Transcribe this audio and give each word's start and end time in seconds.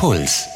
Puls. 0.00 0.48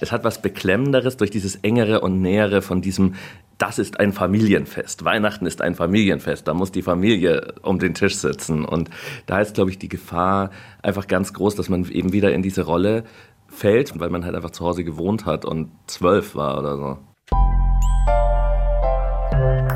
Es 0.00 0.10
hat 0.10 0.24
was 0.24 0.42
Beklemmenderes 0.42 1.16
durch 1.16 1.30
dieses 1.30 1.54
engere 1.62 2.00
und 2.00 2.20
nähere 2.20 2.60
von 2.60 2.82
diesem 2.82 3.14
das 3.56 3.78
ist 3.78 4.00
ein 4.00 4.12
Familienfest. 4.12 5.04
Weihnachten 5.04 5.46
ist 5.46 5.62
ein 5.62 5.76
Familienfest. 5.76 6.48
Da 6.48 6.52
muss 6.52 6.72
die 6.72 6.82
Familie 6.82 7.54
um 7.62 7.78
den 7.78 7.94
Tisch 7.94 8.16
sitzen. 8.16 8.64
Und 8.64 8.90
da 9.26 9.40
ist, 9.40 9.54
glaube 9.54 9.70
ich, 9.70 9.78
die 9.78 9.88
Gefahr 9.88 10.50
einfach 10.82 11.06
ganz 11.06 11.32
groß, 11.34 11.54
dass 11.54 11.68
man 11.68 11.88
eben 11.88 12.12
wieder 12.12 12.32
in 12.32 12.42
diese 12.42 12.62
Rolle 12.62 13.04
fällt, 13.46 14.00
weil 14.00 14.10
man 14.10 14.24
halt 14.24 14.34
einfach 14.34 14.50
zu 14.50 14.64
Hause 14.64 14.82
gewohnt 14.82 15.24
hat 15.24 15.44
und 15.44 15.70
zwölf 15.86 16.34
war 16.34 16.58
oder 16.58 16.76
so. 16.78 16.98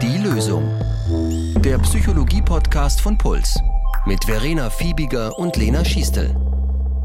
Die 0.03 0.19
Lösung. 0.27 0.65
Der 1.59 1.79
Psychologie-Podcast 1.79 3.01
von 3.01 3.17
Puls. 3.17 3.61
Mit 4.07 4.25
Verena 4.25 4.71
Fiebiger 4.71 5.39
und 5.39 5.57
Lena 5.57 5.85
Schiestel. 5.85 6.35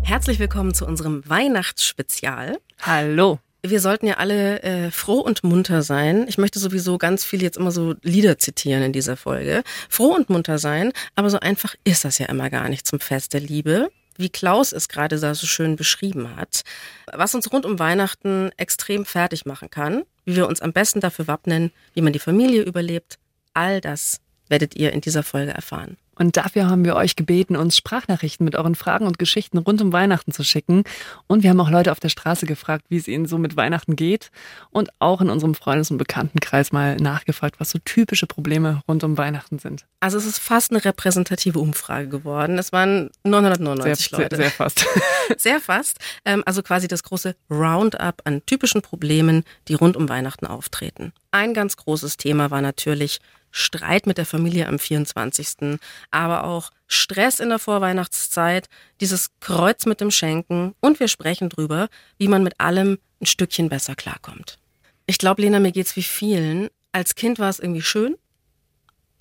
Herzlich 0.09 0.39
willkommen 0.39 0.73
zu 0.73 0.87
unserem 0.87 1.21
Weihnachtsspezial. 1.29 2.57
Hallo. 2.81 3.37
Wir 3.61 3.79
sollten 3.79 4.07
ja 4.07 4.15
alle 4.15 4.59
äh, 4.63 4.89
froh 4.89 5.19
und 5.19 5.43
munter 5.43 5.83
sein. 5.83 6.25
Ich 6.27 6.39
möchte 6.39 6.57
sowieso 6.57 6.97
ganz 6.97 7.23
viel 7.23 7.43
jetzt 7.43 7.57
immer 7.57 7.69
so 7.69 7.93
Lieder 8.01 8.39
zitieren 8.39 8.81
in 8.81 8.91
dieser 8.91 9.17
Folge. 9.17 9.61
Froh 9.87 10.15
und 10.15 10.31
munter 10.31 10.57
sein, 10.57 10.93
aber 11.13 11.29
so 11.29 11.39
einfach 11.39 11.75
ist 11.83 12.05
das 12.05 12.17
ja 12.17 12.25
immer 12.25 12.49
gar 12.49 12.69
nicht 12.69 12.87
zum 12.87 12.99
Fest 12.99 13.33
der 13.33 13.41
Liebe. 13.41 13.91
Wie 14.17 14.29
Klaus 14.29 14.71
es 14.73 14.89
gerade 14.89 15.19
so 15.19 15.45
schön 15.45 15.75
beschrieben 15.75 16.35
hat, 16.35 16.63
was 17.13 17.35
uns 17.35 17.53
rund 17.53 17.67
um 17.67 17.77
Weihnachten 17.77 18.49
extrem 18.57 19.05
fertig 19.05 19.45
machen 19.45 19.69
kann, 19.69 20.05
wie 20.25 20.35
wir 20.35 20.47
uns 20.47 20.59
am 20.59 20.73
besten 20.73 21.01
dafür 21.01 21.27
wappnen, 21.27 21.71
wie 21.93 22.01
man 22.01 22.13
die 22.13 22.19
Familie 22.19 22.63
überlebt, 22.63 23.19
all 23.53 23.79
das 23.79 24.21
werdet 24.49 24.75
ihr 24.75 24.91
in 24.93 25.01
dieser 25.01 25.23
Folge 25.23 25.51
erfahren. 25.51 25.97
Und 26.19 26.35
dafür 26.35 26.69
haben 26.69 26.83
wir 26.83 26.95
euch 26.97 27.15
gebeten, 27.15 27.55
uns 27.55 27.77
Sprachnachrichten 27.77 28.43
mit 28.43 28.55
euren 28.55 28.75
Fragen 28.75 29.07
und 29.07 29.17
Geschichten 29.17 29.57
rund 29.57 29.81
um 29.81 29.93
Weihnachten 29.93 30.33
zu 30.33 30.43
schicken. 30.43 30.83
Und 31.27 31.43
wir 31.43 31.49
haben 31.49 31.61
auch 31.61 31.69
Leute 31.69 31.93
auf 31.93 32.01
der 32.01 32.09
Straße 32.09 32.45
gefragt, 32.45 32.85
wie 32.89 32.97
es 32.97 33.07
ihnen 33.07 33.25
so 33.25 33.37
mit 33.37 33.55
Weihnachten 33.55 33.95
geht. 33.95 34.29
Und 34.69 34.89
auch 34.99 35.21
in 35.21 35.29
unserem 35.29 35.55
Freundes- 35.55 35.91
und 35.91 35.97
Bekanntenkreis 35.97 36.73
mal 36.73 36.97
nachgefragt, 36.97 37.61
was 37.61 37.71
so 37.71 37.79
typische 37.85 38.27
Probleme 38.27 38.81
rund 38.85 39.05
um 39.05 39.17
Weihnachten 39.17 39.59
sind. 39.59 39.85
Also 40.01 40.17
es 40.17 40.25
ist 40.25 40.39
fast 40.39 40.71
eine 40.71 40.83
repräsentative 40.83 41.57
Umfrage 41.57 42.09
geworden. 42.09 42.57
Es 42.57 42.73
waren 42.73 43.11
999 43.23 44.09
sehr, 44.09 44.19
Leute. 44.19 44.35
Sehr, 44.35 44.45
sehr 44.45 44.51
fast. 44.51 44.85
sehr 45.37 45.59
fast. 45.61 45.99
Ähm, 46.25 46.43
also 46.45 46.61
quasi 46.63 46.89
das 46.89 47.03
große 47.03 47.33
Roundup 47.49 48.21
an 48.25 48.45
typischen 48.45 48.81
Problemen, 48.81 49.45
die 49.69 49.75
rund 49.75 49.95
um 49.95 50.09
Weihnachten 50.09 50.47
auftreten. 50.47 51.13
Ein 51.31 51.53
ganz 51.53 51.77
großes 51.77 52.17
Thema 52.17 52.51
war 52.51 52.61
natürlich 52.61 53.21
Streit 53.51 54.07
mit 54.07 54.17
der 54.17 54.25
Familie 54.25 54.67
am 54.67 54.79
24., 54.79 55.79
aber 56.11 56.43
auch 56.43 56.71
Stress 56.87 57.39
in 57.39 57.49
der 57.49 57.59
Vorweihnachtszeit, 57.59 58.69
dieses 59.01 59.31
Kreuz 59.39 59.85
mit 59.85 60.01
dem 60.01 60.11
Schenken 60.11 60.75
und 60.79 60.99
wir 60.99 61.07
sprechen 61.07 61.49
drüber, 61.49 61.89
wie 62.17 62.27
man 62.27 62.43
mit 62.43 62.59
allem 62.59 62.99
ein 63.21 63.25
Stückchen 63.25 63.69
besser 63.69 63.95
klarkommt. 63.95 64.59
Ich 65.05 65.17
glaube, 65.17 65.41
Lena, 65.41 65.59
mir 65.59 65.71
geht's 65.71 65.95
wie 65.95 66.03
vielen. 66.03 66.69
Als 66.91 67.15
Kind 67.15 67.39
war 67.39 67.49
es 67.49 67.59
irgendwie 67.59 67.81
schön, 67.81 68.15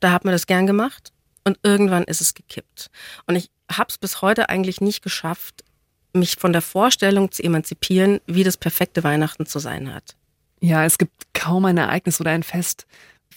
da 0.00 0.12
hat 0.12 0.24
man 0.24 0.32
das 0.32 0.46
gern 0.46 0.66
gemacht 0.66 1.12
und 1.44 1.58
irgendwann 1.62 2.04
ist 2.04 2.20
es 2.20 2.34
gekippt. 2.34 2.90
Und 3.26 3.36
ich 3.36 3.50
habe 3.70 3.88
es 3.90 3.98
bis 3.98 4.22
heute 4.22 4.48
eigentlich 4.48 4.80
nicht 4.80 5.02
geschafft, 5.02 5.64
mich 6.12 6.36
von 6.36 6.52
der 6.52 6.62
Vorstellung 6.62 7.30
zu 7.32 7.42
emanzipieren, 7.42 8.20
wie 8.26 8.44
das 8.44 8.56
perfekte 8.56 9.04
Weihnachten 9.04 9.46
zu 9.46 9.58
sein 9.58 9.92
hat. 9.92 10.16
Ja, 10.60 10.84
es 10.84 10.98
gibt 10.98 11.32
kaum 11.34 11.64
ein 11.66 11.76
Ereignis 11.76 12.20
oder 12.20 12.30
ein 12.32 12.42
Fest, 12.42 12.86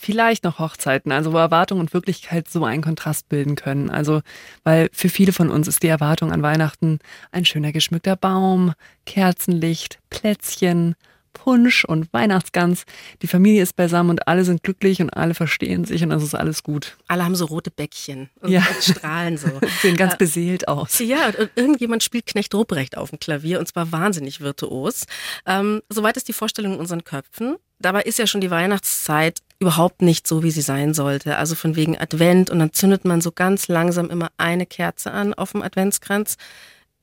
vielleicht 0.02 0.44
noch 0.44 0.57
Hochzeiten, 0.59 1.11
also 1.11 1.31
wo 1.31 1.38
Erwartung 1.38 1.80
und 1.80 1.94
Wirklichkeit 1.94 2.49
so 2.49 2.66
einen 2.66 2.81
Kontrast 2.81 3.30
bilden 3.30 3.55
können. 3.55 3.89
Also, 3.89 4.21
weil 4.63 4.89
für 4.91 5.09
viele 5.09 5.31
von 5.31 5.49
uns 5.49 5.67
ist 5.67 5.83
die 5.83 5.88
Erwartung 5.88 6.31
an 6.31 6.41
Weihnachten 6.41 6.99
ein 7.31 7.45
schöner 7.45 7.71
geschmückter 7.71 8.16
Baum, 8.16 8.73
Kerzenlicht, 9.05 9.99
Plätzchen, 10.09 10.95
Punsch 11.33 11.85
und 11.85 12.11
Weihnachtsgans. 12.11 12.83
Die 13.21 13.27
Familie 13.27 13.61
ist 13.63 13.75
beisammen 13.75 14.09
und 14.09 14.27
alle 14.27 14.43
sind 14.43 14.63
glücklich 14.63 15.02
und 15.02 15.11
alle 15.11 15.33
verstehen 15.33 15.86
sich 15.86 16.03
und 16.03 16.11
es 16.11 16.23
ist 16.23 16.36
alles 16.36 16.61
gut. 16.64 16.97
Alle 17.08 17.23
haben 17.23 17.36
so 17.36 17.45
rote 17.45 17.71
Bäckchen 17.71 18.30
und 18.42 18.52
Ja. 18.52 18.61
strahlen 18.81 19.37
so. 19.37 19.47
Sehen 19.81 19.95
ganz 19.95 20.17
beseelt 20.17 20.67
aus. 20.67 20.99
Ja, 20.99 21.27
und 21.27 21.52
irgendjemand 21.55 22.03
spielt 22.03 22.26
Knecht 22.26 22.53
Ruprecht 22.53 22.97
auf 22.97 23.11
dem 23.11 23.20
Klavier 23.20 23.59
und 23.59 23.67
zwar 23.67 23.92
wahnsinnig 23.92 24.42
virtuos. 24.42 25.05
Ähm, 25.45 25.81
soweit 25.89 26.17
ist 26.17 26.27
die 26.27 26.33
Vorstellung 26.33 26.73
in 26.73 26.80
unseren 26.80 27.03
Köpfen. 27.03 27.55
Dabei 27.80 28.02
ist 28.02 28.20
ja 28.20 28.27
schon 28.27 28.42
die 28.42 28.52
Weihnachtszeit 28.52 29.39
überhaupt 29.61 30.02
nicht 30.02 30.27
so, 30.27 30.44
wie 30.44 30.52
sie 30.52 30.61
sein 30.61 30.94
sollte. 30.94 31.38
Also 31.38 31.55
von 31.55 31.76
wegen 31.76 31.98
Advent 31.98 32.49
und 32.49 32.60
dann 32.60 32.73
zündet 32.73 33.05
man 33.05 33.22
so 33.22 33.32
ganz 33.32 33.67
langsam 33.67 34.10
immer 34.10 34.30
eine 34.38 34.66
Kerze 34.66 35.11
an 35.11 35.33
auf 35.33 35.52
dem 35.54 35.61
Adventskranz. 35.61 36.36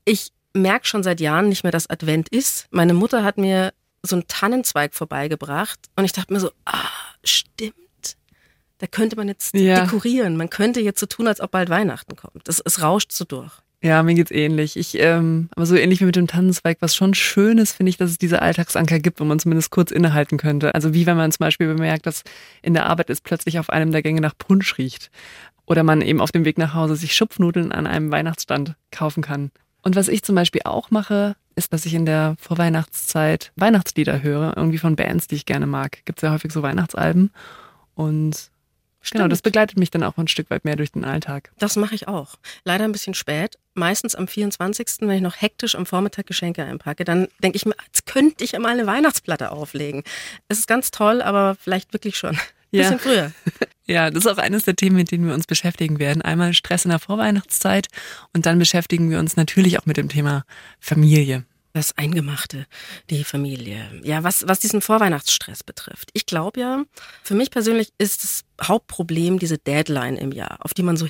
Ich 0.04 0.32
merke 0.54 0.86
schon 0.86 1.02
seit 1.02 1.20
Jahren 1.20 1.48
nicht 1.48 1.62
mehr, 1.62 1.70
dass 1.72 1.88
Advent 1.88 2.28
ist. 2.30 2.66
Meine 2.70 2.94
Mutter 2.94 3.22
hat 3.24 3.38
mir 3.38 3.72
so 4.02 4.16
einen 4.16 4.26
Tannenzweig 4.26 4.94
vorbeigebracht 4.94 5.78
und 5.96 6.04
ich 6.04 6.12
dachte 6.12 6.32
mir 6.32 6.40
so, 6.40 6.50
ah, 6.64 6.88
stimmt. 7.24 7.74
Da 8.78 8.86
könnte 8.86 9.16
man 9.16 9.28
jetzt 9.28 9.54
Ja. 9.54 9.84
dekorieren. 9.84 10.36
Man 10.36 10.50
könnte 10.50 10.80
jetzt 10.80 11.00
so 11.00 11.06
tun, 11.06 11.26
als 11.28 11.40
ob 11.40 11.50
bald 11.52 11.68
Weihnachten 11.68 12.16
kommt. 12.16 12.48
Es, 12.48 12.60
es 12.64 12.82
rauscht 12.82 13.12
so 13.12 13.24
durch. 13.24 13.52
Ja, 13.80 14.02
mir 14.02 14.14
geht's 14.14 14.32
ähnlich. 14.32 14.76
Ich, 14.76 14.98
ähm, 14.98 15.48
aber 15.54 15.64
so 15.64 15.76
ähnlich 15.76 16.00
wie 16.00 16.04
mit 16.04 16.16
dem 16.16 16.26
Tannenzweig, 16.26 16.78
was 16.80 16.96
schon 16.96 17.14
schön 17.14 17.58
ist, 17.58 17.72
finde 17.72 17.90
ich, 17.90 17.96
dass 17.96 18.10
es 18.10 18.18
diese 18.18 18.42
Alltagsanker 18.42 18.98
gibt, 18.98 19.20
wo 19.20 19.24
man 19.24 19.38
zumindest 19.38 19.70
kurz 19.70 19.92
innehalten 19.92 20.36
könnte. 20.36 20.74
Also 20.74 20.94
wie 20.94 21.06
wenn 21.06 21.16
man 21.16 21.30
zum 21.30 21.44
Beispiel 21.44 21.68
bemerkt, 21.68 22.06
dass 22.06 22.24
in 22.60 22.74
der 22.74 22.86
Arbeit 22.86 23.08
es 23.08 23.20
plötzlich 23.20 23.60
auf 23.60 23.70
einem 23.70 23.92
der 23.92 24.02
Gänge 24.02 24.20
nach 24.20 24.36
Punsch 24.36 24.78
riecht. 24.78 25.10
Oder 25.64 25.84
man 25.84 26.02
eben 26.02 26.20
auf 26.20 26.32
dem 26.32 26.44
Weg 26.44 26.58
nach 26.58 26.74
Hause 26.74 26.96
sich 26.96 27.14
Schupfnudeln 27.14 27.70
an 27.70 27.86
einem 27.86 28.10
Weihnachtsstand 28.10 28.74
kaufen 28.90 29.22
kann. 29.22 29.52
Und 29.82 29.94
was 29.94 30.08
ich 30.08 30.24
zum 30.24 30.34
Beispiel 30.34 30.62
auch 30.64 30.90
mache, 30.90 31.36
ist, 31.54 31.72
dass 31.72 31.86
ich 31.86 31.94
in 31.94 32.04
der 32.06 32.34
Vorweihnachtszeit 32.40 33.52
Weihnachtslieder 33.54 34.22
höre, 34.22 34.56
irgendwie 34.56 34.78
von 34.78 34.96
Bands, 34.96 35.28
die 35.28 35.36
ich 35.36 35.46
gerne 35.46 35.66
mag. 35.66 36.04
Gibt's 36.04 36.22
ja 36.22 36.32
häufig 36.32 36.52
so 36.52 36.62
Weihnachtsalben. 36.62 37.30
Und 37.94 38.50
genau, 39.10 39.28
das 39.28 39.38
Stimmt. 39.38 39.42
begleitet 39.44 39.78
mich 39.78 39.90
dann 39.90 40.02
auch 40.02 40.16
ein 40.16 40.28
Stück 40.28 40.50
weit 40.50 40.64
mehr 40.64 40.76
durch 40.76 40.92
den 40.92 41.04
Alltag. 41.04 41.50
Das 41.58 41.76
mache 41.76 41.94
ich 41.94 42.08
auch. 42.08 42.36
Leider 42.64 42.84
ein 42.84 42.92
bisschen 42.92 43.14
spät. 43.14 43.58
Meistens 43.74 44.14
am 44.14 44.26
24., 44.28 44.86
wenn 45.00 45.10
ich 45.16 45.22
noch 45.22 45.40
hektisch 45.40 45.74
am 45.76 45.86
Vormittag 45.86 46.26
Geschenke 46.26 46.64
einpacke, 46.64 47.04
dann 47.04 47.28
denke 47.42 47.56
ich 47.56 47.64
mir, 47.66 47.74
jetzt 47.86 48.06
könnte 48.06 48.42
ich 48.44 48.58
mal 48.58 48.68
eine 48.68 48.86
Weihnachtsplatte 48.86 49.50
auflegen. 49.52 50.02
Es 50.48 50.58
ist 50.58 50.66
ganz 50.68 50.90
toll, 50.90 51.22
aber 51.22 51.56
vielleicht 51.60 51.92
wirklich 51.92 52.16
schon. 52.16 52.30
Ein 52.36 52.40
Ja. 52.70 52.82
bisschen 52.82 52.98
früher. 52.98 53.32
Ja, 53.90 54.10
das 54.10 54.26
ist 54.26 54.30
auch 54.30 54.36
eines 54.36 54.66
der 54.66 54.76
Themen, 54.76 54.96
mit 54.96 55.10
denen 55.10 55.26
wir 55.26 55.32
uns 55.32 55.46
beschäftigen 55.46 55.98
werden. 55.98 56.20
Einmal 56.20 56.52
Stress 56.52 56.84
in 56.84 56.90
der 56.90 56.98
Vorweihnachtszeit 56.98 57.86
und 58.34 58.44
dann 58.44 58.58
beschäftigen 58.58 59.08
wir 59.08 59.18
uns 59.18 59.36
natürlich 59.36 59.78
auch 59.78 59.86
mit 59.86 59.96
dem 59.96 60.10
Thema 60.10 60.44
Familie. 60.78 61.46
Das 61.78 61.96
Eingemachte, 61.96 62.66
die 63.08 63.22
Familie. 63.22 63.88
Ja, 64.02 64.24
was, 64.24 64.48
was 64.48 64.58
diesen 64.58 64.80
Vorweihnachtsstress 64.80 65.62
betrifft. 65.62 66.10
Ich 66.12 66.26
glaube 66.26 66.58
ja, 66.58 66.82
für 67.22 67.36
mich 67.36 67.52
persönlich 67.52 67.92
ist 67.98 68.24
das 68.24 68.44
Hauptproblem 68.60 69.38
diese 69.38 69.58
Deadline 69.58 70.16
im 70.16 70.32
Jahr, 70.32 70.56
auf 70.58 70.74
die 70.74 70.82
man 70.82 70.96
so 70.96 71.06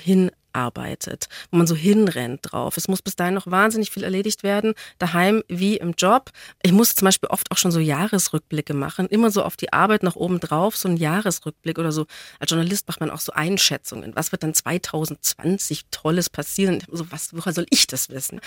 hinarbeitet, 0.59 1.29
wo 1.51 1.59
man 1.59 1.67
so 1.67 1.75
hinrennt 1.75 2.41
drauf. 2.43 2.77
Es 2.77 2.89
muss 2.89 3.03
bis 3.03 3.17
dahin 3.17 3.35
noch 3.35 3.47
wahnsinnig 3.47 3.91
viel 3.91 4.03
erledigt 4.03 4.43
werden, 4.43 4.75
daheim 4.99 5.43
wie 5.49 5.77
im 5.77 5.93
Job. 5.93 6.31
Ich 6.63 6.73
muss 6.73 6.95
zum 6.95 7.07
Beispiel 7.07 7.29
oft 7.29 7.51
auch 7.51 7.57
schon 7.57 7.71
so 7.71 7.81
Jahresrückblicke 7.81 8.75
machen, 8.75 9.07
immer 9.07 9.31
so 9.31 9.43
auf 9.43 9.57
die 9.57 9.73
Arbeit 9.73 10.03
noch 10.03 10.17
oben 10.17 10.41
drauf, 10.41 10.77
so 10.77 10.89
ein 10.89 10.97
Jahresrückblick 10.97 11.79
oder 11.79 11.93
so. 11.93 12.07
Als 12.41 12.51
Journalist 12.51 12.89
macht 12.89 13.01
man 13.01 13.11
auch 13.11 13.21
so 13.21 13.33
Einschätzungen. 13.33 14.15
Was 14.15 14.33
wird 14.33 14.43
dann 14.43 14.55
2020 14.55 15.87
Tolles 15.91 16.31
passieren? 16.31 16.83
So, 16.91 17.11
was, 17.11 17.35
woher 17.35 17.53
soll 17.53 17.67
ich 17.71 17.87
das 17.87 18.11
wissen? 18.11 18.41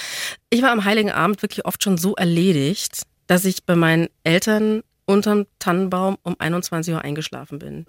Ich 0.50 0.62
war 0.62 0.72
am 0.72 0.84
Heiligen 0.86 1.12
Abend 1.12 1.42
wirklich 1.42 1.66
oft 1.66 1.84
schon 1.84 1.98
so 1.98 2.16
erledigt, 2.16 3.04
dass 3.28 3.46
ich 3.46 3.64
bei 3.66 3.76
meinen 3.76 4.10
Eltern 4.24 4.84
unterm 5.12 5.46
Tannenbaum 5.60 6.18
um 6.24 6.36
21 6.40 6.94
Uhr 6.94 7.02
eingeschlafen 7.02 7.60
bin. 7.60 7.86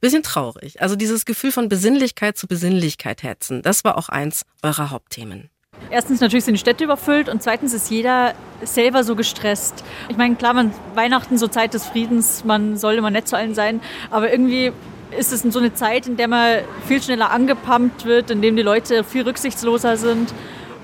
Bisschen 0.00 0.22
traurig. 0.22 0.80
Also 0.80 0.96
dieses 0.96 1.24
Gefühl 1.24 1.52
von 1.52 1.68
Besinnlichkeit 1.68 2.36
zu 2.36 2.46
Besinnlichkeit 2.46 3.22
hetzen, 3.22 3.62
das 3.62 3.84
war 3.84 3.98
auch 3.98 4.08
eins 4.08 4.44
eurer 4.62 4.90
Hauptthemen. 4.90 5.50
Erstens 5.90 6.20
natürlich 6.20 6.44
sind 6.44 6.54
die 6.54 6.60
Städte 6.60 6.84
überfüllt 6.84 7.28
und 7.28 7.42
zweitens 7.42 7.72
ist 7.72 7.90
jeder 7.90 8.34
selber 8.62 9.04
so 9.04 9.14
gestresst. 9.14 9.84
Ich 10.08 10.16
meine, 10.16 10.34
klar, 10.36 10.54
man, 10.54 10.72
Weihnachten 10.94 11.38
so 11.38 11.48
Zeit 11.48 11.74
des 11.74 11.86
Friedens, 11.86 12.44
man 12.44 12.76
soll 12.76 12.94
immer 12.94 13.10
nett 13.10 13.28
zu 13.28 13.36
allen 13.36 13.54
sein, 13.54 13.80
aber 14.10 14.30
irgendwie 14.30 14.72
ist 15.16 15.32
es 15.32 15.42
so 15.42 15.58
eine 15.58 15.74
Zeit, 15.74 16.06
in 16.06 16.16
der 16.16 16.28
man 16.28 16.62
viel 16.86 17.02
schneller 17.02 17.30
angepumpt 17.30 18.04
wird, 18.04 18.30
in 18.30 18.42
dem 18.42 18.56
die 18.56 18.62
Leute 18.62 19.04
viel 19.04 19.22
rücksichtsloser 19.22 19.96
sind 19.96 20.32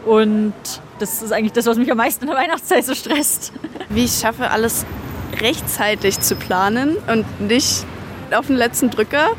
und 0.04 0.54
das 0.98 1.22
ist 1.22 1.32
eigentlich 1.32 1.52
das, 1.52 1.66
was 1.66 1.78
mich 1.78 1.90
am 1.90 1.96
meisten 1.96 2.24
in 2.24 2.30
der 2.30 2.38
Weihnachtszeit 2.38 2.84
so 2.84 2.94
stresst. 2.94 3.52
wie 3.88 4.04
ich 4.04 4.12
schaffe, 4.12 4.50
alles 4.50 4.86
rechtzeitig 5.42 6.20
zu 6.20 6.36
planen 6.36 6.96
und 7.08 7.40
nicht 7.40 7.84
auf 8.32 8.46
den 8.46 8.56
letzten 8.56 8.88
Drücker 8.90 9.32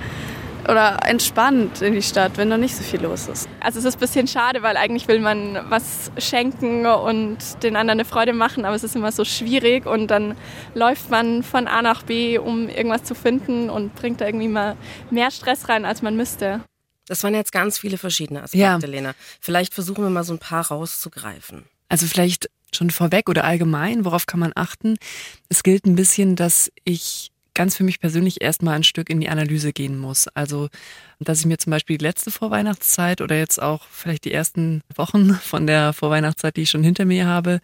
oder 0.69 0.99
entspannt 1.05 1.81
in 1.81 1.93
die 1.93 2.01
Stadt, 2.01 2.37
wenn 2.37 2.47
noch 2.49 2.57
nicht 2.57 2.75
so 2.75 2.83
viel 2.83 3.01
los 3.01 3.27
ist. 3.27 3.49
Also 3.59 3.79
es 3.79 3.85
ist 3.85 3.95
ein 3.95 3.99
bisschen 3.99 4.27
schade, 4.27 4.61
weil 4.63 4.77
eigentlich 4.77 5.07
will 5.07 5.19
man 5.19 5.59
was 5.69 6.11
schenken 6.17 6.85
und 6.85 7.37
den 7.63 7.75
anderen 7.75 7.99
eine 7.99 8.05
Freude 8.05 8.33
machen, 8.33 8.63
aber 8.63 8.75
es 8.75 8.83
ist 8.83 8.95
immer 8.95 9.11
so 9.11 9.25
schwierig 9.25 9.85
und 9.85 10.07
dann 10.07 10.35
läuft 10.73 11.09
man 11.09 11.43
von 11.43 11.67
A 11.67 11.81
nach 11.81 12.03
B, 12.03 12.37
um 12.37 12.69
irgendwas 12.69 13.03
zu 13.03 13.15
finden 13.15 13.69
und 13.69 13.95
bringt 13.95 14.21
da 14.21 14.25
irgendwie 14.25 14.47
mal 14.47 14.77
mehr 15.09 15.31
Stress 15.31 15.67
rein, 15.67 15.83
als 15.85 16.01
man 16.01 16.15
müsste. 16.15 16.61
Das 17.07 17.21
waren 17.23 17.33
jetzt 17.33 17.51
ganz 17.51 17.77
viele 17.77 17.97
verschiedene 17.97 18.43
Aspekte, 18.43 18.57
Ja. 18.61 18.77
Lena. 18.77 19.13
Vielleicht 19.41 19.73
versuchen 19.73 20.03
wir 20.05 20.09
mal 20.09 20.23
so 20.23 20.31
ein 20.33 20.39
paar 20.39 20.67
rauszugreifen. 20.67 21.65
Also 21.89 22.05
vielleicht 22.07 22.49
schon 22.75 22.89
vorweg 22.89 23.29
oder 23.29 23.43
allgemein, 23.43 24.05
worauf 24.05 24.25
kann 24.25 24.39
man 24.39 24.51
achten? 24.55 24.95
Es 25.49 25.63
gilt 25.63 25.85
ein 25.85 25.95
bisschen, 25.95 26.35
dass 26.35 26.71
ich 26.83 27.31
ganz 27.53 27.77
für 27.77 27.83
mich 27.83 27.99
persönlich 27.99 28.41
erstmal 28.41 28.75
ein 28.75 28.83
Stück 28.83 29.09
in 29.09 29.19
die 29.19 29.29
Analyse 29.29 29.73
gehen 29.73 29.97
muss. 29.97 30.27
Also, 30.29 30.69
dass 31.19 31.39
ich 31.39 31.45
mir 31.45 31.57
zum 31.57 31.71
Beispiel 31.71 31.97
die 31.97 32.05
letzte 32.05 32.31
Vorweihnachtszeit 32.31 33.21
oder 33.21 33.37
jetzt 33.37 33.61
auch 33.61 33.85
vielleicht 33.89 34.25
die 34.25 34.33
ersten 34.33 34.81
Wochen 34.95 35.35
von 35.35 35.67
der 35.67 35.93
Vorweihnachtszeit, 35.93 36.57
die 36.57 36.63
ich 36.63 36.69
schon 36.69 36.83
hinter 36.83 37.05
mir 37.05 37.27
habe, 37.27 37.59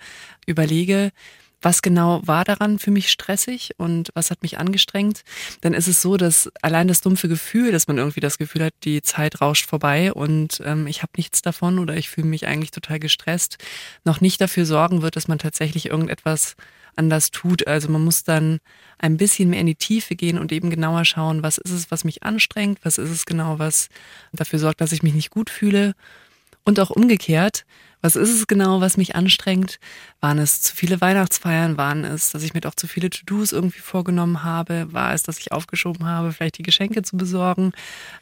überlege, 0.45 1.11
was 1.61 1.81
genau 1.81 2.21
war 2.25 2.45
daran 2.45 2.79
für 2.79 2.91
mich 2.91 3.09
stressig 3.09 3.71
und 3.77 4.09
was 4.13 4.31
hat 4.31 4.41
mich 4.41 4.57
angestrengt, 4.57 5.23
dann 5.61 5.73
ist 5.73 5.87
es 5.87 6.01
so, 6.01 6.17
dass 6.17 6.49
allein 6.61 6.87
das 6.87 7.01
dumpfe 7.01 7.27
Gefühl, 7.27 7.71
dass 7.71 7.87
man 7.87 7.97
irgendwie 7.97 8.21
das 8.21 8.37
Gefühl 8.37 8.63
hat, 8.63 8.73
die 8.83 9.01
Zeit 9.01 9.41
rauscht 9.41 9.65
vorbei 9.67 10.13
und 10.13 10.61
ähm, 10.65 10.87
ich 10.87 11.01
habe 11.01 11.11
nichts 11.17 11.41
davon 11.41 11.79
oder 11.79 11.95
ich 11.95 12.09
fühle 12.09 12.27
mich 12.27 12.47
eigentlich 12.47 12.71
total 12.71 12.99
gestresst, 12.99 13.57
noch 14.05 14.21
nicht 14.21 14.39
dafür 14.41 14.65
sorgen 14.65 15.01
wird, 15.01 15.15
dass 15.15 15.27
man 15.27 15.39
tatsächlich 15.39 15.87
irgendetwas 15.87 16.55
anders 16.95 17.31
tut. 17.31 17.65
Also 17.65 17.89
man 17.89 18.03
muss 18.03 18.23
dann 18.23 18.59
ein 18.99 19.17
bisschen 19.17 19.49
mehr 19.49 19.61
in 19.61 19.67
die 19.67 19.75
Tiefe 19.75 20.15
gehen 20.15 20.37
und 20.37 20.51
eben 20.51 20.69
genauer 20.69 21.05
schauen, 21.05 21.41
was 21.41 21.57
ist 21.57 21.71
es, 21.71 21.91
was 21.91 22.03
mich 22.03 22.23
anstrengt, 22.23 22.79
was 22.83 22.97
ist 22.97 23.09
es 23.09 23.25
genau, 23.25 23.57
was 23.57 23.87
dafür 24.33 24.59
sorgt, 24.59 24.81
dass 24.81 24.91
ich 24.91 25.01
mich 25.01 25.13
nicht 25.13 25.31
gut 25.31 25.49
fühle. 25.49 25.93
Und 26.65 26.79
auch 26.79 26.89
umgekehrt, 26.89 27.65
was 28.01 28.15
ist 28.15 28.33
es 28.33 28.47
genau, 28.47 28.79
was 28.79 28.95
mich 28.95 29.15
anstrengt? 29.15 29.79
Waren 30.21 30.39
es 30.39 30.61
zu 30.61 30.75
viele 30.75 31.01
Weihnachtsfeiern? 31.01 31.77
Waren 31.77 32.05
es, 32.05 32.31
dass 32.31 32.43
ich 32.43 32.53
mir 32.53 32.61
doch 32.61 32.75
zu 32.75 32.87
viele 32.87 33.09
To-Dos 33.09 33.51
irgendwie 33.51 33.79
vorgenommen 33.79 34.43
habe? 34.43 34.87
War 34.91 35.13
es, 35.13 35.23
dass 35.23 35.39
ich 35.39 35.51
aufgeschoben 35.51 36.05
habe, 36.05 36.31
vielleicht 36.31 36.57
die 36.57 36.63
Geschenke 36.63 37.01
zu 37.01 37.17
besorgen? 37.17 37.73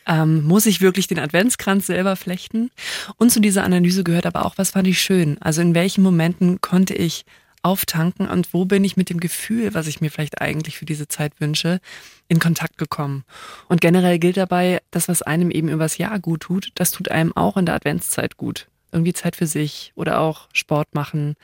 Ähm, 0.07 0.43
muss 0.43 0.65
ich 0.65 0.81
wirklich 0.81 1.07
den 1.07 1.19
Adventskranz 1.19 1.85
selber 1.85 2.15
flechten? 2.15 2.71
Und 3.17 3.31
zu 3.31 3.39
dieser 3.39 3.63
Analyse 3.63 4.03
gehört 4.03 4.25
aber 4.25 4.45
auch, 4.45 4.57
was 4.57 4.71
fand 4.71 4.87
ich 4.87 4.99
schön? 4.99 5.37
Also 5.41 5.61
in 5.61 5.75
welchen 5.75 6.03
Momenten 6.03 6.59
konnte 6.59 6.95
ich 6.95 7.25
auftanken 7.61 8.27
und 8.27 8.53
wo 8.53 8.65
bin 8.65 8.83
ich 8.83 8.97
mit 8.97 9.09
dem 9.09 9.19
Gefühl, 9.19 9.73
was 9.73 9.87
ich 9.87 10.01
mir 10.01 10.09
vielleicht 10.09 10.41
eigentlich 10.41 10.77
für 10.77 10.85
diese 10.85 11.07
Zeit 11.07 11.33
wünsche, 11.39 11.81
in 12.27 12.39
Kontakt 12.39 12.77
gekommen. 12.77 13.25
Und 13.67 13.81
generell 13.81 14.19
gilt 14.19 14.37
dabei, 14.37 14.81
das, 14.89 15.07
was 15.07 15.21
einem 15.21 15.51
eben 15.51 15.69
übers 15.69 15.97
Jahr 15.97 16.19
gut 16.19 16.41
tut, 16.41 16.71
das 16.75 16.91
tut 16.91 17.09
einem 17.11 17.35
auch 17.35 17.57
in 17.57 17.65
der 17.65 17.75
Adventszeit 17.75 18.37
gut 18.37 18.67
irgendwie 18.91 19.13
Zeit 19.13 19.35
für 19.35 19.47
sich 19.47 19.91
oder 19.95 20.19
auch 20.19 20.47
Sport 20.53 20.93
machen. 20.93 21.35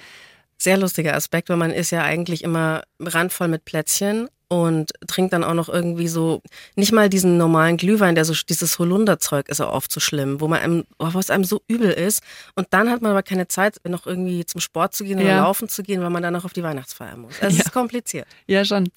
Sehr 0.57 0.78
lustiger 0.78 1.16
Aspekt, 1.16 1.50
weil 1.50 1.57
man 1.57 1.72
ist 1.72 1.92
ja 1.92 2.04
eigentlich 2.04 2.44
immer 2.44 2.84
randvoll 3.00 3.48
mit 3.48 3.66
Plätzchen 3.66 4.30
und 4.48 4.92
trinkt 5.07 5.34
dann 5.34 5.44
auch 5.44 5.56
noch 5.56 5.68
irgendwie 5.68 6.07
so, 6.07 6.42
nicht 6.75 6.92
mal 6.92 7.10
diesen 7.10 7.38
normalen 7.38 7.75
Glühwein, 7.78 8.16
der 8.16 8.24
so, 8.24 8.34
dieses 8.48 8.78
Holunderzeug 8.78 9.50
ist 9.50 9.62
auch 9.62 9.74
oft 9.74 9.92
so 9.92 10.00
schlimm, 10.00 10.42
wo 10.42 10.48
man 10.48 10.60
einem, 10.60 10.84
oh, 11.00 11.10
was 11.13 11.30
einem 11.30 11.44
so 11.44 11.62
übel 11.68 11.90
ist. 11.90 12.22
Und 12.56 12.68
dann 12.69 12.90
hat 12.90 13.01
man 13.01 13.12
aber 13.12 13.24
keine 13.24 13.48
Zeit, 13.48 13.78
noch 13.88 14.06
irgendwie 14.06 14.46
zum 14.46 14.62
Sport 14.62 14.96
zu 14.96 15.04
gehen 15.04 15.19
oder 15.19 15.30
ja. 15.30 15.38
laufen 15.38 15.69
zu 15.69 15.81
gehen, 15.81 16.01
weil 16.01 16.12
man 16.12 16.24
dann 16.24 16.34
noch 16.34 16.46
auf 16.46 16.54
die 16.54 16.63
Weihnachtsfeier 16.63 17.18
muss. 17.18 17.34
Es 17.42 17.57
ja. 17.57 17.63
ist 17.63 17.72
kompliziert. 17.74 18.28
Ja, 18.46 18.63
schon. 18.63 18.89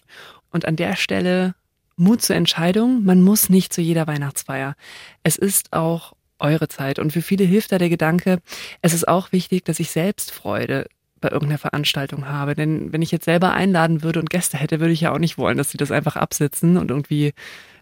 Und 0.51 0.67
an 0.67 0.77
der 0.77 0.95
Stelle 0.95 1.55
Mut 1.97 2.23
zur 2.23 2.37
Entscheidung. 2.37 3.05
Man 3.05 3.23
muss 3.23 3.49
nicht 3.49 3.73
zu 3.73 3.81
jeder 3.81 4.07
Weihnachtsfeier. 4.07 4.75
Es 5.23 5.37
ist 5.37 5.73
auch 5.73 6.13
eure 6.39 6.69
Zeit. 6.69 6.99
Und 6.99 7.13
für 7.13 7.23
viele 7.23 7.45
hilft 7.45 7.73
da 7.73 7.79
der 7.79 7.89
Gedanke, 7.89 8.39
es 8.83 8.95
ist 8.95 9.09
auch 9.09 9.33
wichtig, 9.33 9.65
dass 9.65 9.81
ich 9.81 9.91
selbst 9.91 10.31
Freude 10.31 10.87
bei 11.21 11.31
irgendeiner 11.31 11.59
Veranstaltung 11.59 12.29
habe. 12.29 12.55
Denn 12.55 12.93
wenn 12.93 13.03
ich 13.03 13.11
jetzt 13.11 13.25
selber 13.25 13.53
einladen 13.53 14.03
würde 14.03 14.21
und 14.21 14.31
Gäste 14.31 14.57
hätte, 14.59 14.81
würde 14.81 14.93
ich 14.93 15.01
ja 15.01 15.13
auch 15.13 15.19
nicht 15.19 15.39
wollen, 15.39 15.59
dass 15.59 15.71
sie 15.71 15.79
das 15.79 15.91
einfach 15.91 16.17
absitzen 16.17 16.77
und 16.77 16.91
irgendwie 16.91 17.33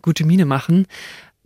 gute 0.02 0.24
Miene 0.24 0.44
machen. 0.44 0.86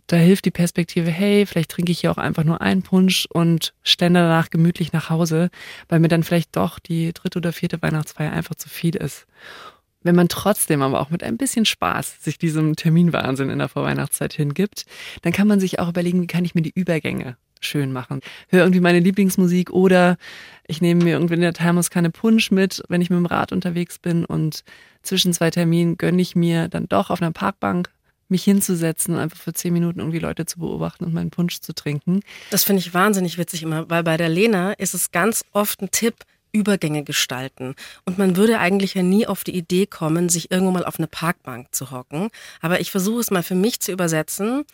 Da 0.07 0.17
hilft 0.17 0.45
die 0.45 0.51
Perspektive, 0.51 1.11
hey, 1.11 1.45
vielleicht 1.45 1.69
trinke 1.69 1.91
ich 1.91 1.99
hier 1.99 2.11
auch 2.11 2.17
einfach 2.17 2.43
nur 2.43 2.61
einen 2.61 2.81
Punsch 2.81 3.27
und 3.31 3.73
stände 3.83 4.21
danach 4.21 4.49
gemütlich 4.49 4.91
nach 4.91 5.09
Hause, 5.11 5.49
weil 5.87 5.99
mir 5.99 6.07
dann 6.07 6.23
vielleicht 6.23 6.55
doch 6.55 6.79
die 6.79 7.13
dritte 7.13 7.37
oder 7.37 7.53
vierte 7.53 7.81
Weihnachtsfeier 7.81 8.31
einfach 8.31 8.55
zu 8.55 8.69
viel 8.69 8.95
ist. 8.95 9.27
Wenn 10.01 10.15
man 10.15 10.29
trotzdem 10.29 10.81
aber 10.81 11.01
auch 11.01 11.09
mit 11.09 11.23
ein 11.23 11.37
bisschen 11.37 11.65
Spaß 11.65 12.23
sich 12.23 12.37
diesem 12.37 12.75
Terminwahnsinn 12.75 13.49
in 13.49 13.59
der 13.59 13.69
Vorweihnachtszeit 13.69 14.33
hingibt, 14.33 14.85
dann 15.23 15.33
kann 15.33 15.47
man 15.47 15.59
sich 15.59 15.79
auch 15.79 15.89
überlegen, 15.89 16.21
wie 16.21 16.27
kann 16.27 16.45
ich 16.45 16.55
mir 16.55 16.61
die 16.61 16.73
Übergänge 16.73 17.37
schön 17.59 17.91
machen. 17.91 18.21
Hör 18.47 18.61
irgendwie 18.61 18.79
meine 18.79 18.99
Lieblingsmusik 18.99 19.71
oder 19.71 20.17
ich 20.67 20.81
nehme 20.81 21.03
mir 21.03 21.13
irgendwie 21.13 21.33
in 21.33 21.41
der 21.41 21.53
Thermoskanne 21.53 22.09
Punsch 22.09 22.51
mit, 22.51 22.81
wenn 22.87 23.01
ich 23.01 23.09
mit 23.09 23.17
dem 23.17 23.25
Rad 23.25 23.51
unterwegs 23.51 23.99
bin 23.99 24.23
und 24.23 24.63
zwischen 25.03 25.33
zwei 25.33 25.49
Terminen 25.49 25.97
gönne 25.97 26.21
ich 26.21 26.35
mir 26.35 26.69
dann 26.69 26.87
doch 26.87 27.09
auf 27.09 27.21
einer 27.21 27.31
Parkbank 27.31 27.91
mich 28.29 28.43
hinzusetzen 28.43 29.15
und 29.15 29.19
einfach 29.19 29.39
für 29.39 29.53
zehn 29.53 29.73
Minuten 29.73 29.99
irgendwie 29.99 30.19
Leute 30.19 30.45
zu 30.45 30.59
beobachten 30.59 31.03
und 31.03 31.13
meinen 31.13 31.31
Punsch 31.31 31.59
zu 31.61 31.73
trinken. 31.73 32.21
Das 32.51 32.63
finde 32.63 32.81
ich 32.81 32.93
wahnsinnig 32.93 33.37
witzig 33.37 33.63
immer, 33.63 33.89
weil 33.89 34.03
bei 34.03 34.17
der 34.17 34.29
Lena 34.29 34.73
ist 34.73 34.93
es 34.93 35.11
ganz 35.11 35.43
oft 35.51 35.81
ein 35.81 35.91
Tipp, 35.91 36.15
Übergänge 36.51 37.03
gestalten. 37.03 37.75
Und 38.05 38.17
man 38.17 38.35
würde 38.35 38.59
eigentlich 38.59 38.93
ja 38.93 39.03
nie 39.03 39.27
auf 39.27 39.43
die 39.43 39.55
Idee 39.55 39.85
kommen, 39.85 40.29
sich 40.29 40.51
irgendwo 40.51 40.71
mal 40.71 40.85
auf 40.85 40.97
eine 40.97 41.07
Parkbank 41.07 41.73
zu 41.73 41.91
hocken. 41.91 42.29
Aber 42.61 42.79
ich 42.79 42.91
versuche 42.91 43.19
es 43.19 43.31
mal 43.31 43.43
für 43.43 43.55
mich 43.55 43.79
zu 43.79 43.91
übersetzen. 43.91 44.65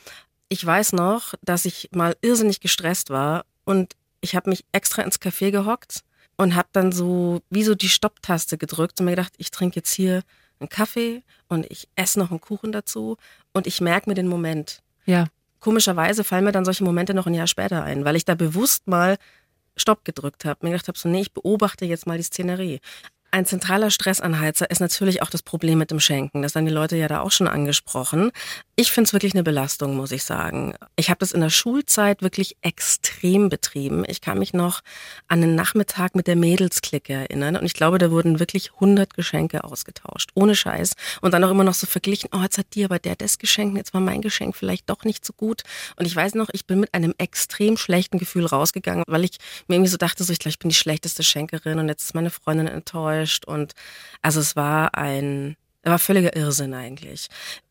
Ich 0.49 0.65
weiß 0.65 0.93
noch, 0.93 1.33
dass 1.41 1.65
ich 1.65 1.89
mal 1.91 2.15
irrsinnig 2.21 2.59
gestresst 2.59 3.09
war 3.09 3.45
und 3.65 3.93
ich 4.21 4.35
habe 4.35 4.49
mich 4.49 4.65
extra 4.71 5.01
ins 5.01 5.19
Café 5.19 5.51
gehockt 5.51 6.01
und 6.37 6.55
habe 6.55 6.67
dann 6.71 6.91
so 6.91 7.41
wie 7.49 7.63
so 7.63 7.75
die 7.75 7.89
Stopptaste 7.89 8.57
gedrückt 8.57 8.99
und 8.99 9.05
mir 9.05 9.11
gedacht, 9.11 9.33
ich 9.37 9.51
trinke 9.51 9.77
jetzt 9.77 9.93
hier 9.93 10.21
einen 10.59 10.69
Kaffee 10.69 11.23
und 11.47 11.69
ich 11.69 11.87
esse 11.95 12.19
noch 12.19 12.31
einen 12.31 12.41
Kuchen 12.41 12.71
dazu 12.71 13.17
und 13.53 13.67
ich 13.67 13.81
merke 13.81 14.09
mir 14.09 14.15
den 14.15 14.27
Moment. 14.27 14.81
Ja. 15.05 15.27
Komischerweise 15.59 16.23
fallen 16.23 16.43
mir 16.43 16.51
dann 16.51 16.65
solche 16.65 16.83
Momente 16.83 17.13
noch 17.13 17.27
ein 17.27 17.33
Jahr 17.33 17.47
später 17.47 17.83
ein, 17.83 18.05
weil 18.05 18.15
ich 18.15 18.25
da 18.25 18.35
bewusst 18.35 18.87
mal 18.87 19.17
Stopp 19.77 20.05
gedrückt 20.05 20.45
habe. 20.45 20.59
Mir 20.61 20.71
gedacht 20.71 20.87
habe, 20.87 20.97
so, 20.97 21.09
nee, 21.09 21.21
ich 21.21 21.33
beobachte 21.33 21.85
jetzt 21.85 22.07
mal 22.07 22.17
die 22.17 22.23
Szenerie. 22.23 22.79
Ein 23.31 23.45
zentraler 23.45 23.91
Stressanheizer 23.91 24.69
ist 24.71 24.79
natürlich 24.79 25.21
auch 25.21 25.29
das 25.29 25.43
Problem 25.43 25.77
mit 25.77 25.91
dem 25.91 25.99
Schenken. 25.99 26.41
Das 26.41 26.55
haben 26.55 26.65
die 26.65 26.71
Leute 26.71 26.95
ja 26.95 27.09
da 27.09 27.19
auch 27.19 27.31
schon 27.31 27.49
angesprochen. 27.49 28.31
Ich 28.77 28.91
finde 28.91 29.07
es 29.07 29.13
wirklich 29.13 29.33
eine 29.33 29.43
Belastung, 29.43 29.95
muss 29.95 30.11
ich 30.11 30.25
sagen. 30.25 30.73
Ich 30.97 31.09
habe 31.09 31.19
das 31.19 31.31
in 31.31 31.39
der 31.39 31.49
Schulzeit 31.49 32.21
wirklich 32.21 32.57
extrem 32.61 33.47
betrieben. 33.47 34.03
Ich 34.05 34.19
kann 34.19 34.37
mich 34.37 34.53
noch 34.53 34.81
an 35.29 35.39
den 35.39 35.55
Nachmittag 35.55 36.13
mit 36.13 36.27
der 36.27 36.35
Mädelsklicke 36.35 37.13
erinnern 37.13 37.55
und 37.55 37.65
ich 37.65 37.73
glaube, 37.73 37.99
da 37.99 38.11
wurden 38.11 38.41
wirklich 38.41 38.73
100 38.73 39.13
Geschenke 39.13 39.63
ausgetauscht, 39.63 40.31
ohne 40.33 40.57
Scheiß. 40.57 40.91
Und 41.21 41.33
dann 41.33 41.45
auch 41.45 41.51
immer 41.51 41.63
noch 41.63 41.73
so 41.73 41.87
verglichen, 41.87 42.29
oh, 42.33 42.41
jetzt 42.41 42.57
hat 42.57 42.75
dir 42.75 42.87
aber 42.87 42.99
der 42.99 43.15
das 43.15 43.37
Geschenk, 43.37 43.77
jetzt 43.77 43.93
war 43.93 44.01
mein 44.01 44.21
Geschenk 44.21 44.57
vielleicht 44.57 44.89
doch 44.89 45.05
nicht 45.05 45.23
so 45.23 45.31
gut. 45.31 45.61
Und 45.95 46.05
ich 46.05 46.15
weiß 46.15 46.35
noch, 46.35 46.49
ich 46.51 46.65
bin 46.65 46.81
mit 46.81 46.93
einem 46.93 47.13
extrem 47.17 47.77
schlechten 47.77 48.19
Gefühl 48.19 48.45
rausgegangen, 48.45 49.05
weil 49.07 49.23
ich 49.23 49.37
mir 49.69 49.75
irgendwie 49.75 49.91
so 49.91 49.97
dachte, 49.97 50.25
so, 50.25 50.33
ich 50.33 50.39
glaube, 50.39 50.51
ich 50.51 50.59
bin 50.59 50.67
die 50.67 50.75
schlechteste 50.75 51.23
Schenkerin 51.23 51.79
und 51.79 51.87
jetzt 51.87 52.03
ist 52.03 52.13
meine 52.13 52.29
Freundin 52.29 52.67
enttäuscht. 52.67 53.45
Und 53.45 53.71
also 54.21 54.41
es 54.41 54.57
war 54.57 54.95
ein 54.95 55.55
war 55.85 55.99
völliger 55.99 56.35
Irrsinn 56.35 56.73
eigentlich. 56.73 57.27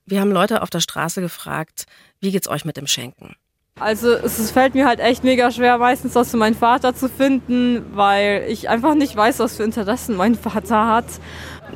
Wir 0.07 0.21
haben 0.21 0.31
Leute 0.31 0.63
auf 0.63 0.71
der 0.71 0.81
Straße 0.81 1.21
gefragt, 1.21 1.87
wie 2.21 2.31
geht's 2.31 2.49
euch 2.49 2.65
mit 2.65 2.77
dem 2.77 2.87
Schenken? 2.87 3.37
Also 3.81 4.13
es 4.13 4.53
fällt 4.53 4.75
mir 4.75 4.87
halt 4.87 5.01
echt 5.01 5.25
mega 5.25 5.51
schwer, 5.51 5.79
meistens 5.79 6.15
was 6.15 6.31
für 6.31 6.37
meinen 6.37 6.55
Vater 6.55 6.95
zu 6.95 7.09
finden, 7.09 7.85
weil 7.97 8.47
ich 8.49 8.69
einfach 8.69 8.95
nicht 8.95 9.17
weiß, 9.17 9.41
was 9.41 9.57
für 9.57 9.65
Interessen 9.65 10.15
mein 10.15 10.37
Vater 10.37 10.87
hat. 10.87 11.07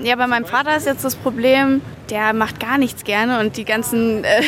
Ja, 0.00 0.14
bei 0.14 0.28
meinem 0.28 0.44
Vater 0.44 0.76
ist 0.76 0.87
jetzt 0.87 1.04
das 1.04 1.16
Problem, 1.16 1.80
der 2.08 2.35
macht 2.35 2.61
gar 2.61 2.78
nichts 2.78 3.02
gerne 3.02 3.40
und 3.40 3.56
die 3.56 3.64
ganzen, 3.64 4.23
äh, 4.23 4.42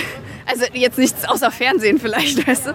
also 0.46 0.64
jetzt 0.72 0.96
nichts 0.96 1.28
außer 1.28 1.50
Fernsehen 1.50 1.99
vielleicht, 1.99 2.46
weißt 2.46 2.68
du, 2.68 2.75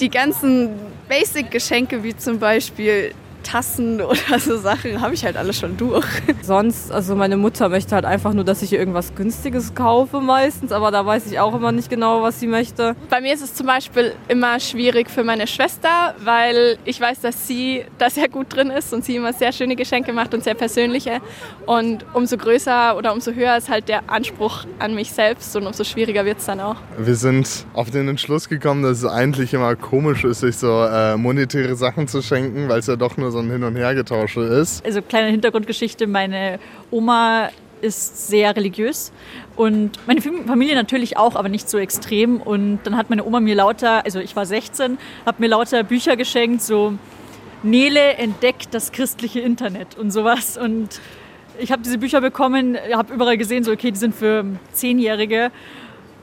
die 0.00 0.08
ganzen 0.08 0.70
Basic-Geschenke 1.08 2.02
wie 2.02 2.16
zum 2.16 2.38
Beispiel 2.38 3.12
Tassen 3.46 4.00
oder 4.02 4.38
so 4.38 4.58
Sachen 4.58 5.00
habe 5.00 5.14
ich 5.14 5.24
halt 5.24 5.36
alles 5.36 5.58
schon 5.58 5.76
durch. 5.76 6.06
Sonst, 6.42 6.90
also 6.90 7.14
meine 7.14 7.36
Mutter 7.36 7.68
möchte 7.68 7.94
halt 7.94 8.04
einfach 8.04 8.32
nur, 8.32 8.44
dass 8.44 8.62
ich 8.62 8.72
irgendwas 8.72 9.14
Günstiges 9.14 9.74
kaufe 9.74 10.20
meistens, 10.20 10.72
aber 10.72 10.90
da 10.90 11.06
weiß 11.06 11.30
ich 11.30 11.38
auch 11.38 11.54
immer 11.54 11.72
nicht 11.72 11.88
genau, 11.88 12.22
was 12.22 12.40
sie 12.40 12.48
möchte. 12.48 12.96
Bei 13.08 13.20
mir 13.20 13.32
ist 13.32 13.42
es 13.42 13.54
zum 13.54 13.66
Beispiel 13.66 14.12
immer 14.28 14.58
schwierig 14.58 15.08
für 15.08 15.22
meine 15.22 15.46
Schwester, 15.46 16.14
weil 16.24 16.78
ich 16.84 17.00
weiß, 17.00 17.20
dass 17.20 17.46
sie 17.46 17.84
da 17.98 18.10
sehr 18.10 18.28
gut 18.28 18.54
drin 18.54 18.70
ist 18.70 18.92
und 18.92 19.04
sie 19.04 19.16
immer 19.16 19.32
sehr 19.32 19.52
schöne 19.52 19.76
Geschenke 19.76 20.12
macht 20.12 20.34
und 20.34 20.42
sehr 20.42 20.54
persönliche. 20.54 21.20
Und 21.66 22.04
umso 22.14 22.36
größer 22.36 22.96
oder 22.96 23.12
umso 23.12 23.32
höher 23.32 23.56
ist 23.56 23.68
halt 23.68 23.88
der 23.88 24.10
Anspruch 24.10 24.64
an 24.78 24.94
mich 24.94 25.12
selbst 25.12 25.54
und 25.56 25.66
umso 25.66 25.84
schwieriger 25.84 26.24
wird 26.24 26.38
es 26.38 26.46
dann 26.46 26.60
auch. 26.60 26.76
Wir 26.98 27.14
sind 27.14 27.66
auf 27.74 27.90
den 27.90 28.08
Entschluss 28.08 28.48
gekommen, 28.48 28.82
dass 28.82 28.98
es 28.98 29.04
eigentlich 29.04 29.54
immer 29.54 29.76
komisch 29.76 30.24
ist, 30.24 30.40
sich 30.40 30.56
so 30.56 30.84
äh, 30.84 31.16
monetäre 31.16 31.76
Sachen 31.76 32.08
zu 32.08 32.22
schenken, 32.22 32.68
weil 32.68 32.80
es 32.80 32.86
ja 32.86 32.96
doch 32.96 33.16
nur 33.16 33.30
so 33.30 33.35
so 33.36 33.42
ein 33.42 33.50
Hin- 33.50 33.64
und 33.64 33.76
Hergetausche 33.76 34.40
ist. 34.40 34.84
Also 34.84 35.02
kleine 35.02 35.28
Hintergrundgeschichte, 35.30 36.06
meine 36.06 36.58
Oma 36.90 37.50
ist 37.82 38.28
sehr 38.28 38.56
religiös 38.56 39.12
und 39.56 39.90
meine 40.06 40.22
Familie 40.22 40.74
natürlich 40.74 41.18
auch, 41.18 41.36
aber 41.36 41.50
nicht 41.50 41.68
so 41.68 41.76
extrem. 41.76 42.40
Und 42.40 42.80
dann 42.84 42.96
hat 42.96 43.10
meine 43.10 43.26
Oma 43.26 43.40
mir 43.40 43.54
lauter, 43.54 44.06
also 44.06 44.20
ich 44.20 44.34
war 44.34 44.46
16, 44.46 44.96
hat 45.26 45.38
mir 45.38 45.48
lauter 45.48 45.82
Bücher 45.84 46.16
geschenkt, 46.16 46.62
so 46.62 46.94
Nele 47.62 48.14
entdeckt 48.14 48.68
das 48.72 48.92
christliche 48.92 49.40
Internet 49.40 49.98
und 49.98 50.10
sowas. 50.10 50.56
Und 50.56 50.98
ich 51.58 51.70
habe 51.70 51.82
diese 51.82 51.98
Bücher 51.98 52.22
bekommen, 52.22 52.78
habe 52.94 53.12
überall 53.12 53.36
gesehen, 53.36 53.64
so 53.64 53.72
okay, 53.72 53.90
die 53.90 53.98
sind 53.98 54.14
für 54.14 54.46
Zehnjährige, 54.72 55.50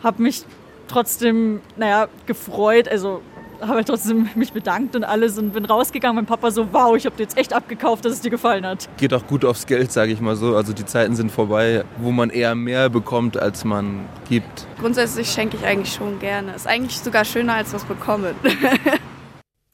habe 0.02 0.24
mich 0.24 0.46
trotzdem, 0.88 1.62
naja, 1.78 2.08
gefreut. 2.26 2.88
Also 2.88 3.22
habe 3.68 3.84
trotzdem 3.86 4.30
mich 4.36 4.54
bedankt 4.54 4.96
und 4.96 5.04
alles 5.04 5.38
und 5.38 5.52
bin 5.52 5.66
rausgegangen. 5.66 6.16
Mein 6.16 6.26
Papa 6.26 6.52
so, 6.52 6.72
wow, 6.74 6.96
ich 6.96 7.06
habe 7.06 7.16
dir 7.16 7.24
jetzt 7.24 7.38
echt 7.38 7.54
abgekauft, 7.54 8.06
dass 8.06 8.14
es 8.14 8.22
dir 8.22 8.30
gefallen 8.30 8.66
hat. 8.66 8.90
Geht 8.98 9.14
auch 9.14 9.26
gut 9.28 9.46
aufs 9.46 9.66
Geld, 9.66 9.92
sage 9.92 10.12
ich 10.12 10.22
mal 10.22 10.36
so. 10.36 10.56
Also 10.56 10.74
die 10.74 10.86
Zeiten 10.86 11.16
sind 11.16 11.32
vorbei, 11.32 11.84
wo 11.98 12.12
man 12.12 12.30
eher 12.30 12.56
mehr 12.56 12.90
bekommt, 12.90 13.38
als 13.38 13.66
man 13.66 14.06
gibt. 14.30 14.68
Grundsätzlich 14.80 15.30
schenke 15.30 15.58
ich 15.58 15.66
eigentlich 15.66 15.94
schon 15.94 16.20
gerne. 16.20 16.54
Ist 16.54 16.68
eigentlich 16.68 17.00
sogar 17.00 17.26
schöner, 17.26 17.56
als 17.56 17.74
was 17.74 17.84
bekommen. 17.86 18.36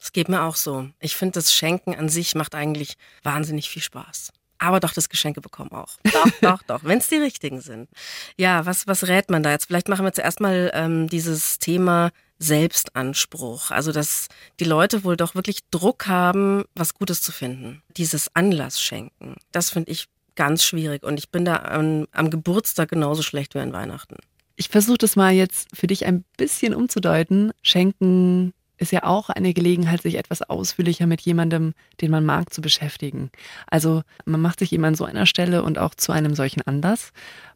Es 0.01 0.13
geht 0.13 0.29
mir 0.29 0.43
auch 0.43 0.55
so. 0.55 0.87
Ich 1.01 1.17
finde, 1.17 1.33
das 1.33 1.53
Schenken 1.53 1.93
an 1.93 2.07
sich 2.07 2.33
macht 2.33 2.55
eigentlich 2.55 2.95
wahnsinnig 3.21 3.69
viel 3.69 3.81
Spaß. 3.81 4.31
Aber 4.59 4.79
doch 4.79 4.93
das 4.93 5.09
Geschenke 5.09 5.41
bekommen 5.41 5.71
auch. 5.71 5.97
Doch, 6.03 6.29
doch, 6.41 6.63
doch, 6.63 6.83
wenn 6.83 6.99
es 6.99 7.07
die 7.07 7.15
richtigen 7.15 7.61
sind. 7.61 7.89
Ja, 8.37 8.65
was, 8.65 8.87
was 8.87 9.07
rät 9.07 9.29
man 9.29 9.41
da 9.41 9.51
jetzt? 9.51 9.65
Vielleicht 9.65 9.89
machen 9.89 10.05
wir 10.05 10.13
zuerst 10.13 10.39
mal 10.39 10.71
ähm, 10.73 11.07
dieses 11.07 11.59
Thema 11.59 12.11
Selbstanspruch. 12.39 13.71
Also, 13.71 13.91
dass 13.91 14.27
die 14.59 14.65
Leute 14.65 15.03
wohl 15.03 15.17
doch 15.17 15.35
wirklich 15.35 15.59
Druck 15.71 16.07
haben, 16.07 16.63
was 16.75 16.93
Gutes 16.93 17.21
zu 17.21 17.31
finden. 17.31 17.81
Dieses 17.97 18.33
Anlass 18.35 18.81
schenken, 18.81 19.35
das 19.51 19.69
finde 19.69 19.91
ich 19.91 20.07
ganz 20.35 20.63
schwierig. 20.63 21.03
Und 21.03 21.19
ich 21.19 21.29
bin 21.29 21.43
da 21.43 21.57
am, 21.57 22.07
am 22.11 22.29
Geburtstag 22.29 22.89
genauso 22.89 23.21
schlecht 23.21 23.55
wie 23.55 23.59
an 23.59 23.73
Weihnachten. 23.73 24.15
Ich 24.55 24.69
versuche 24.69 24.97
das 24.97 25.15
mal 25.15 25.33
jetzt 25.33 25.69
für 25.73 25.87
dich 25.87 26.05
ein 26.05 26.23
bisschen 26.37 26.73
umzudeuten. 26.73 27.51
Schenken 27.61 28.53
ist 28.79 28.91
ja 28.91 29.03
auch 29.03 29.29
eine 29.29 29.53
Gelegenheit, 29.53 30.01
sich 30.01 30.15
etwas 30.15 30.41
ausführlicher 30.41 31.05
mit 31.05 31.21
jemandem, 31.21 31.73
den 32.01 32.11
man 32.11 32.25
mag, 32.25 32.53
zu 32.53 32.61
beschäftigen. 32.61 33.29
Also 33.67 34.03
man 34.25 34.41
macht 34.41 34.59
sich 34.59 34.71
eben 34.73 34.85
an 34.85 34.95
so 34.95 35.05
einer 35.05 35.25
Stelle 35.25 35.63
und 35.63 35.77
auch 35.77 35.93
zu 35.93 36.11
einem 36.11 36.33
solchen 36.33 36.61
Anlass 36.61 37.11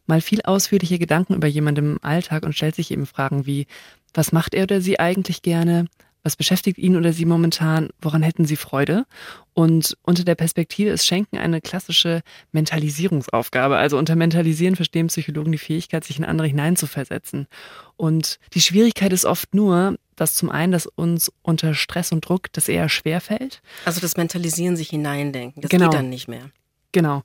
mal 0.06 0.20
viel 0.20 0.42
ausführliche 0.42 0.98
Gedanken 0.98 1.34
über 1.34 1.48
jemanden 1.48 1.92
im 1.92 1.98
Alltag 2.02 2.44
und 2.44 2.54
stellt 2.54 2.74
sich 2.74 2.90
eben 2.90 3.06
Fragen 3.06 3.46
wie, 3.46 3.66
was 4.12 4.32
macht 4.32 4.54
er 4.54 4.64
oder 4.64 4.80
sie 4.80 5.00
eigentlich 5.00 5.42
gerne? 5.42 5.86
Was 6.24 6.34
beschäftigt 6.36 6.78
ihn 6.78 6.96
oder 6.96 7.12
sie 7.12 7.26
momentan? 7.26 7.90
Woran 8.00 8.22
hätten 8.22 8.46
sie 8.46 8.56
Freude? 8.56 9.04
Und 9.52 9.96
unter 10.02 10.24
der 10.24 10.34
Perspektive 10.34 10.90
ist 10.90 11.06
Schenken 11.06 11.36
eine 11.38 11.60
klassische 11.60 12.22
Mentalisierungsaufgabe. 12.50 13.76
Also 13.76 13.98
unter 13.98 14.16
Mentalisieren 14.16 14.74
verstehen 14.74 15.06
Psychologen 15.08 15.52
die 15.52 15.58
Fähigkeit, 15.58 16.02
sich 16.04 16.18
in 16.18 16.24
andere 16.24 16.48
hineinzuversetzen. 16.48 17.46
Und 17.96 18.38
die 18.54 18.60
Schwierigkeit 18.60 19.12
ist 19.12 19.24
oft 19.24 19.54
nur, 19.54 19.96
dass 20.16 20.34
zum 20.34 20.50
einen, 20.50 20.72
dass 20.72 20.86
uns 20.86 21.30
unter 21.42 21.74
Stress 21.74 22.10
und 22.12 22.26
Druck 22.28 22.52
das 22.52 22.68
eher 22.68 22.88
schwer 22.88 23.20
fällt. 23.20 23.62
Also 23.84 24.00
das 24.00 24.16
Mentalisieren, 24.16 24.76
sich 24.76 24.88
hineindenken, 24.90 25.60
das 25.62 25.70
Genau. 25.70 25.90
geht 25.90 25.98
dann 25.98 26.08
nicht 26.08 26.28
mehr. 26.28 26.50
Genau. 26.92 27.22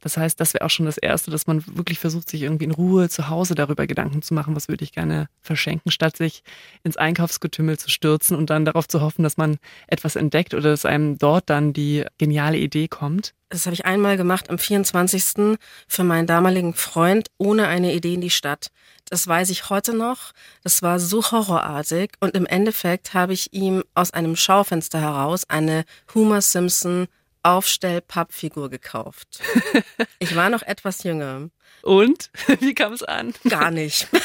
Das 0.00 0.16
heißt, 0.16 0.38
das 0.38 0.54
wäre 0.54 0.64
auch 0.64 0.70
schon 0.70 0.86
das 0.86 0.98
Erste, 0.98 1.30
dass 1.30 1.46
man 1.46 1.64
wirklich 1.66 1.98
versucht, 1.98 2.28
sich 2.28 2.42
irgendwie 2.42 2.64
in 2.64 2.70
Ruhe 2.70 3.08
zu 3.08 3.28
Hause 3.28 3.54
darüber 3.54 3.86
Gedanken 3.86 4.22
zu 4.22 4.34
machen, 4.34 4.54
was 4.54 4.68
würde 4.68 4.84
ich 4.84 4.92
gerne 4.92 5.28
verschenken, 5.40 5.90
statt 5.90 6.16
sich 6.16 6.42
ins 6.84 6.96
Einkaufsgetümmel 6.96 7.78
zu 7.78 7.90
stürzen 7.90 8.36
und 8.36 8.50
dann 8.50 8.64
darauf 8.64 8.86
zu 8.88 9.00
hoffen, 9.00 9.22
dass 9.22 9.36
man 9.36 9.58
etwas 9.86 10.16
entdeckt 10.16 10.54
oder 10.54 10.70
dass 10.70 10.84
einem 10.84 11.18
dort 11.18 11.48
dann 11.50 11.72
die 11.72 12.04
geniale 12.18 12.58
Idee 12.58 12.88
kommt. 12.88 13.34
Das 13.48 13.64
habe 13.64 13.74
ich 13.74 13.86
einmal 13.86 14.16
gemacht 14.16 14.50
am 14.50 14.58
24. 14.58 15.56
für 15.86 16.04
meinen 16.04 16.26
damaligen 16.26 16.74
Freund 16.74 17.28
ohne 17.38 17.68
eine 17.68 17.94
Idee 17.94 18.14
in 18.14 18.20
die 18.20 18.30
Stadt. 18.30 18.68
Das 19.08 19.26
weiß 19.26 19.50
ich 19.50 19.70
heute 19.70 19.94
noch. 19.94 20.32
Das 20.64 20.82
war 20.82 20.98
so 20.98 21.22
horrorartig 21.30 22.10
und 22.18 22.36
im 22.36 22.44
Endeffekt 22.44 23.14
habe 23.14 23.32
ich 23.32 23.52
ihm 23.52 23.84
aus 23.94 24.12
einem 24.12 24.34
Schaufenster 24.34 25.00
heraus 25.00 25.48
eine 25.48 25.84
Homer 26.12 26.42
Simpson 26.42 27.06
Aufstell-Pappfigur 27.46 28.70
gekauft. 28.70 29.40
Ich 30.18 30.34
war 30.34 30.48
noch 30.50 30.62
etwas 30.62 31.02
jünger. 31.02 31.50
Und? 31.82 32.30
Wie 32.60 32.74
kam 32.74 32.92
es 32.94 33.02
an? 33.02 33.34
Gar 33.48 33.70
nicht. 33.70 34.08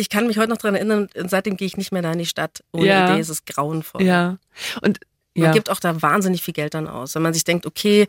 Ich 0.00 0.08
kann 0.10 0.28
mich 0.28 0.38
heute 0.38 0.50
noch 0.50 0.58
dran 0.58 0.76
erinnern 0.76 1.08
und 1.16 1.28
seitdem 1.28 1.56
gehe 1.56 1.66
ich 1.66 1.76
nicht 1.76 1.90
mehr 1.90 2.02
da 2.02 2.12
in 2.12 2.20
die 2.20 2.26
Stadt. 2.26 2.62
Ohne 2.72 2.86
Ja. 2.86 3.10
Idee 3.10 3.20
ist 3.20 3.30
es 3.30 3.44
grauenvoll. 3.46 4.02
Ja. 4.04 4.38
Und 4.80 5.00
Man 5.34 5.46
ja. 5.46 5.50
gibt 5.52 5.68
auch 5.70 5.80
da 5.80 6.00
wahnsinnig 6.00 6.40
viel 6.40 6.54
Geld 6.54 6.74
dann 6.74 6.86
aus. 6.86 7.16
Wenn 7.16 7.22
man 7.22 7.34
sich 7.34 7.42
denkt, 7.42 7.66
okay, 7.66 8.06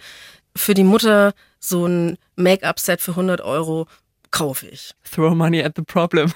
für 0.55 0.75
die 0.75 0.83
Mutter 0.83 1.33
so 1.59 1.87
ein 1.87 2.19
Make-up-Set 2.35 3.01
für 3.01 3.11
100 3.11 3.41
Euro 3.41 3.87
kaufe 4.29 4.67
ich. 4.67 4.93
Throw 5.11 5.33
money 5.33 5.63
at 5.63 5.73
the 5.77 5.81
problem. 5.81 6.31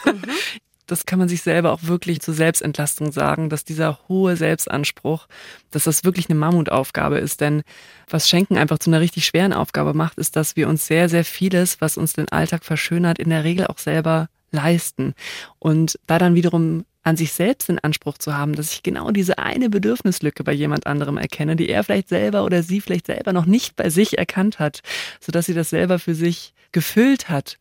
Das 0.85 1.05
kann 1.05 1.19
man 1.19 1.29
sich 1.29 1.41
selber 1.41 1.71
auch 1.71 1.83
wirklich 1.83 2.19
zur 2.21 2.33
Selbstentlastung 2.33 3.11
sagen, 3.11 3.49
dass 3.49 3.63
dieser 3.63 3.99
hohe 4.09 4.35
Selbstanspruch, 4.35 5.27
dass 5.71 5.85
das 5.85 6.03
wirklich 6.03 6.29
eine 6.29 6.39
Mammutaufgabe 6.39 7.17
ist. 7.19 7.41
Denn 7.41 7.63
was 8.09 8.27
Schenken 8.29 8.57
einfach 8.57 8.79
zu 8.79 8.89
einer 8.89 8.99
richtig 8.99 9.25
schweren 9.25 9.53
Aufgabe 9.53 9.93
macht, 9.93 10.17
ist, 10.17 10.35
dass 10.35 10.55
wir 10.55 10.67
uns 10.67 10.85
sehr, 10.85 11.07
sehr 11.07 11.23
vieles, 11.23 11.79
was 11.79 11.97
uns 11.97 12.13
den 12.13 12.29
Alltag 12.29 12.65
verschönert, 12.65 13.19
in 13.19 13.29
der 13.29 13.43
Regel 13.43 13.67
auch 13.67 13.77
selber 13.77 14.27
leisten. 14.51 15.13
Und 15.59 15.99
da 16.05 16.19
dann 16.19 16.35
wiederum 16.35 16.85
an 17.03 17.17
sich 17.17 17.33
selbst 17.33 17.67
den 17.67 17.79
Anspruch 17.79 18.17
zu 18.17 18.35
haben, 18.35 18.55
dass 18.55 18.71
ich 18.71 18.83
genau 18.83 19.11
diese 19.11 19.37
eine 19.37 19.69
Bedürfnislücke 19.69 20.43
bei 20.43 20.53
jemand 20.53 20.87
anderem 20.87 21.17
erkenne, 21.17 21.55
die 21.55 21.69
er 21.69 21.83
vielleicht 21.83 22.07
selber 22.09 22.45
oder 22.45 22.63
sie 22.63 22.79
vielleicht 22.79 23.07
selber 23.07 23.33
noch 23.33 23.45
nicht 23.45 23.75
bei 23.75 23.89
sich 23.89 24.17
erkannt 24.17 24.59
hat, 24.59 24.81
sodass 25.19 25.45
sie 25.45 25.53
das 25.53 25.69
selber 25.69 25.99
für 25.99 26.15
sich 26.15 26.53
gefüllt 26.71 27.29
hat. 27.29 27.57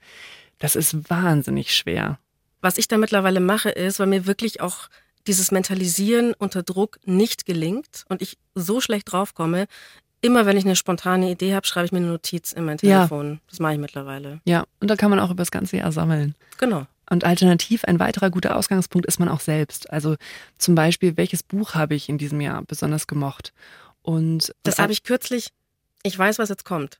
Das 0.58 0.76
ist 0.76 1.10
wahnsinnig 1.10 1.74
schwer. 1.74 2.18
Was 2.62 2.78
ich 2.78 2.88
da 2.88 2.96
mittlerweile 2.96 3.40
mache, 3.40 3.68
ist, 3.70 3.98
weil 4.00 4.06
mir 4.06 4.26
wirklich 4.26 4.60
auch 4.62 4.88
dieses 5.26 5.50
Mentalisieren 5.50 6.32
unter 6.34 6.62
Druck 6.62 6.98
nicht 7.04 7.44
gelingt 7.44 8.04
und 8.08 8.22
ich 8.22 8.38
so 8.54 8.80
schlecht 8.80 9.12
draufkomme, 9.12 9.66
immer 10.20 10.46
wenn 10.46 10.56
ich 10.56 10.64
eine 10.64 10.76
spontane 10.76 11.30
Idee 11.30 11.54
habe, 11.54 11.66
schreibe 11.66 11.86
ich 11.86 11.92
mir 11.92 11.98
eine 11.98 12.06
Notiz 12.08 12.52
in 12.52 12.64
mein 12.64 12.78
Ja. 12.82 13.00
Telefon. 13.00 13.40
Das 13.50 13.58
mache 13.58 13.74
ich 13.74 13.78
mittlerweile. 13.78 14.40
Ja, 14.44 14.64
und 14.80 14.88
da 14.88 14.96
kann 14.96 15.10
man 15.10 15.18
auch 15.20 15.30
über 15.30 15.42
das 15.42 15.50
ganze 15.50 15.76
Jahr 15.76 15.92
sammeln. 15.92 16.34
Genau. 16.58 16.86
Und 17.10 17.24
alternativ 17.24 17.84
ein 17.84 17.98
weiterer 17.98 18.30
guter 18.30 18.56
Ausgangspunkt 18.56 19.06
ist 19.06 19.18
man 19.18 19.28
auch 19.28 19.40
selbst. 19.40 19.90
Also 19.90 20.16
zum 20.58 20.74
Beispiel, 20.74 21.16
welches 21.16 21.42
Buch 21.42 21.74
habe 21.74 21.94
ich 21.94 22.08
in 22.08 22.16
diesem 22.18 22.40
Jahr 22.40 22.62
besonders 22.62 23.06
gemocht? 23.06 23.52
Und 24.02 24.54
Das 24.62 24.78
habe 24.78 24.92
ich 24.92 25.02
kürzlich, 25.02 25.48
ich 26.04 26.18
weiß, 26.18 26.38
was 26.38 26.48
jetzt 26.48 26.64
kommt. 26.64 26.98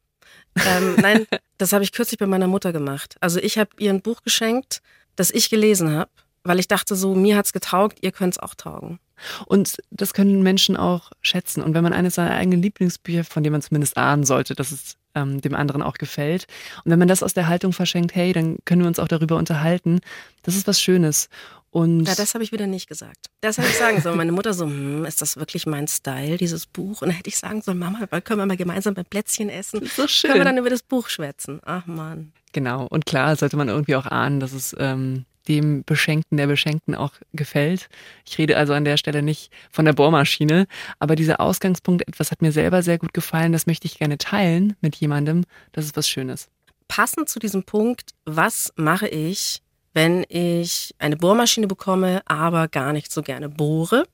Ähm, 0.66 0.96
nein, 1.00 1.26
das 1.58 1.72
habe 1.72 1.84
ich 1.84 1.92
kürzlich 1.92 2.18
bei 2.18 2.26
meiner 2.26 2.46
Mutter 2.48 2.72
gemacht. 2.72 3.16
Also 3.20 3.38
ich 3.40 3.56
habe 3.58 3.70
ihr 3.78 3.90
ein 3.90 4.02
Buch 4.02 4.22
geschenkt, 4.22 4.82
das 5.16 5.30
ich 5.30 5.50
gelesen 5.50 5.90
habe, 5.90 6.10
weil 6.44 6.58
ich 6.58 6.68
dachte 6.68 6.96
so, 6.96 7.14
mir 7.14 7.36
hat's 7.36 7.52
getaugt, 7.52 7.98
ihr 8.02 8.12
könnt's 8.12 8.38
auch 8.38 8.54
taugen. 8.54 8.98
Und 9.46 9.76
das 9.90 10.14
können 10.14 10.42
Menschen 10.42 10.76
auch 10.76 11.12
schätzen. 11.20 11.62
Und 11.62 11.74
wenn 11.74 11.84
man 11.84 11.92
eines 11.92 12.16
seiner 12.16 12.34
eigenen 12.34 12.62
Lieblingsbücher, 12.62 13.24
von 13.24 13.44
dem 13.44 13.52
man 13.52 13.62
zumindest 13.62 13.96
ahnen 13.96 14.24
sollte, 14.24 14.54
dass 14.54 14.72
es 14.72 14.96
ähm, 15.14 15.40
dem 15.40 15.54
anderen 15.54 15.82
auch 15.82 15.94
gefällt, 15.94 16.46
und 16.84 16.90
wenn 16.90 16.98
man 16.98 17.08
das 17.08 17.22
aus 17.22 17.34
der 17.34 17.46
Haltung 17.46 17.72
verschenkt, 17.72 18.14
hey, 18.14 18.32
dann 18.32 18.58
können 18.64 18.82
wir 18.82 18.88
uns 18.88 18.98
auch 18.98 19.08
darüber 19.08 19.36
unterhalten, 19.36 20.00
das 20.42 20.56
ist 20.56 20.66
was 20.66 20.80
Schönes. 20.80 21.28
Und 21.70 22.04
Ja, 22.06 22.14
das 22.14 22.34
habe 22.34 22.44
ich 22.44 22.52
wieder 22.52 22.66
nicht 22.66 22.86
gesagt. 22.86 23.30
Das 23.40 23.56
hätte 23.56 23.68
ich 23.68 23.78
sagen 23.78 24.00
sollen. 24.02 24.18
Meine 24.18 24.32
Mutter 24.32 24.52
so, 24.52 24.66
hm, 24.66 25.06
ist 25.06 25.22
das 25.22 25.38
wirklich 25.38 25.64
mein 25.66 25.88
Style, 25.88 26.36
dieses 26.36 26.66
Buch? 26.66 27.00
Und 27.00 27.08
dann 27.08 27.16
hätte 27.16 27.30
ich 27.30 27.38
sagen 27.38 27.62
sollen, 27.62 27.78
Mama, 27.78 28.06
können 28.20 28.40
wir 28.40 28.46
mal 28.46 28.58
gemeinsam 28.58 28.92
beim 28.92 29.06
Plätzchen 29.06 29.48
essen? 29.48 29.88
so 29.96 30.06
schön. 30.06 30.32
Können 30.32 30.40
wir 30.40 30.44
dann 30.44 30.58
über 30.58 30.68
das 30.68 30.82
Buch 30.82 31.08
schwätzen? 31.08 31.60
Ach 31.64 31.86
man. 31.86 32.32
Genau, 32.52 32.86
und 32.86 33.06
klar 33.06 33.34
sollte 33.36 33.56
man 33.56 33.68
irgendwie 33.68 33.96
auch 33.96 34.06
ahnen, 34.06 34.40
dass 34.40 34.52
es 34.52 34.76
ähm, 34.78 35.24
dem 35.48 35.84
Beschenkten, 35.84 36.36
der 36.36 36.46
Beschenkten 36.46 36.94
auch 36.94 37.12
gefällt. 37.32 37.88
Ich 38.26 38.38
rede 38.38 38.56
also 38.56 38.74
an 38.74 38.84
der 38.84 38.96
Stelle 38.96 39.22
nicht 39.22 39.50
von 39.70 39.84
der 39.84 39.92
Bohrmaschine, 39.92 40.66
aber 40.98 41.16
dieser 41.16 41.40
Ausgangspunkt, 41.40 42.06
etwas 42.06 42.30
hat 42.30 42.42
mir 42.42 42.52
selber 42.52 42.82
sehr 42.82 42.98
gut 42.98 43.14
gefallen, 43.14 43.52
das 43.52 43.66
möchte 43.66 43.86
ich 43.86 43.98
gerne 43.98 44.18
teilen 44.18 44.76
mit 44.80 44.96
jemandem, 44.96 45.44
das 45.72 45.86
ist 45.86 45.96
was 45.96 46.08
Schönes. 46.08 46.48
Passend 46.88 47.28
zu 47.28 47.38
diesem 47.38 47.64
Punkt, 47.64 48.10
was 48.24 48.72
mache 48.76 49.08
ich, 49.08 49.62
wenn 49.94 50.24
ich 50.28 50.94
eine 50.98 51.16
Bohrmaschine 51.16 51.66
bekomme, 51.66 52.22
aber 52.26 52.68
gar 52.68 52.92
nicht 52.92 53.10
so 53.10 53.22
gerne 53.22 53.48
bohre? 53.48 54.04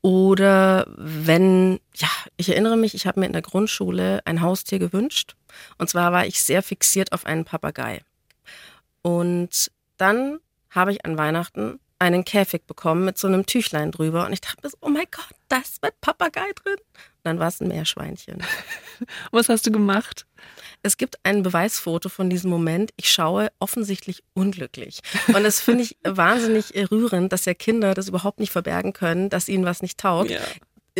Oder 0.00 0.86
wenn, 0.96 1.78
ja, 1.94 2.08
ich 2.36 2.48
erinnere 2.48 2.76
mich, 2.76 2.94
ich 2.94 3.06
habe 3.06 3.20
mir 3.20 3.26
in 3.26 3.32
der 3.32 3.42
Grundschule 3.42 4.20
ein 4.24 4.40
Haustier 4.40 4.78
gewünscht. 4.78 5.34
Und 5.78 5.88
zwar 5.88 6.12
war 6.12 6.26
ich 6.26 6.42
sehr 6.42 6.62
fixiert 6.62 7.12
auf 7.12 7.26
einen 7.26 7.44
Papagei. 7.44 8.02
Und 9.02 9.70
dann 9.96 10.40
habe 10.70 10.92
ich 10.92 11.04
an 11.04 11.18
Weihnachten 11.18 11.80
einen 12.00 12.24
Käfig 12.24 12.66
bekommen 12.66 13.04
mit 13.04 13.18
so 13.18 13.28
einem 13.28 13.44
Tüchlein 13.46 13.92
drüber. 13.92 14.26
Und 14.26 14.32
ich 14.32 14.40
dachte 14.40 14.58
mir 14.62 14.70
so, 14.70 14.78
oh 14.80 14.88
mein 14.88 15.06
Gott, 15.10 15.34
da 15.48 15.58
ist 15.58 15.82
mein 15.82 15.92
Papagei 16.00 16.50
drin. 16.62 16.76
Und 16.76 17.24
dann 17.24 17.38
war 17.38 17.48
es 17.48 17.60
ein 17.60 17.68
Meerschweinchen. 17.68 18.42
Was 19.30 19.50
hast 19.50 19.66
du 19.66 19.70
gemacht? 19.70 20.26
Es 20.82 20.96
gibt 20.96 21.18
ein 21.24 21.42
Beweisfoto 21.42 22.08
von 22.08 22.30
diesem 22.30 22.48
Moment. 22.48 22.90
Ich 22.96 23.10
schaue 23.10 23.52
offensichtlich 23.58 24.22
unglücklich. 24.32 25.00
Und 25.28 25.42
das 25.44 25.60
finde 25.60 25.84
ich 25.84 25.98
wahnsinnig 26.04 26.72
rührend, 26.90 27.32
dass 27.34 27.44
ja 27.44 27.52
Kinder 27.52 27.92
das 27.92 28.08
überhaupt 28.08 28.40
nicht 28.40 28.50
verbergen 28.50 28.94
können, 28.94 29.28
dass 29.28 29.50
ihnen 29.50 29.66
was 29.66 29.82
nicht 29.82 29.98
taugt. 29.98 30.30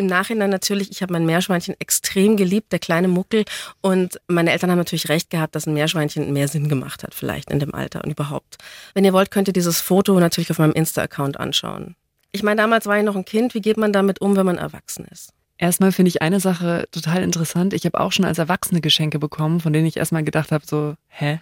Im 0.00 0.06
Nachhinein 0.06 0.48
natürlich, 0.48 0.90
ich 0.90 1.02
habe 1.02 1.12
mein 1.12 1.26
Meerschweinchen 1.26 1.74
extrem 1.78 2.38
geliebt, 2.38 2.72
der 2.72 2.78
kleine 2.78 3.06
Muckel. 3.06 3.44
Und 3.82 4.18
meine 4.28 4.50
Eltern 4.50 4.70
haben 4.70 4.78
natürlich 4.78 5.10
recht 5.10 5.28
gehabt, 5.28 5.54
dass 5.54 5.66
ein 5.66 5.74
Meerschweinchen 5.74 6.32
mehr 6.32 6.48
Sinn 6.48 6.70
gemacht 6.70 7.02
hat, 7.02 7.12
vielleicht 7.12 7.50
in 7.50 7.58
dem 7.58 7.74
Alter 7.74 8.02
und 8.02 8.10
überhaupt. 8.10 8.56
Wenn 8.94 9.04
ihr 9.04 9.12
wollt, 9.12 9.30
könnt 9.30 9.48
ihr 9.48 9.52
dieses 9.52 9.78
Foto 9.82 10.18
natürlich 10.18 10.50
auf 10.50 10.58
meinem 10.58 10.72
Insta-Account 10.72 11.38
anschauen. 11.38 11.96
Ich 12.32 12.42
meine, 12.42 12.62
damals 12.62 12.86
war 12.86 12.96
ich 12.96 13.04
noch 13.04 13.14
ein 13.14 13.26
Kind. 13.26 13.52
Wie 13.52 13.60
geht 13.60 13.76
man 13.76 13.92
damit 13.92 14.22
um, 14.22 14.36
wenn 14.36 14.46
man 14.46 14.56
erwachsen 14.56 15.04
ist? 15.04 15.34
Erstmal 15.60 15.92
finde 15.92 16.08
ich 16.08 16.22
eine 16.22 16.40
Sache 16.40 16.88
total 16.90 17.22
interessant. 17.22 17.74
Ich 17.74 17.84
habe 17.84 18.00
auch 18.00 18.12
schon 18.12 18.24
als 18.24 18.38
Erwachsene 18.38 18.80
Geschenke 18.80 19.18
bekommen, 19.18 19.60
von 19.60 19.74
denen 19.74 19.84
ich 19.84 19.98
erstmal 19.98 20.24
gedacht 20.24 20.52
habe, 20.52 20.64
so, 20.66 20.94
hä? 21.08 21.38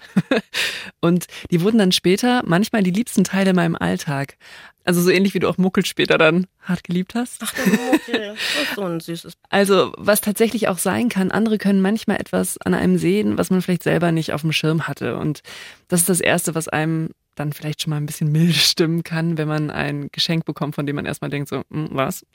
Und 1.01 1.27
die 1.53 1.63
wurden 1.63 1.79
dann 1.79 1.93
später 1.93 2.43
manchmal 2.45 2.83
die 2.83 2.91
liebsten 2.91 3.23
Teile 3.23 3.51
in 3.51 3.57
meinem 3.57 3.77
Alltag. 3.77 4.37
Also 4.85 5.03
so 5.03 5.11
ähnlich 5.11 5.35
wie 5.35 5.39
du 5.39 5.49
auch 5.49 5.57
Muckel 5.57 5.87
später 5.87 6.19
dann 6.19 6.49
hart 6.63 6.83
geliebt 6.83 7.15
hast. 7.15 7.37
Ach, 7.45 7.55
der 7.55 7.67
Muckel, 7.67 8.35
das 8.57 8.63
ist 8.65 8.75
so 8.75 8.83
ein 8.83 8.99
süßes. 8.99 9.35
Also 9.51 9.93
was 9.97 10.21
tatsächlich 10.21 10.67
auch 10.67 10.79
sein 10.79 11.09
kann, 11.09 11.31
andere 11.31 11.57
können 11.57 11.81
manchmal 11.81 12.17
etwas 12.17 12.59
an 12.59 12.75
einem 12.75 12.99
sehen, 12.99 13.39
was 13.39 13.51
man 13.51 13.63
vielleicht 13.63 13.85
selber 13.85 14.11
nicht 14.11 14.33
auf 14.33 14.41
dem 14.41 14.51
Schirm 14.51 14.89
hatte. 14.89 15.17
Und 15.17 15.43
das 15.87 16.01
ist 16.01 16.09
das 16.09 16.21
Erste, 16.21 16.57
was 16.57 16.67
einem 16.67 17.11
dann 17.37 17.53
vielleicht 17.53 17.83
schon 17.83 17.91
mal 17.91 17.99
ein 17.99 18.07
bisschen 18.07 18.33
milde 18.33 18.55
stimmen 18.55 19.05
kann, 19.05 19.39
wenn 19.39 19.47
man 19.47 19.71
ein 19.71 20.09
Geschenk 20.11 20.45
bekommt, 20.45 20.75
von 20.75 20.87
dem 20.87 20.97
man 20.97 21.07
erstmal 21.07 21.31
denkt, 21.31 21.51
so, 21.51 21.63
hm, 21.71 21.91
was? 21.93 22.27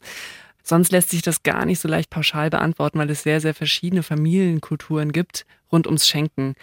Sonst 0.63 0.91
lässt 0.91 1.09
sich 1.09 1.21
das 1.21 1.43
gar 1.43 1.65
nicht 1.65 1.79
so 1.79 1.87
leicht 1.87 2.09
pauschal 2.09 2.49
beantworten, 2.49 2.97
weil 2.97 3.09
es 3.09 3.23
sehr, 3.23 3.41
sehr 3.41 3.53
verschiedene 3.53 4.01
Familienkulturen 4.01 5.11
gibt 5.11 5.45
rund 5.71 5.87
ums 5.87 6.07
Schenken. 6.07 6.55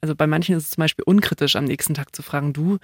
Also 0.00 0.14
bei 0.14 0.26
manchen 0.26 0.56
ist 0.56 0.64
es 0.64 0.70
zum 0.70 0.82
Beispiel 0.82 1.04
unkritisch, 1.04 1.56
am 1.56 1.64
nächsten 1.64 1.94
Tag 1.94 2.14
zu 2.14 2.22
fragen, 2.22 2.52
du, 2.52 2.78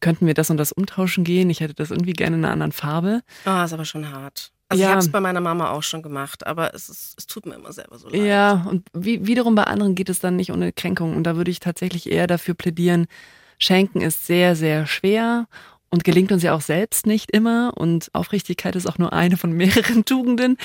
könnten 0.00 0.26
wir 0.26 0.34
das 0.34 0.50
und 0.50 0.56
das 0.56 0.72
umtauschen 0.72 1.24
gehen? 1.24 1.48
Ich 1.50 1.60
hätte 1.60 1.74
das 1.74 1.90
irgendwie 1.90 2.12
gerne 2.12 2.36
in 2.36 2.44
einer 2.44 2.52
anderen 2.52 2.72
Farbe. 2.72 3.22
Ah, 3.44 3.62
oh, 3.62 3.64
ist 3.64 3.72
aber 3.72 3.84
schon 3.84 4.10
hart. 4.10 4.50
Also 4.68 4.82
ja. 4.82 4.88
ich 4.88 4.90
habe 4.92 5.00
es 5.00 5.10
bei 5.10 5.20
meiner 5.20 5.40
Mama 5.40 5.70
auch 5.70 5.82
schon 5.82 6.00
gemacht, 6.00 6.46
aber 6.46 6.74
es, 6.74 6.88
ist, 6.88 7.18
es 7.18 7.26
tut 7.26 7.44
mir 7.44 7.54
immer 7.54 7.72
selber 7.72 7.98
so 7.98 8.08
leid. 8.08 8.22
Ja, 8.22 8.66
und 8.68 8.86
wie, 8.92 9.26
wiederum 9.26 9.54
bei 9.54 9.64
anderen 9.64 9.94
geht 9.94 10.08
es 10.08 10.20
dann 10.20 10.36
nicht 10.36 10.52
ohne 10.52 10.72
Kränkung. 10.72 11.16
Und 11.16 11.24
da 11.24 11.36
würde 11.36 11.50
ich 11.50 11.60
tatsächlich 11.60 12.10
eher 12.10 12.26
dafür 12.26 12.54
plädieren, 12.54 13.06
Schenken 13.58 14.00
ist 14.00 14.26
sehr, 14.26 14.56
sehr 14.56 14.86
schwer 14.86 15.46
und 15.90 16.04
gelingt 16.04 16.30
uns 16.32 16.42
ja 16.42 16.54
auch 16.54 16.60
selbst 16.60 17.06
nicht 17.06 17.30
immer. 17.30 17.72
Und 17.76 18.10
Aufrichtigkeit 18.12 18.76
ist 18.76 18.86
auch 18.86 18.98
nur 18.98 19.12
eine 19.12 19.36
von 19.36 19.52
mehreren 19.52 20.04
Tugenden. 20.06 20.56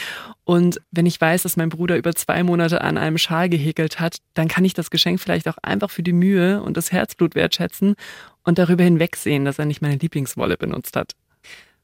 Und 0.44 0.79
wenn 0.91 1.05
ich 1.05 1.20
weiß, 1.20 1.44
dass 1.44 1.58
mein 1.58 1.70
Bruder 1.70 1.98
über 1.98 2.13
zwei 2.13 2.44
Monate 2.44 2.82
an 2.82 2.98
einem 2.98 3.17
Schal 3.17 3.50
gehäkelt 3.50 4.00
hat, 4.00 4.17
dann 4.36 4.48
kann 4.48 4.65
ich 4.65 4.74
das 4.74 4.91
Geschenk 4.91 5.20
vielleicht 5.20 5.48
auch 5.48 5.58
einfach 5.63 5.89
für 5.89 6.03
die 6.03 6.13
Mühe 6.13 6.62
und 6.62 6.77
das 6.77 6.91
Herzblut 6.91 7.36
wertschätzen 7.36 7.96
und 8.44 8.60
darüber 8.60 8.84
hinwegsehen, 8.84 9.46
dass 9.46 9.60
er 9.60 9.65
nicht 9.65 9.82
meine 9.82 9.98
Lieblingswolle 9.98 10.58
benutzt 10.58 10.96
hat. 10.96 11.13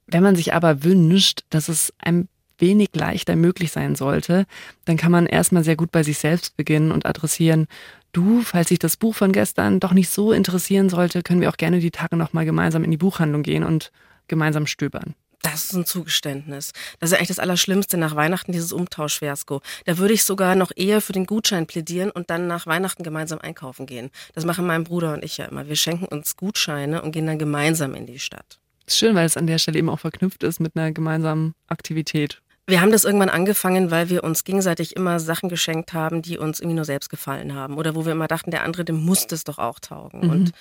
Wenn 0.06 0.24
man 0.24 0.36
sich 0.36 0.54
aber 0.54 0.84
wünscht, 0.84 1.42
dass 1.50 1.68
es 1.68 1.94
ein 1.98 2.28
wenig 2.60 2.90
leichter 2.94 3.36
möglich 3.36 3.72
sein 3.72 3.96
sollte, 3.96 4.46
dann 4.86 4.98
kann 4.98 5.12
man 5.12 5.26
erstmal 5.26 5.64
sehr 5.64 5.76
gut 5.76 5.92
bei 5.92 6.04
sich 6.04 6.20
selbst 6.20 6.56
beginnen 6.58 6.92
und 6.92 7.08
adressieren, 7.08 7.68
du, 8.12 8.42
falls 8.42 8.70
sich 8.70 8.80
das 8.80 8.98
Buch 8.98 9.16
von 9.16 9.32
gestern 9.32 9.80
doch 9.80 9.94
nicht 9.94 10.10
so 10.10 10.32
interessieren 10.32 10.90
sollte, 10.90 11.24
können 11.24 11.42
wir 11.42 11.50
auch 11.50 11.58
gerne 11.58 11.80
die 11.80 11.92
Tage 11.92 12.16
nochmal 12.16 12.46
gemeinsam 12.46 12.84
in 12.84 12.92
die 12.92 12.98
Buchhandlung 12.98 13.44
gehen 13.44 13.64
und 13.64 13.92
gemeinsam 14.28 14.68
stöbern. 14.68 15.16
Das 15.42 15.66
ist 15.66 15.74
ein 15.74 15.86
Zugeständnis. 15.86 16.72
Das 17.00 17.10
ist 17.10 17.14
ja 17.14 17.18
eigentlich 17.18 17.30
das 17.30 17.40
Allerschlimmste 17.40 17.98
nach 17.98 18.16
Weihnachten, 18.16 18.52
dieses 18.52 18.72
Umtauschfiasko. 18.72 19.62
Da 19.86 19.98
würde 19.98 20.14
ich 20.14 20.24
sogar 20.24 20.56
noch 20.56 20.72
eher 20.76 21.02
für 21.02 21.14
den 21.14 21.26
Gutschein 21.26 21.66
plädieren 21.66 22.12
und 22.12 22.30
dann 22.30 22.46
nach 22.48 22.68
Weihnachten 22.68 23.04
gemeinsam 23.04 23.40
einkaufen 23.40 23.88
gehen. 23.88 24.12
Das 24.34 24.46
machen 24.46 24.68
mein 24.68 24.84
Bruder 24.84 25.14
und 25.14 25.24
ich 25.24 25.38
ja 25.38 25.46
immer. 25.46 25.68
Wir 25.68 25.76
schenken 25.76 26.06
uns 26.06 26.38
Gutscheine 26.38 27.02
und 27.02 27.12
gehen 27.12 27.26
dann 27.26 27.40
gemeinsam 27.40 27.96
in 27.96 28.06
die 28.06 28.20
Stadt. 28.20 28.60
Ist 28.86 28.98
schön, 28.98 29.16
weil 29.16 29.26
es 29.26 29.38
an 29.38 29.48
der 29.48 29.58
Stelle 29.58 29.80
eben 29.80 29.90
auch 29.90 30.00
verknüpft 30.00 30.44
ist 30.44 30.60
mit 30.60 30.76
einer 30.76 30.92
gemeinsamen 30.92 31.56
Aktivität. 31.68 32.42
Wir 32.68 32.82
haben 32.82 32.92
das 32.92 33.04
irgendwann 33.04 33.30
angefangen, 33.30 33.92
weil 33.92 34.10
wir 34.10 34.24
uns 34.24 34.44
gegenseitig 34.44 34.96
immer 34.96 35.20
Sachen 35.20 35.50
geschenkt 35.50 35.94
haben, 35.94 36.22
die 36.22 36.38
uns 36.38 36.60
irgendwie 36.60 36.76
nur 36.76 36.86
selbst 36.86 37.10
gefallen 37.10 37.56
haben. 37.56 37.78
Oder 37.78 37.96
wo 37.96 38.06
wir 38.06 38.12
immer 38.12 38.28
dachten, 38.28 38.52
der 38.52 38.64
andere, 38.64 38.86
dem 38.86 39.04
muss 39.04 39.28
das 39.28 39.44
doch 39.44 39.58
auch 39.58 39.80
taugen. 39.80 40.22
Mhm. 40.22 40.30
Und 40.30 40.52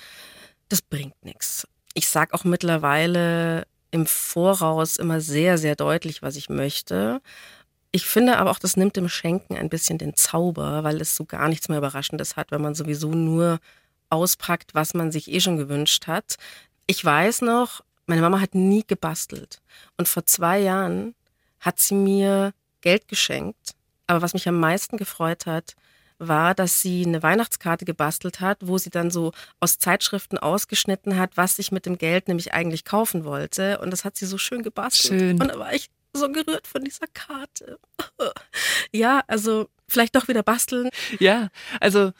das 0.69 0.81
bringt 0.81 1.23
nichts. 1.23 1.67
Ich 1.93 2.09
sag 2.09 2.33
auch 2.33 2.43
mittlerweile 2.43 3.65
im 3.91 4.05
Voraus 4.05 4.97
immer 4.97 5.21
sehr, 5.21 5.57
sehr 5.57 5.75
deutlich, 5.75 6.21
was 6.21 6.35
ich 6.37 6.49
möchte. 6.49 7.21
Ich 7.91 8.05
finde 8.05 8.37
aber 8.37 8.51
auch, 8.51 8.59
das 8.59 8.77
nimmt 8.77 8.95
dem 8.95 9.09
Schenken 9.09 9.55
ein 9.55 9.69
bisschen 9.69 9.97
den 9.97 10.15
Zauber, 10.15 10.83
weil 10.83 11.01
es 11.01 11.15
so 11.15 11.25
gar 11.25 11.49
nichts 11.49 11.67
mehr 11.67 11.77
Überraschendes 11.77 12.37
hat, 12.37 12.51
wenn 12.51 12.61
man 12.61 12.73
sowieso 12.73 13.09
nur 13.09 13.59
auspackt, 14.09 14.73
was 14.73 14.93
man 14.93 15.11
sich 15.11 15.29
eh 15.29 15.41
schon 15.41 15.57
gewünscht 15.57 16.07
hat. 16.07 16.35
Ich 16.87 17.03
weiß 17.03 17.41
noch, 17.41 17.81
meine 18.05 18.21
Mama 18.21 18.39
hat 18.39 18.55
nie 18.55 18.83
gebastelt. 18.85 19.61
Und 19.97 20.07
vor 20.07 20.25
zwei 20.25 20.59
Jahren 20.59 21.15
hat 21.61 21.79
sie 21.79 21.95
mir 21.95 22.53
Geld 22.81 23.07
geschenkt. 23.07 23.75
Aber 24.07 24.21
was 24.21 24.33
mich 24.33 24.47
am 24.47 24.59
meisten 24.59 24.97
gefreut 24.97 25.45
hat, 25.45 25.75
war, 26.17 26.53
dass 26.53 26.81
sie 26.81 27.05
eine 27.05 27.23
Weihnachtskarte 27.23 27.85
gebastelt 27.85 28.41
hat, 28.41 28.59
wo 28.61 28.77
sie 28.77 28.89
dann 28.89 29.09
so 29.09 29.31
aus 29.59 29.79
Zeitschriften 29.79 30.37
ausgeschnitten 30.37 31.17
hat, 31.17 31.35
was 31.35 31.57
ich 31.57 31.71
mit 31.71 31.85
dem 31.85 31.97
Geld 31.97 32.27
nämlich 32.27 32.53
eigentlich 32.53 32.85
kaufen 32.85 33.23
wollte. 33.25 33.79
Und 33.79 33.91
das 33.91 34.05
hat 34.05 34.17
sie 34.17 34.25
so 34.25 34.37
schön 34.37 34.61
gebastelt. 34.61 35.19
Schön. 35.19 35.41
Und 35.41 35.47
da 35.47 35.57
war 35.57 35.73
ich 35.73 35.89
so 36.13 36.31
gerührt 36.31 36.67
von 36.67 36.83
dieser 36.83 37.07
Karte. 37.13 37.79
ja, 38.91 39.23
also 39.27 39.69
vielleicht 39.87 40.15
doch 40.15 40.27
wieder 40.27 40.43
basteln. 40.43 40.89
Ja, 41.19 41.49
also 41.79 42.11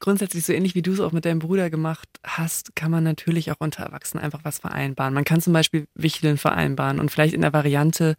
grundsätzlich 0.00 0.44
so 0.44 0.52
ähnlich 0.52 0.74
wie 0.74 0.82
du 0.82 0.92
es 0.92 1.00
auch 1.00 1.12
mit 1.12 1.24
deinem 1.24 1.40
Bruder 1.40 1.70
gemacht 1.70 2.08
hast, 2.24 2.76
kann 2.76 2.90
man 2.90 3.02
natürlich 3.02 3.50
auch 3.50 3.56
unter 3.58 3.84
Erwachsenen 3.84 4.22
einfach 4.22 4.44
was 4.44 4.58
vereinbaren. 4.58 5.14
Man 5.14 5.24
kann 5.24 5.40
zum 5.40 5.52
Beispiel 5.52 5.88
Wichteln 5.94 6.38
vereinbaren 6.38 7.00
und 7.00 7.10
vielleicht 7.10 7.34
in 7.34 7.40
der 7.40 7.52
Variante, 7.52 8.16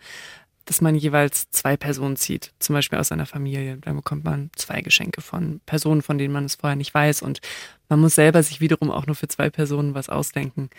dass 0.70 0.82
man 0.82 0.94
jeweils 0.94 1.50
zwei 1.50 1.78
Personen 1.78 2.16
zieht, 2.16 2.52
zum 2.60 2.76
Beispiel 2.76 3.00
aus 3.00 3.08
seiner 3.08 3.26
Familie. 3.26 3.78
Dann 3.78 3.96
bekommt 3.96 4.24
man 4.24 4.52
zwei 4.56 4.82
Geschenke 4.82 5.20
von 5.20 5.62
Personen, 5.66 6.04
von 6.04 6.20
denen 6.20 6.32
man 6.32 6.46
es 6.46 6.56
vorher 6.56 6.76
nicht 6.76 6.94
weiß. 6.94 7.24
Und 7.24 7.42
man 7.90 8.00
muss 8.00 8.14
selber 8.14 8.44
sich 8.44 8.62
wiederum 8.62 8.92
auch 8.92 9.08
nur 9.08 9.16
für 9.16 9.28
zwei 9.28 9.50
Personen 9.50 9.96
was 9.96 10.10
ausdenken. 10.10 10.70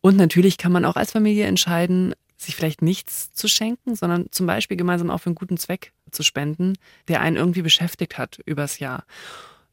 Und 0.00 0.16
natürlich 0.16 0.56
kann 0.56 0.70
man 0.70 0.84
auch 0.84 0.94
als 0.94 1.10
Familie 1.10 1.46
entscheiden, 1.46 2.14
sich 2.36 2.54
vielleicht 2.54 2.80
nichts 2.80 3.32
zu 3.32 3.48
schenken, 3.48 3.96
sondern 3.96 4.26
zum 4.30 4.46
Beispiel 4.46 4.76
gemeinsam 4.76 5.10
auch 5.10 5.18
für 5.18 5.30
einen 5.30 5.34
guten 5.34 5.56
Zweck 5.56 5.92
zu 6.12 6.22
spenden, 6.22 6.74
der 7.08 7.20
einen 7.20 7.34
irgendwie 7.34 7.62
beschäftigt 7.62 8.16
hat 8.18 8.38
übers 8.46 8.78
Jahr. 8.78 9.04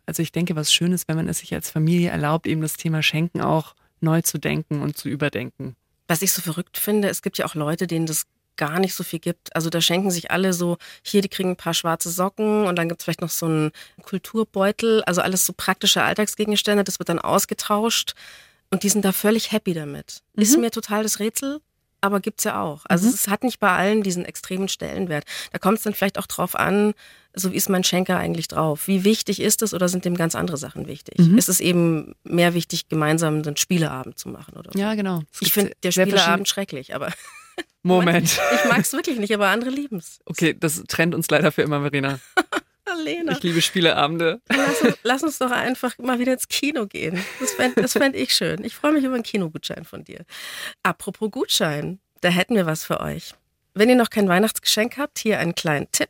Also 0.08 0.24
ich 0.24 0.32
denke, 0.32 0.56
was 0.56 0.74
schön 0.74 0.92
ist, 0.92 1.08
wenn 1.08 1.18
man 1.18 1.30
es 1.30 1.38
sich 1.38 1.54
als 1.54 1.70
Familie 1.70 2.10
erlaubt, 2.10 2.48
eben 2.48 2.62
das 2.62 2.78
Thema 2.78 3.04
Schenken 3.04 3.42
auch 3.42 3.76
neu 4.00 4.24
zu 4.24 4.40
denken 4.40 4.82
und 4.82 4.98
zu 4.98 5.08
überdenken. 5.08 5.76
Was 6.08 6.24
ich 6.24 6.32
so 6.32 6.42
verrückt 6.42 6.80
finde, 6.80 7.10
es 7.10 7.22
gibt 7.22 7.38
ja 7.38 7.46
auch 7.46 7.54
Leute, 7.54 7.86
denen 7.86 8.08
das 8.08 8.26
gar 8.62 8.80
nicht 8.80 8.94
so 8.94 9.04
viel 9.04 9.18
gibt. 9.18 9.56
Also 9.56 9.72
da 9.72 9.82
schenken 9.82 10.12
sich 10.12 10.30
alle 10.30 10.54
so, 10.54 10.78
hier, 11.02 11.24
die 11.24 11.30
kriegen 11.30 11.50
ein 11.50 11.56
paar 11.56 11.74
schwarze 11.74 12.12
Socken 12.12 12.68
und 12.68 12.76
dann 12.76 12.88
gibt 12.88 13.02
es 13.02 13.06
vielleicht 13.06 13.22
noch 13.22 13.32
so 13.32 13.48
einen 13.48 13.72
Kulturbeutel, 14.04 15.02
also 15.06 15.20
alles 15.22 15.48
so 15.48 15.54
praktische 15.58 16.04
Alltagsgegenstände, 16.04 16.84
das 16.84 17.00
wird 17.00 17.10
dann 17.10 17.18
ausgetauscht 17.18 18.14
und 18.70 18.84
die 18.84 18.90
sind 18.90 19.04
da 19.04 19.14
völlig 19.14 19.52
happy 19.52 19.74
damit. 19.74 20.22
Mhm. 20.36 20.44
Ist 20.44 20.60
mir 20.60 20.70
total 20.70 21.02
das 21.02 21.18
Rätsel, 21.18 21.60
aber 22.02 22.20
gibt's 22.20 22.44
ja 22.44 22.62
auch. 22.62 22.84
Also 22.88 23.08
mhm. 23.08 23.16
es 23.16 23.28
hat 23.30 23.44
nicht 23.44 23.60
bei 23.60 23.72
allen 23.72 24.04
diesen 24.04 24.26
extremen 24.26 24.68
Stellenwert. 24.68 25.26
Da 25.52 25.58
kommt 25.58 25.80
es 25.80 25.84
dann 25.84 25.96
vielleicht 25.96 26.20
auch 26.20 26.28
drauf 26.28 26.56
an, 26.56 26.94
so 27.34 27.52
wie 27.52 27.56
ist 27.56 27.68
mein 27.68 27.84
Schenker 27.84 28.18
eigentlich 28.18 28.48
drauf? 28.48 28.88
Wie 28.88 29.04
wichtig 29.04 29.40
ist 29.42 29.64
es 29.64 29.74
oder 29.74 29.90
sind 29.90 30.06
dem 30.06 30.16
ganz 30.16 30.36
andere 30.36 30.58
Sachen 30.58 30.88
wichtig? 30.88 31.18
Mhm. 31.18 31.36
Ist 31.40 31.50
es 31.50 31.60
eben 31.60 32.14
mehr 32.24 32.54
wichtig, 32.54 32.90
gemeinsam 32.90 33.42
einen 33.42 33.58
Spieleabend 33.58 34.20
zu 34.20 34.30
machen 34.30 34.56
oder 34.56 34.70
so? 34.72 34.78
Ja, 34.78 34.94
genau. 34.94 35.24
Ich 35.40 35.52
finde 35.52 35.74
der 35.82 35.92
Spieleabend 35.92 36.48
schrecklich, 36.48 36.94
aber 36.94 37.12
Moment. 37.84 38.40
Ich 38.54 38.70
mag 38.70 38.80
es 38.80 38.94
wirklich 38.94 39.20
nicht, 39.20 39.34
aber 39.34 39.48
andere 39.48 39.72
lieben 39.72 39.98
es. 39.98 40.20
Okay, 40.26 40.56
das 40.58 40.84
trennt 40.88 41.16
uns 41.16 41.30
leider 41.30 41.52
für 41.52 41.62
immer, 41.62 41.82
Verena. 41.82 42.20
Lena. 43.04 43.32
Ich 43.32 43.44
liebe 43.44 43.62
Spieleabende. 43.62 44.42
Lass 44.50 44.82
uns, 44.82 44.98
lass 45.04 45.24
uns, 45.24 45.38
doch 45.40 45.52
einfach 45.52 45.98
mal 45.98 46.20
wieder 46.20 46.34
ins 46.34 46.48
Kino 46.48 46.88
gehen. 46.88 47.24
Das 47.40 47.54
fände 47.54 47.88
fänd 47.88 48.16
ich 48.16 48.34
schön. 48.34 48.64
Ich 48.64 48.76
freue 48.76 48.92
mich 48.92 49.04
über 49.04 49.16
einen 49.16 49.24
Kinogutschein 49.24 49.86
von 49.86 50.04
dir. 50.04 50.26
Apropos 50.84 51.32
Gutschein, 51.32 52.00
da 52.20 52.30
hätten 52.30 52.56
wir 52.56 52.66
was 52.66 52.84
für 52.84 53.00
euch. 53.00 53.34
Wenn 53.74 53.90
ihr 53.90 53.96
noch 53.96 54.10
kein 54.10 54.28
Weihnachtsgeschenk 54.28 54.98
habt, 54.98 55.20
hier 55.20 55.40
einen 55.40 55.56
kleinen 55.56 55.90
Tipp. 55.92 56.10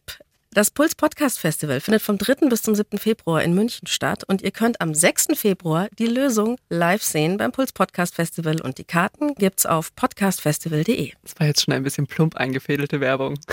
Das 0.54 0.70
Puls 0.70 0.96
Podcast 0.96 1.40
Festival 1.40 1.80
findet 1.80 2.02
vom 2.02 2.18
3. 2.18 2.50
bis 2.50 2.62
zum 2.62 2.76
7. 2.76 2.98
Februar 2.98 3.42
in 3.42 3.54
München 3.54 3.88
statt 3.88 4.26
und 4.28 4.42
ihr 4.42 4.52
könnt 4.52 4.82
am 4.82 4.94
6. 4.94 5.28
Februar 5.36 5.88
die 5.98 6.08
Lösung 6.08 6.58
live 6.68 7.02
sehen 7.02 7.38
beim 7.38 7.54
Puls 7.54 7.72
Podcast 7.72 8.16
Festival 8.16 8.60
und 8.60 8.78
die 8.78 8.84
Karten 8.84 9.34
gibt's 9.36 9.66
auf 9.66 9.96
podcastfestival.de. 9.96 11.14
Das 11.22 11.40
war 11.40 11.48
jetzt 11.48 11.64
schon 11.64 11.74
ein 11.74 11.84
bisschen 11.84 12.06
plump 12.06 12.36
eingefädelte 12.36 13.00
Werbung. 13.00 13.40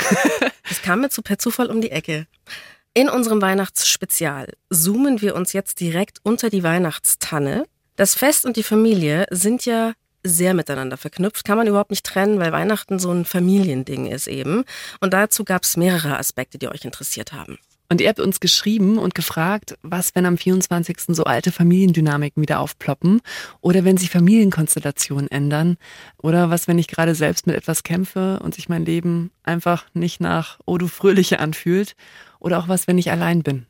Das 0.69 0.83
kam 0.83 1.01
mir 1.01 1.09
zu 1.09 1.23
per 1.23 1.39
Zufall 1.39 1.71
um 1.71 1.81
die 1.81 1.91
Ecke. 1.91 2.27
In 2.93 3.09
unserem 3.09 3.41
Weihnachtsspezial 3.41 4.53
zoomen 4.69 5.23
wir 5.23 5.35
uns 5.35 5.55
jetzt 5.55 5.81
direkt 5.81 6.19
unter 6.25 6.51
die 6.51 6.63
Weihnachtstanne. 6.63 7.65
Das 7.97 8.15
Fest 8.15 8.45
und 8.45 8.57
die 8.59 8.63
Familie 8.63 9.27
sind 9.31 9.65
ja 9.65 9.95
sehr 10.29 10.55
miteinander 10.55 10.97
verknüpft, 10.97 11.45
kann 11.45 11.59
man 11.59 11.67
überhaupt 11.67 11.91
nicht 11.91 12.07
trennen, 12.07 12.39
weil 12.39 12.53
Weihnachten 12.53 12.99
so 12.99 13.11
ein 13.11 13.25
Familiending 13.25 14.07
ist 14.07 14.27
eben. 14.27 14.65
Und 15.01 15.13
dazu 15.13 15.45
gab 15.45 15.63
es 15.65 15.77
mehrere 15.77 16.19
Aspekte, 16.19 16.59
die 16.59 16.69
euch 16.69 16.85
interessiert 16.85 17.33
haben. 17.33 17.59
Und 17.91 18.03
ihr 18.03 18.09
habt 18.11 18.21
uns 18.21 18.39
geschrieben 18.39 18.99
und 18.99 19.15
gefragt, 19.15 19.79
was, 19.81 20.15
wenn 20.15 20.27
am 20.27 20.37
24. 20.37 20.99
so 21.09 21.25
alte 21.25 21.51
Familiendynamiken 21.51 22.43
wieder 22.43 22.61
aufploppen 22.61 23.23
oder 23.63 23.85
wenn 23.85 23.97
sich 23.97 24.11
Familienkonstellationen 24.11 25.31
ändern 25.31 25.79
oder 26.19 26.51
was, 26.51 26.69
wenn 26.69 26.79
ich 26.79 26.89
gerade 26.89 27.15
selbst 27.15 27.47
mit 27.47 27.57
etwas 27.57 27.85
kämpfe 27.85 28.41
und 28.41 28.55
sich 28.55 28.69
mein 28.69 28.85
Leben 28.85 29.31
einfach 29.43 29.87
nicht 29.95 30.21
nach 30.21 30.59
Oh 30.67 30.77
du 30.77 30.87
Fröhliche 30.87 31.41
anfühlt 31.41 31.97
oder 32.41 32.59
auch 32.59 32.69
was, 32.69 32.89
wenn 32.89 32.99
ich 32.99 33.11
allein 33.11 33.43
bin. 33.43 33.67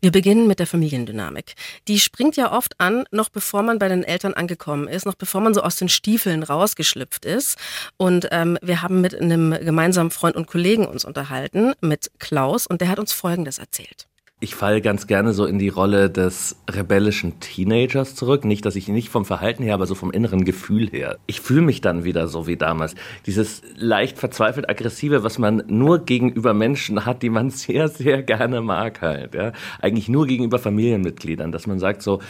Wir 0.00 0.12
beginnen 0.12 0.46
mit 0.46 0.58
der 0.58 0.66
Familiendynamik. 0.66 1.54
Die 1.88 1.98
springt 1.98 2.36
ja 2.36 2.52
oft 2.52 2.78
an, 2.78 3.04
noch 3.10 3.30
bevor 3.30 3.62
man 3.62 3.78
bei 3.78 3.88
den 3.88 4.04
Eltern 4.04 4.34
angekommen 4.34 4.88
ist, 4.88 5.06
noch 5.06 5.14
bevor 5.14 5.40
man 5.40 5.54
so 5.54 5.62
aus 5.62 5.76
den 5.76 5.88
Stiefeln 5.88 6.42
rausgeschlüpft 6.42 7.24
ist. 7.24 7.56
Und 7.96 8.28
ähm, 8.30 8.58
wir 8.62 8.82
haben 8.82 9.00
mit 9.00 9.18
einem 9.18 9.52
gemeinsamen 9.52 10.10
Freund 10.10 10.36
und 10.36 10.46
Kollegen 10.46 10.86
uns 10.86 11.04
unterhalten, 11.04 11.72
mit 11.80 12.10
Klaus, 12.18 12.66
und 12.66 12.82
der 12.82 12.88
hat 12.88 12.98
uns 12.98 13.12
Folgendes 13.12 13.58
erzählt. 13.58 14.06
Ich 14.38 14.54
falle 14.54 14.82
ganz 14.82 15.06
gerne 15.06 15.32
so 15.32 15.46
in 15.46 15.58
die 15.58 15.70
Rolle 15.70 16.10
des 16.10 16.56
rebellischen 16.68 17.40
Teenagers 17.40 18.14
zurück. 18.14 18.44
Nicht, 18.44 18.66
dass 18.66 18.76
ich 18.76 18.86
nicht 18.86 19.08
vom 19.08 19.24
Verhalten 19.24 19.62
her, 19.62 19.72
aber 19.72 19.86
so 19.86 19.94
vom 19.94 20.10
inneren 20.10 20.44
Gefühl 20.44 20.90
her. 20.90 21.16
Ich 21.26 21.40
fühle 21.40 21.62
mich 21.62 21.80
dann 21.80 22.04
wieder 22.04 22.28
so 22.28 22.46
wie 22.46 22.58
damals. 22.58 22.94
Dieses 23.24 23.62
leicht 23.76 24.18
verzweifelt 24.18 24.68
aggressive, 24.68 25.22
was 25.22 25.38
man 25.38 25.62
nur 25.68 26.04
gegenüber 26.04 26.52
Menschen 26.52 27.06
hat, 27.06 27.22
die 27.22 27.30
man 27.30 27.48
sehr, 27.50 27.88
sehr 27.88 28.22
gerne 28.22 28.60
mag 28.60 29.00
halt. 29.00 29.34
Ja? 29.34 29.52
Eigentlich 29.80 30.10
nur 30.10 30.26
gegenüber 30.26 30.58
Familienmitgliedern, 30.58 31.50
dass 31.50 31.66
man 31.66 31.78
sagt 31.78 32.02
so, 32.02 32.20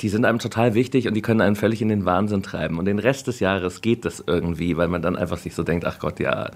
die 0.00 0.08
sind 0.08 0.24
einem 0.24 0.40
total 0.40 0.74
wichtig 0.74 1.06
und 1.06 1.14
die 1.14 1.22
können 1.22 1.40
einen 1.40 1.54
völlig 1.54 1.80
in 1.80 1.88
den 1.88 2.04
Wahnsinn 2.04 2.42
treiben. 2.42 2.78
Und 2.78 2.86
den 2.86 2.98
Rest 2.98 3.28
des 3.28 3.38
Jahres 3.38 3.80
geht 3.80 4.04
das 4.04 4.24
irgendwie, 4.26 4.76
weil 4.76 4.88
man 4.88 5.02
dann 5.02 5.14
einfach 5.14 5.38
sich 5.38 5.54
so 5.54 5.62
denkt, 5.62 5.84
ach 5.84 6.00
Gott, 6.00 6.18
ja, 6.18 6.50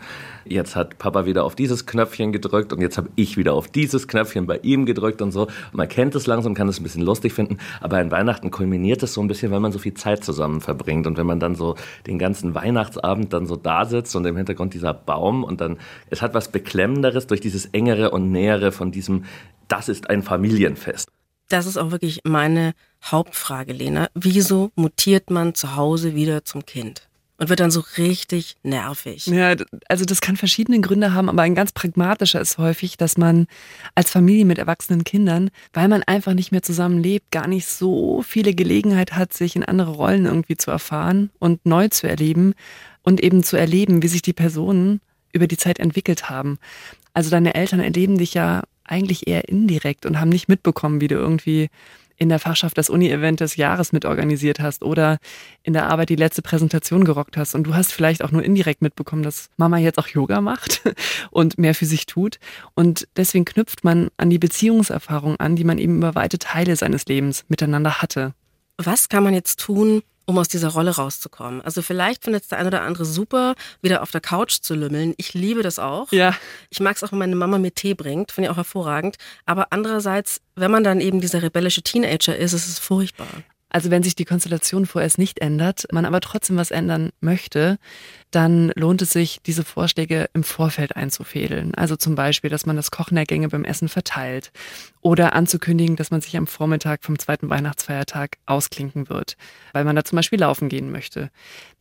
jetzt 0.45 0.75
hat 0.75 0.99
Papa 0.99 1.25
wieder 1.25 1.45
auf 1.45 1.55
dieses 1.55 1.87
Knöpfchen 1.87 2.33
gedrückt 2.33 2.73
und 2.73 2.81
jetzt 2.81 2.99
habe 2.99 3.11
ich 3.15 3.37
wieder 3.37 3.53
auf 3.53 3.69
dieses 3.69 4.09
Knöpfchen 4.09 4.47
bei 4.49 4.59
ihm 4.59 4.87
gedrückt 4.87 5.23
und 5.23 5.31
so. 5.31 5.43
Und 5.43 5.75
man 5.75 5.89
kennt 5.89 6.17
es 6.17 6.27
langsam, 6.27 6.55
kann 6.55 6.69
es 6.69 6.81
ein 6.81 6.83
bisschen 6.83 7.03
lustig 7.03 7.33
finden, 7.33 7.59
aber 7.81 7.99
an 7.99 8.11
Weihnachten 8.11 8.51
kulminiert 8.51 9.05
es 9.05 9.15
so 9.15 9.21
ein 9.21 9.29
bisschen, 9.29 9.53
weil 9.53 9.61
man 9.61 9.71
so 9.71 9.79
viel 9.79 9.95
Zeit 9.95 10.25
zusammen 10.25 10.61
verbringt. 10.61 11.07
Und 11.07 11.17
wenn 11.17 11.27
man 11.27 11.39
dann 11.39 11.55
so 11.55 11.77
den 12.09 12.19
ganzen 12.19 12.57
Weihnachtsabend 12.57 13.33
dann 13.33 13.47
so 13.47 13.55
da 13.55 13.85
sitzt 13.85 14.17
und 14.17 14.27
im 14.27 14.37
Hintergrund 14.37 14.75
dieser 14.75 14.95
Baum 14.95 15.45
und 15.45 15.61
dann, 15.61 15.79
es 16.11 16.23
hat 16.23 16.35
was 16.35 16.51
Beklemmenderes 16.51 17.29
durch 17.29 17.41
dieses 17.41 17.67
engere 17.67 18.11
und 18.11 18.33
nähere 18.33 18.73
von 18.73 18.91
diesem, 18.91 19.27
das 19.69 19.89
ist 19.89 20.11
ein 20.11 20.23
Familienfest 20.23 21.09
das 21.49 21.67
ist 21.67 21.77
auch 21.77 21.91
wirklich 21.91 22.21
meine 22.25 22.73
Hauptfrage, 23.05 23.73
Lena. 23.73 24.09
Wieso 24.15 24.71
mutiert 24.75 25.31
man 25.31 25.55
zu 25.55 25.77
Hause 25.77 26.15
wieder 26.15 26.45
zum 26.45 26.67
Kind? 26.67 27.09
Und 27.41 27.51
wird 27.51 27.61
dann 27.61 27.71
so 27.71 27.85
richtig 27.97 28.57
nervig. 28.65 29.27
Ja, 29.27 29.55
also 29.89 30.05
das 30.05 30.21
kann 30.21 30.37
verschiedene 30.37 30.81
Gründe 30.81 31.15
haben, 31.15 31.29
aber 31.29 31.43
ein 31.43 31.55
ganz 31.55 31.71
pragmatischer 31.71 32.41
ist 32.41 32.59
häufig, 32.59 32.97
dass 32.97 33.17
man 33.17 33.47
als 33.95 34.11
Familie 34.11 34.45
mit 34.45 34.59
erwachsenen 34.59 35.05
Kindern, 35.05 35.51
weil 35.73 35.87
man 35.87 36.03
einfach 36.03 36.35
nicht 36.35 36.51
mehr 36.51 36.63
zusammen 36.63 37.01
lebt, 37.01 37.31
gar 37.31 37.47
nicht 37.47 37.69
so 37.69 38.23
viele 38.23 38.55
Gelegenheit 38.55 39.13
hat, 39.13 39.33
sich 39.33 39.55
in 39.55 39.63
andere 39.63 39.93
Rollen 39.93 40.27
irgendwie 40.27 40.57
zu 40.57 40.73
erfahren 40.73 41.31
und 41.39 41.65
neu 41.65 41.87
zu 41.89 42.09
erleben 42.09 42.55
und 43.03 43.23
eben 43.23 43.45
zu 43.45 43.57
erleben, 43.57 44.03
wie 44.03 44.09
sich 44.09 44.23
die 44.23 44.33
Personen 44.33 45.01
über 45.33 45.47
die 45.47 45.57
Zeit 45.57 45.79
entwickelt 45.79 46.29
haben. 46.29 46.59
Also 47.15 47.31
deine 47.31 47.55
Eltern 47.55 47.79
erleben 47.79 48.19
dich 48.19 48.35
ja 48.35 48.65
eigentlich 48.83 49.29
eher 49.29 49.49
indirekt 49.49 50.07
und 50.07 50.19
haben 50.19 50.31
nicht 50.31 50.49
mitbekommen, 50.49 51.01
wie 51.01 51.09
du 51.09 51.15
irgendwie 51.15 51.69
in 52.19 52.29
der 52.29 52.39
Fachschaft 52.41 52.77
das 52.77 52.91
Uni-Event 52.91 53.41
des 53.41 53.57
Jahres 53.57 53.93
mitorganisiert 53.93 54.61
hast 54.61 54.83
oder 54.83 55.19
in 55.63 55.73
der 55.73 55.87
Arbeit 55.87 56.09
die 56.09 56.17
letzte 56.17 56.43
Präsentation 56.43 57.05
gerockt 57.05 57.37
hast. 57.37 57.55
Und 57.55 57.65
du 57.65 57.75
hast 57.75 57.93
vielleicht 57.93 58.23
auch 58.23 58.33
nur 58.33 58.43
indirekt 58.43 58.83
mitbekommen, 58.83 59.23
dass 59.23 59.49
Mama 59.57 59.79
jetzt 59.79 59.99
auch 59.99 60.09
Yoga 60.09 60.41
macht 60.41 60.83
und 61.31 61.59
mehr 61.59 61.75
für 61.75 61.87
sich 61.87 62.07
tut. 62.07 62.39
Und 62.75 63.09
deswegen 63.17 63.45
knüpft 63.45 63.85
man 63.85 64.09
an 64.17 64.31
die 64.31 64.39
Beziehungserfahrung 64.39 65.37
an, 65.37 65.57
die 65.57 65.65
man 65.65 65.79
eben 65.79 65.97
über 65.97 66.15
weite 66.17 66.39
Teile 66.39 66.75
seines 66.77 67.07
Lebens 67.07 67.45
miteinander 67.49 68.03
hatte. 68.03 68.35
Was 68.77 69.09
kann 69.09 69.23
man 69.25 69.35
jetzt 69.35 69.61
tun, 69.61 70.03
um 70.29 70.37
aus 70.37 70.49
dieser 70.49 70.69
Rolle 70.69 70.95
rauszukommen. 70.95 71.63
Also 71.63 71.81
vielleicht 71.81 72.25
findet 72.25 72.43
es 72.43 72.49
der 72.49 72.59
eine 72.59 72.69
oder 72.69 72.83
andere 72.83 73.07
super, 73.07 73.55
wieder 73.81 74.03
auf 74.03 74.11
der 74.11 74.21
Couch 74.21 74.59
zu 74.61 74.75
lümmeln. 74.75 75.15
Ich 75.17 75.33
liebe 75.33 75.63
das 75.63 75.79
auch. 75.79 76.13
Ja. 76.13 76.35
Ich 76.69 76.81
mag 76.81 76.97
es 76.97 77.03
auch, 77.03 77.13
wenn 77.13 77.19
meine 77.19 77.35
Mama 77.35 77.57
mir 77.57 77.73
Tee 77.73 77.95
bringt, 77.95 78.31
finde 78.31 78.49
ich 78.49 78.53
auch 78.53 78.59
hervorragend. 78.59 79.17
Aber 79.47 79.69
andererseits, 79.71 80.43
wenn 80.55 80.71
man 80.71 80.85
dann 80.85 81.01
eben 81.01 81.23
dieser 81.23 81.43
rebellische 81.43 81.81
Teenager 81.81 82.37
ist, 82.37 82.53
ist 82.53 82.69
es 82.69 82.79
furchtbar. 82.79 83.27
Also 83.71 83.91
wenn 83.91 84.03
sich 84.03 84.17
die 84.17 84.25
Konstellation 84.25 84.87
vorerst 84.87 85.19
nicht 85.19 85.41
ändert, 85.41 85.87
man 85.93 86.05
aber 86.05 86.21
trotzdem 86.21 86.57
was 86.57 86.71
ändern 86.71 87.11
möchte, 87.21 87.79
dann 88.31 88.73
lohnt 88.75 89.03
es 89.03 89.13
sich, 89.13 89.41
diese 89.45 89.65
Vorschläge 89.65 90.29
im 90.33 90.43
Vorfeld 90.43 90.97
einzufädeln. 90.97 91.75
Also 91.75 91.97
zum 91.97 92.15
Beispiel, 92.15 92.51
dass 92.51 92.67
man 92.67 92.77
das 92.77 92.91
Kochen 92.91 93.17
der 93.17 93.27
Gänge 93.27 93.49
beim 93.49 93.65
Essen 93.65 93.89
verteilt 93.89 94.53
oder 95.01 95.35
anzukündigen, 95.35 95.97
dass 95.97 96.11
man 96.11 96.21
sich 96.21 96.37
am 96.37 96.47
Vormittag 96.47 97.05
vom 97.05 97.19
zweiten 97.19 97.51
Weihnachtsfeiertag 97.51 98.39
ausklinken 98.47 99.09
wird, 99.09 99.37
weil 99.73 99.85
man 99.85 99.97
da 99.97 100.05
zum 100.05 100.17
Beispiel 100.17 100.41
laufen 100.41 100.69
gehen 100.69 100.91
möchte. 100.91 101.31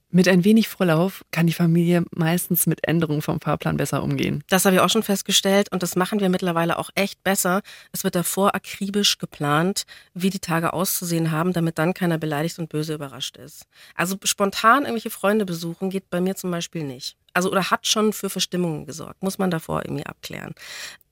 Mit 0.10 0.30
ein 0.30 0.46
wenig 0.46 0.70
Vorlauf 0.70 1.26
kann 1.32 1.48
die 1.48 1.54
Familie 1.54 2.06
meistens 2.12 2.66
mit 2.66 2.88
Änderungen 2.88 3.22
vom 3.22 3.42
Fahrplan 3.42 3.76
besser 3.76 4.02
umgehen. 4.02 4.42
Das 4.48 4.64
habe 4.64 4.78
ich 4.78 4.82
auch 4.82 4.90
schon 4.90 5.04
festgestellt 5.04 5.70
und 5.74 5.84
das 5.84 5.98
machen 5.98 6.22
wir 6.22 6.30
mittlerweile 6.30 6.80
auch 6.80 6.90
echt 6.96 7.24
besser. 7.26 7.62
Es 7.92 8.06
wird 8.06 8.16
davor 8.16 8.56
akribisch 8.56 9.18
geplant, 9.18 9.84
wie 10.14 10.30
die 10.30 10.40
Tage 10.40 10.72
auszusehen 10.72 11.32
haben, 11.32 11.52
damit 11.52 11.78
dann 11.78 11.94
keiner 11.94 12.18
beleidigt 12.18 12.58
und 12.58 12.70
böse 12.70 12.94
überrascht 12.94 13.36
ist. 13.36 13.66
Also 13.96 14.16
spontan 14.24 14.84
irgendwelche 14.84 15.10
Freunde 15.10 15.46
besuchen 15.46 15.90
geht 15.90 16.10
bei 16.10 16.22
mir 16.22 16.38
zum 16.38 16.52
Beispiel 16.52 16.84
nicht. 16.84 17.18
Also 17.34 17.52
oder 17.52 17.70
hat 17.70 17.86
schon 17.86 18.14
für 18.14 18.30
Verstimmungen 18.30 18.86
gesorgt, 18.86 19.22
muss 19.24 19.40
man 19.40 19.52
davor 19.52 19.84
irgendwie 19.84 20.06
abklären. 20.06 20.54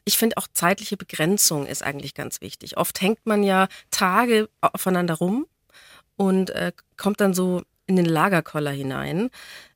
Ich 0.06 0.18
finde 0.18 0.38
auch 0.38 0.48
zeitliche 0.54 0.96
Begrenzung 0.96 1.66
ist 1.66 1.84
eigentlich 1.84 2.14
ganz 2.14 2.40
wichtig. 2.40 2.78
Oft 2.78 3.02
hängt 3.02 3.26
man 3.26 3.44
ja 3.44 3.68
Tage 3.92 4.48
aufeinander 4.62 5.16
rum 5.16 5.48
und 6.16 6.52
äh, 6.52 6.72
kommt 6.96 7.20
dann 7.20 7.34
so 7.34 7.62
in 7.88 7.96
den 7.96 8.06
Lagerkoller 8.06 8.72
hinein. 8.72 9.30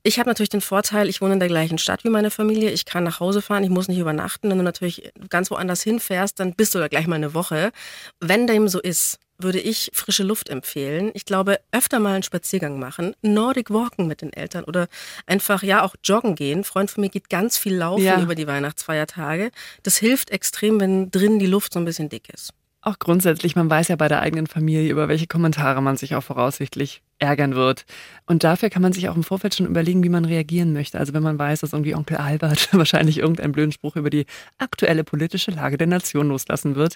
Ich 0.04 0.19
habe 0.19 0.30
natürlich 0.30 0.50
den 0.50 0.62
Vorteil, 0.62 1.10
ich 1.10 1.22
wohne 1.22 1.34
in 1.34 1.39
der 1.39 1.50
gleichen 1.50 1.78
Stadt 1.78 2.04
wie 2.04 2.10
meine 2.10 2.32
Familie. 2.32 2.72
Ich 2.72 2.86
kann 2.86 3.04
nach 3.04 3.19
Hause 3.19 3.41
fahren, 3.41 3.63
ich 3.63 3.69
muss 3.69 3.88
nicht 3.88 4.00
übernachten. 4.00 4.50
Wenn 4.50 4.58
du 4.58 4.63
natürlich 4.63 5.12
ganz 5.30 5.52
woanders 5.52 5.84
hinfährst, 5.84 6.39
dann 6.39 6.54
bist 6.54 6.74
du 6.74 6.80
da 6.80 6.88
gleich 6.88 7.08
mal 7.08 7.15
eine 7.15 7.34
Woche. 7.34 7.72
Wenn 8.19 8.48
dem 8.48 8.67
so 8.67 8.80
ist, 8.80 9.19
würde 9.38 9.60
ich 9.60 9.89
frische 9.93 10.24
Luft 10.24 10.50
empfehlen. 10.50 11.12
Ich 11.13 11.26
glaube, 11.26 11.60
öfter 11.72 12.00
mal 12.00 12.13
einen 12.13 12.24
Spaziergang 12.24 12.78
machen, 12.78 13.15
Nordic 13.22 13.72
Walken 13.72 14.06
mit 14.08 14.22
den 14.22 14.34
Eltern 14.34 14.65
oder 14.65 14.88
einfach 15.26 15.63
ja 15.63 15.84
auch 15.84 15.95
joggen 16.04 16.36
gehen. 16.36 16.60
Ein 16.60 16.63
Freund 16.63 16.91
von 16.91 17.02
mir 17.02 17.10
geht 17.10 17.30
ganz 17.30 17.58
viel 17.58 17.76
laufen 17.76 18.04
ja. 18.04 18.22
über 18.22 18.36
die 18.36 18.48
Weihnachtsfeiertage. 18.48 19.52
Das 19.84 19.98
hilft 19.98 20.30
extrem, 20.30 20.80
wenn 20.80 21.10
drin 21.10 21.39
die 21.39 21.45
Luft 21.45 21.74
so 21.74 21.80
ein 21.80 21.86
bisschen 21.86 22.10
dick 22.10 22.30
ist. 22.34 22.54
Auch 22.82 23.00
grundsätzlich, 23.00 23.56
man 23.56 23.69
weiß 23.69 23.89
ja 23.89 23.95
bei 23.95 24.08
der 24.08 24.22
eigenen 24.22 24.48
Familie, 24.48 24.89
über 24.89 25.08
welche 25.08 25.28
Kommentare 25.28 25.82
man 25.82 25.98
sich 25.98 26.15
auch 26.15 26.24
voraussichtlich 26.24 27.02
ärgern 27.19 27.55
wird. 27.55 27.86
Und 28.25 28.43
dafür 28.43 28.69
kann 28.69 28.82
man 28.82 28.93
sich 28.93 29.10
auch 29.10 29.15
im 29.15 29.23
Vorfeld 29.23 29.55
schon 29.55 29.65
überlegen, 29.67 30.03
wie 30.03 30.10
man 30.10 30.25
reagieren 30.25 30.73
möchte. 30.73 30.99
Also 30.99 31.13
wenn 31.13 31.23
man 31.23 31.38
weiß, 31.38 31.62
dass 31.62 31.73
irgendwie 31.73 31.95
Onkel 31.95 32.17
Albert 32.17 32.69
wahrscheinlich 32.73 33.19
irgendeinen 33.19 33.51
blöden 33.51 33.71
Spruch 33.71 33.95
über 33.95 34.10
die 34.10 34.25
aktuelle 34.58 35.03
politische 35.03 35.51
Lage 35.51 35.77
der 35.77 35.88
Nation 35.88 36.29
loslassen 36.29 36.75
wird, 36.75 36.95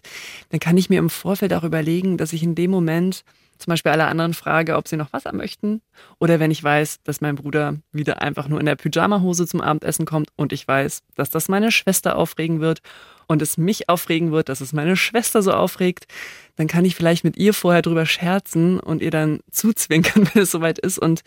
dann 0.49 0.59
kann 0.59 0.77
ich 0.77 0.89
mir 0.89 0.99
im 0.99 1.09
Vorfeld 1.09 1.53
auch 1.53 1.63
überlegen, 1.63 2.17
dass 2.17 2.33
ich 2.33 2.43
in 2.43 2.55
dem 2.55 2.71
Moment 2.71 3.23
zum 3.57 3.71
Beispiel 3.71 3.91
alle 3.91 4.07
anderen 4.07 4.33
frage, 4.33 4.75
ob 4.75 4.87
sie 4.87 4.97
noch 4.97 5.13
Wasser 5.13 5.33
möchten. 5.33 5.81
Oder 6.19 6.39
wenn 6.39 6.51
ich 6.51 6.63
weiß, 6.63 7.01
dass 7.03 7.21
mein 7.21 7.35
Bruder 7.35 7.75
wieder 7.91 8.21
einfach 8.21 8.47
nur 8.47 8.59
in 8.59 8.65
der 8.65 8.75
Pyjamahose 8.75 9.47
zum 9.47 9.61
Abendessen 9.61 10.05
kommt 10.05 10.29
und 10.35 10.51
ich 10.51 10.67
weiß, 10.67 11.03
dass 11.15 11.29
das 11.29 11.47
meine 11.49 11.71
Schwester 11.71 12.17
aufregen 12.17 12.59
wird 12.59 12.81
und 13.27 13.41
es 13.41 13.57
mich 13.57 13.89
aufregen 13.89 14.31
wird, 14.31 14.49
dass 14.49 14.61
es 14.61 14.73
meine 14.73 14.95
Schwester 14.95 15.41
so 15.41 15.51
aufregt, 15.51 16.07
dann 16.55 16.67
kann 16.67 16.85
ich 16.85 16.95
vielleicht 16.95 17.23
mit 17.23 17.37
ihr 17.37 17.53
vorher 17.53 17.81
drüber 17.81 18.05
scherzen 18.05 18.79
und 18.79 19.01
ihr 19.01 19.11
dann 19.11 19.39
zuzwinkern, 19.51 20.29
wenn 20.33 20.43
es 20.43 20.51
soweit 20.51 20.79
ist. 20.79 20.99
Und 20.99 21.21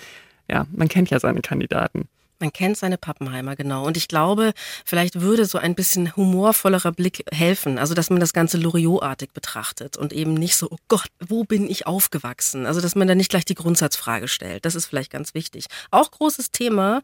ja, 0.48 0.66
man 0.72 0.88
kennt 0.88 1.10
ja 1.10 1.20
seine 1.20 1.40
Kandidaten. 1.40 2.08
Man 2.38 2.52
kennt 2.52 2.76
seine 2.76 2.98
Pappenheimer, 2.98 3.56
genau. 3.56 3.86
Und 3.86 3.96
ich 3.96 4.08
glaube, 4.08 4.52
vielleicht 4.84 5.22
würde 5.22 5.46
so 5.46 5.56
ein 5.56 5.74
bisschen 5.74 6.14
humorvollerer 6.16 6.92
Blick 6.92 7.24
helfen. 7.32 7.78
Also, 7.78 7.94
dass 7.94 8.10
man 8.10 8.20
das 8.20 8.34
Ganze 8.34 8.58
Loriot-artig 8.58 9.32
betrachtet 9.32 9.96
und 9.96 10.12
eben 10.12 10.34
nicht 10.34 10.56
so, 10.56 10.68
oh 10.70 10.76
Gott, 10.88 11.08
wo 11.26 11.44
bin 11.44 11.68
ich 11.70 11.86
aufgewachsen? 11.86 12.66
Also, 12.66 12.82
dass 12.82 12.94
man 12.94 13.08
da 13.08 13.14
nicht 13.14 13.30
gleich 13.30 13.46
die 13.46 13.54
Grundsatzfrage 13.54 14.28
stellt. 14.28 14.66
Das 14.66 14.74
ist 14.74 14.84
vielleicht 14.84 15.10
ganz 15.10 15.32
wichtig. 15.32 15.66
Auch 15.90 16.10
großes 16.10 16.50
Thema. 16.50 17.00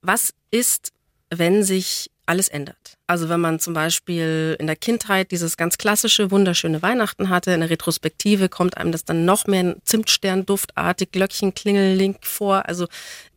Was 0.00 0.32
ist, 0.52 0.92
wenn 1.30 1.64
sich 1.64 2.08
alles 2.28 2.48
ändert. 2.48 2.97
Also 3.08 3.30
wenn 3.30 3.40
man 3.40 3.58
zum 3.58 3.72
Beispiel 3.72 4.54
in 4.60 4.66
der 4.66 4.76
Kindheit 4.76 5.30
dieses 5.30 5.56
ganz 5.56 5.78
klassische, 5.78 6.30
wunderschöne 6.30 6.82
Weihnachten 6.82 7.30
hatte, 7.30 7.52
in 7.52 7.60
der 7.60 7.70
Retrospektive 7.70 8.50
kommt 8.50 8.76
einem 8.76 8.92
das 8.92 9.06
dann 9.06 9.24
noch 9.24 9.46
mehr 9.46 9.76
Zimtsternduftartig, 9.82 11.10
Glöckchen, 11.10 11.54
Klingelling 11.54 12.16
vor. 12.20 12.68
Also 12.68 12.86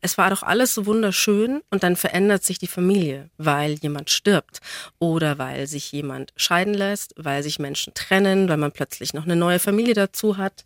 es 0.01 0.17
war 0.17 0.29
doch 0.29 0.43
alles 0.43 0.73
so 0.73 0.85
wunderschön 0.85 1.61
und 1.69 1.83
dann 1.83 1.95
verändert 1.95 2.43
sich 2.43 2.59
die 2.59 2.67
Familie, 2.67 3.29
weil 3.37 3.75
jemand 3.75 4.09
stirbt 4.09 4.59
oder 4.99 5.37
weil 5.37 5.67
sich 5.67 5.89
jemand 5.93 6.33
scheiden 6.35 6.73
lässt, 6.73 7.13
weil 7.15 7.41
sich 7.41 7.57
Menschen 7.57 7.93
trennen, 7.93 8.49
weil 8.49 8.57
man 8.57 8.73
plötzlich 8.73 9.13
noch 9.13 9.23
eine 9.23 9.37
neue 9.37 9.59
Familie 9.59 9.93
dazu 9.93 10.35
hat. 10.35 10.65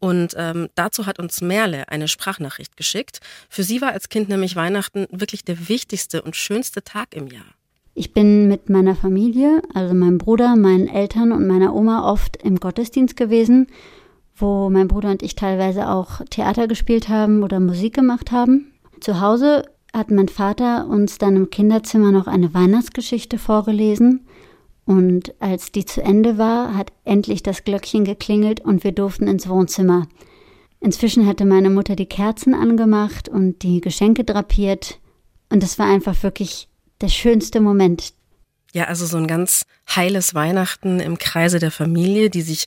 Und 0.00 0.34
ähm, 0.36 0.68
dazu 0.74 1.06
hat 1.06 1.18
uns 1.18 1.40
Merle 1.40 1.88
eine 1.88 2.08
Sprachnachricht 2.08 2.76
geschickt. 2.76 3.20
Für 3.48 3.62
sie 3.62 3.80
war 3.80 3.92
als 3.92 4.10
Kind 4.10 4.28
nämlich 4.28 4.54
Weihnachten 4.54 5.06
wirklich 5.10 5.44
der 5.44 5.70
wichtigste 5.70 6.20
und 6.20 6.36
schönste 6.36 6.84
Tag 6.84 7.14
im 7.14 7.28
Jahr. 7.28 7.54
Ich 7.94 8.12
bin 8.12 8.48
mit 8.48 8.68
meiner 8.68 8.96
Familie, 8.96 9.62
also 9.72 9.94
meinem 9.94 10.18
Bruder, 10.18 10.56
meinen 10.56 10.88
Eltern 10.88 11.30
und 11.30 11.46
meiner 11.46 11.74
Oma 11.74 12.10
oft 12.10 12.36
im 12.42 12.58
Gottesdienst 12.58 13.16
gewesen, 13.16 13.68
wo 14.34 14.68
mein 14.68 14.88
Bruder 14.88 15.10
und 15.10 15.22
ich 15.22 15.36
teilweise 15.36 15.88
auch 15.88 16.20
Theater 16.28 16.66
gespielt 16.66 17.08
haben 17.08 17.44
oder 17.44 17.60
Musik 17.60 17.94
gemacht 17.94 18.32
haben. 18.32 18.72
Zu 19.00 19.20
Hause 19.20 19.64
hat 19.92 20.10
mein 20.10 20.28
Vater 20.28 20.88
uns 20.88 21.18
dann 21.18 21.36
im 21.36 21.50
Kinderzimmer 21.50 22.10
noch 22.10 22.26
eine 22.26 22.52
Weihnachtsgeschichte 22.52 23.38
vorgelesen 23.38 24.26
Und 24.86 25.34
als 25.40 25.72
die 25.72 25.84
zu 25.84 26.02
Ende 26.02 26.36
war, 26.36 26.76
hat 26.76 26.92
endlich 27.04 27.42
das 27.42 27.64
Glöckchen 27.64 28.04
geklingelt 28.04 28.60
und 28.60 28.84
wir 28.84 28.92
durften 28.92 29.28
ins 29.28 29.48
Wohnzimmer. 29.48 30.08
Inzwischen 30.80 31.26
hatte 31.26 31.46
meine 31.46 31.70
Mutter 31.70 31.96
die 31.96 32.06
Kerzen 32.06 32.54
angemacht 32.54 33.28
und 33.28 33.62
die 33.62 33.80
Geschenke 33.80 34.24
drapiert. 34.24 34.98
Und 35.48 35.62
es 35.62 35.78
war 35.78 35.86
einfach 35.86 36.22
wirklich 36.22 36.68
der 37.00 37.08
schönste 37.08 37.60
Moment. 37.60 38.12
Ja, 38.72 38.84
also 38.84 39.06
so 39.06 39.16
ein 39.16 39.26
ganz 39.26 39.64
heiles 39.94 40.34
Weihnachten 40.34 40.98
im 41.00 41.18
Kreise 41.18 41.58
der 41.58 41.70
Familie, 41.70 42.28
die 42.28 42.42
sich 42.42 42.64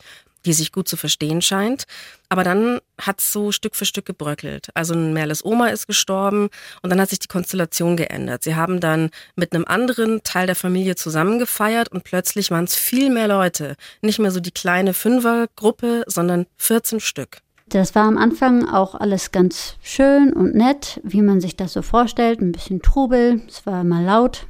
die 0.47 0.53
sich 0.53 0.71
gut 0.71 0.87
zu 0.87 0.97
verstehen 0.97 1.41
scheint. 1.41 1.83
Aber 2.29 2.43
dann 2.43 2.79
hat 2.99 3.19
es 3.19 3.31
so 3.31 3.51
Stück 3.51 3.75
für 3.75 3.85
Stück 3.85 4.05
gebröckelt. 4.05 4.69
Also 4.73 4.95
Merles 4.95 5.45
Oma 5.45 5.67
ist 5.67 5.87
gestorben 5.87 6.49
und 6.81 6.89
dann 6.89 6.99
hat 6.99 7.09
sich 7.09 7.19
die 7.19 7.27
Konstellation 7.27 7.95
geändert. 7.95 8.43
Sie 8.43 8.55
haben 8.55 8.79
dann 8.79 9.11
mit 9.35 9.53
einem 9.53 9.65
anderen 9.65 10.23
Teil 10.23 10.47
der 10.47 10.55
Familie 10.55 10.95
zusammengefeiert 10.95 11.89
und 11.89 12.03
plötzlich 12.03 12.49
waren 12.49 12.65
es 12.65 12.75
viel 12.75 13.09
mehr 13.09 13.27
Leute. 13.27 13.75
Nicht 14.01 14.19
mehr 14.19 14.31
so 14.31 14.39
die 14.39 14.51
kleine 14.51 14.93
Fünfergruppe, 14.93 16.03
sondern 16.07 16.47
14 16.57 16.99
Stück. 16.99 17.39
Das 17.69 17.95
war 17.95 18.05
am 18.05 18.17
Anfang 18.17 18.67
auch 18.67 18.95
alles 18.95 19.31
ganz 19.31 19.75
schön 19.81 20.31
und 20.31 20.55
nett, 20.55 21.01
wie 21.03 21.21
man 21.21 21.41
sich 21.41 21.57
das 21.57 21.73
so 21.73 21.81
vorstellt. 21.81 22.39
Ein 22.39 22.53
bisschen 22.53 22.81
Trubel, 22.81 23.41
es 23.47 23.65
war 23.65 23.81
immer 23.81 24.01
laut. 24.01 24.45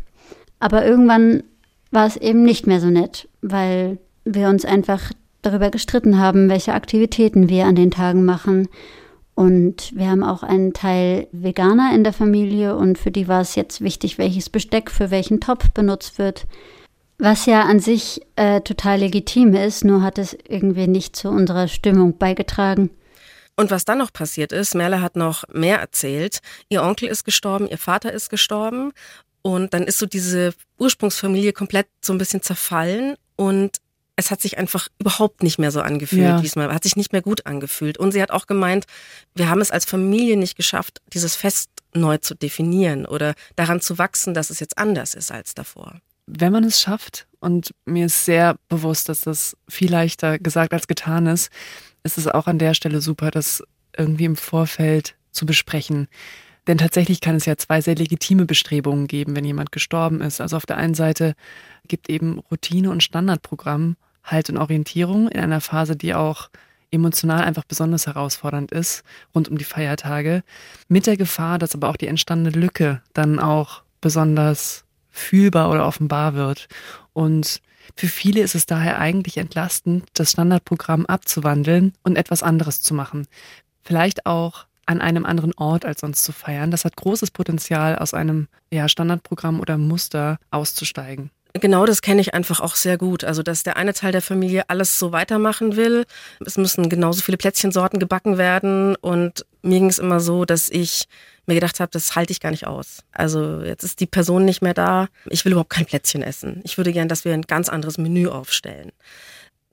Aber 0.60 0.86
irgendwann 0.86 1.44
war 1.92 2.06
es 2.06 2.18
eben 2.18 2.44
nicht 2.44 2.68
mehr 2.68 2.80
so 2.80 2.88
nett, 2.88 3.28
weil 3.42 3.98
wir 4.24 4.50
uns 4.50 4.66
einfach 4.66 5.12
darüber 5.42 5.72
gestritten 5.72 6.20
haben, 6.20 6.50
welche 6.50 6.74
Aktivitäten 6.74 7.50
wir 7.50 7.66
an 7.66 7.76
den 7.76 7.92
Tagen 7.92 8.24
machen. 8.24 8.68
Und 9.34 9.96
wir 9.96 10.10
haben 10.10 10.24
auch 10.24 10.44
einen 10.44 10.74
Teil 10.74 11.28
Veganer 11.32 11.94
in 11.94 12.04
der 12.04 12.14
Familie 12.14 12.76
und 12.76 12.98
für 12.98 13.12
die 13.12 13.28
war 13.28 13.42
es 13.42 13.56
jetzt 13.56 13.82
wichtig, 13.82 14.18
welches 14.18 14.50
Besteck 14.50 14.92
für 14.92 15.12
welchen 15.12 15.40
Topf 15.40 15.70
benutzt 15.72 16.18
wird. 16.18 16.48
Was 17.20 17.46
ja 17.48 17.62
an 17.64 17.80
sich 17.80 18.22
äh, 18.36 18.62
total 18.62 19.00
legitim 19.00 19.54
ist, 19.54 19.84
nur 19.84 20.04
hat 20.04 20.20
es 20.20 20.38
irgendwie 20.48 20.88
nicht 20.88 21.16
zu 21.16 21.30
unserer 21.30 21.68
Stimmung 21.68 22.18
beigetragen. 22.18 22.92
Und 23.60 23.72
was 23.72 23.86
dann 23.86 23.98
noch 23.98 24.14
passiert 24.14 24.52
ist, 24.52 24.76
Merle 24.76 25.02
hat 25.02 25.16
noch 25.16 25.44
mehr 25.52 25.80
erzählt. 25.80 26.40
Ihr 26.70 26.84
Onkel 26.84 27.10
ist 27.10 27.26
gestorben, 27.26 27.68
ihr 27.68 27.80
Vater 27.80 28.14
ist 28.14 28.30
gestorben. 28.30 28.94
Und 29.42 29.74
dann 29.74 29.84
ist 29.84 29.98
so 29.98 30.06
diese 30.06 30.54
Ursprungsfamilie 30.78 31.54
komplett 31.54 31.88
so 32.02 32.14
ein 32.14 32.20
bisschen 32.20 32.44
zerfallen. 32.44 33.16
Und 33.36 33.78
es 34.16 34.30
hat 34.30 34.42
sich 34.42 34.58
einfach 34.58 34.90
überhaupt 35.00 35.42
nicht 35.42 35.58
mehr 35.58 35.72
so 35.72 35.82
angefühlt 35.82 36.22
ja. 36.22 36.42
diesmal, 36.42 36.74
hat 36.74 36.84
sich 36.84 36.96
nicht 36.96 37.14
mehr 37.14 37.22
gut 37.24 37.46
angefühlt. 37.48 37.98
Und 37.98 38.12
sie 38.12 38.22
hat 38.22 38.32
auch 38.32 38.46
gemeint, 38.46 38.86
wir 39.34 39.50
haben 39.50 39.62
es 39.62 39.72
als 39.72 39.86
Familie 39.86 40.38
nicht 40.38 40.56
geschafft, 40.56 41.02
dieses 41.14 41.36
Fest 41.36 41.70
neu 41.94 42.18
zu 42.18 42.36
definieren 42.36 43.06
oder 43.06 43.34
daran 43.56 43.82
zu 43.82 43.98
wachsen, 43.98 44.34
dass 44.34 44.52
es 44.52 44.60
jetzt 44.60 44.78
anders 44.78 45.16
ist 45.16 45.32
als 45.32 45.56
davor. 45.56 46.00
Wenn 46.28 46.52
man 46.52 46.64
es 46.64 46.82
schafft, 46.82 47.28
und 47.40 47.74
mir 47.86 48.08
ist 48.08 48.26
sehr 48.26 48.58
bewusst, 48.68 49.10
dass 49.10 49.22
das 49.22 49.56
viel 49.70 49.92
leichter 49.92 50.40
gesagt 50.40 50.74
als 50.74 50.88
getan 50.88 51.28
ist, 51.28 51.52
ist 52.04 52.18
es 52.18 52.28
auch 52.28 52.48
an 52.48 52.60
der 52.60 52.74
Stelle 52.74 53.02
super, 53.02 53.32
das 53.32 53.64
irgendwie 53.96 54.26
im 54.26 54.36
Vorfeld 54.36 55.16
zu 55.32 55.46
besprechen. 55.46 56.08
Denn 56.68 56.78
tatsächlich 56.78 57.22
kann 57.22 57.36
es 57.36 57.46
ja 57.46 57.56
zwei 57.58 57.80
sehr 57.80 57.96
legitime 57.96 58.46
Bestrebungen 58.46 59.08
geben, 59.08 59.36
wenn 59.36 59.46
jemand 59.46 59.72
gestorben 59.72 60.22
ist. 60.22 60.42
Also 60.42 60.58
auf 60.58 60.66
der 60.66 60.78
einen 60.78 60.96
Seite 60.96 61.34
gibt 61.88 62.10
eben 62.10 62.40
Routine 62.40 62.92
und 62.92 63.04
Standardprogramm 63.04 63.96
Halt 64.24 64.50
und 64.50 64.58
Orientierung 64.58 65.30
in 65.30 65.40
einer 65.40 65.62
Phase, 65.62 65.96
die 65.96 66.14
auch 66.14 66.50
emotional 66.92 67.44
einfach 67.44 67.64
besonders 67.64 68.08
herausfordernd 68.08 68.72
ist, 68.72 69.04
rund 69.34 69.48
um 69.48 69.58
die 69.58 69.64
Feiertage, 69.64 70.44
mit 70.90 71.08
der 71.08 71.16
Gefahr, 71.16 71.60
dass 71.60 71.76
aber 71.76 71.90
auch 71.90 71.96
die 71.96 72.08
entstandene 72.08 72.58
Lücke 72.58 73.02
dann 73.14 73.40
auch 73.40 73.84
besonders 74.02 74.84
fühlbar 75.18 75.70
oder 75.72 75.86
offenbar 75.86 76.34
wird. 76.34 76.68
Und 77.14 77.62
für 77.96 78.08
viele 78.08 78.42
ist 78.42 78.56
es 78.56 78.66
daher 78.66 79.00
eigentlich 79.00 79.38
entlastend, 79.38 80.08
das 80.14 80.32
Standardprogramm 80.32 81.06
abzuwandeln 81.06 81.94
und 82.04 82.18
etwas 82.18 82.44
anderes 82.44 82.82
zu 82.82 82.94
machen. 82.94 83.28
Vielleicht 83.84 84.26
auch 84.26 84.66
an 84.86 85.02
einem 85.02 85.26
anderen 85.26 85.54
Ort 85.56 85.86
als 85.86 86.02
sonst 86.02 86.24
zu 86.24 86.32
feiern. 86.32 86.72
Das 86.72 86.86
hat 86.86 86.96
großes 86.96 87.32
Potenzial, 87.32 87.98
aus 87.98 88.14
einem 88.14 88.48
ja, 88.72 88.88
Standardprogramm 88.88 89.60
oder 89.60 89.78
Muster 89.78 90.38
auszusteigen. 90.52 91.30
Genau, 91.54 91.86
das 91.86 92.02
kenne 92.02 92.22
ich 92.22 92.34
einfach 92.34 92.60
auch 92.60 92.76
sehr 92.76 92.98
gut. 92.98 93.24
Also, 93.24 93.42
dass 93.42 93.64
der 93.64 93.78
eine 93.78 93.94
Teil 93.94 94.12
der 94.12 94.22
Familie 94.22 94.70
alles 94.70 95.00
so 95.00 95.12
weitermachen 95.12 95.76
will. 95.76 96.06
Es 96.46 96.58
müssen 96.58 96.90
genauso 96.90 97.22
viele 97.22 97.38
Plätzchensorten 97.38 98.00
gebacken 98.00 98.38
werden. 98.38 98.96
Und 98.96 99.46
mir 99.68 99.80
ging 99.80 99.90
es 99.90 100.00
immer 100.00 100.20
so, 100.20 100.46
dass 100.46 100.70
ich 100.70 101.06
mir 101.46 101.56
gedacht 101.56 101.80
habe, 101.80 101.90
das 101.92 102.16
halte 102.16 102.32
ich 102.32 102.40
gar 102.40 102.52
nicht 102.52 102.68
aus. 102.68 103.04
Also 103.12 103.62
jetzt 103.62 103.84
ist 103.84 104.00
die 104.00 104.06
Person 104.06 104.46
nicht 104.46 104.62
mehr 104.62 104.74
da. 104.74 105.08
Ich 105.30 105.46
will 105.46 105.54
überhaupt 105.54 105.70
kein 105.70 105.86
Plätzchen 105.86 106.22
essen. 106.22 106.62
Ich 106.64 106.78
würde 106.78 106.92
gern, 106.92 107.08
dass 107.08 107.26
wir 107.26 107.34
ein 107.34 107.44
ganz 107.44 107.70
anderes 107.70 107.98
Menü 107.98 108.28
aufstellen. 108.28 108.92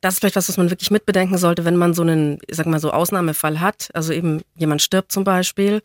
Das 0.00 0.14
ist 0.14 0.20
vielleicht 0.20 0.36
was, 0.36 0.48
was 0.48 0.56
man 0.56 0.70
wirklich 0.70 0.90
mitbedenken 0.90 1.38
sollte, 1.38 1.64
wenn 1.64 1.76
man 1.76 1.94
so 1.94 2.02
einen, 2.02 2.38
ich 2.46 2.56
sag 2.56 2.66
mal 2.66 2.78
so 2.78 2.92
Ausnahmefall 2.92 3.60
hat. 3.60 3.88
Also 3.94 4.12
eben 4.12 4.42
jemand 4.56 4.82
stirbt 4.82 5.10
zum 5.10 5.24
Beispiel 5.24 5.82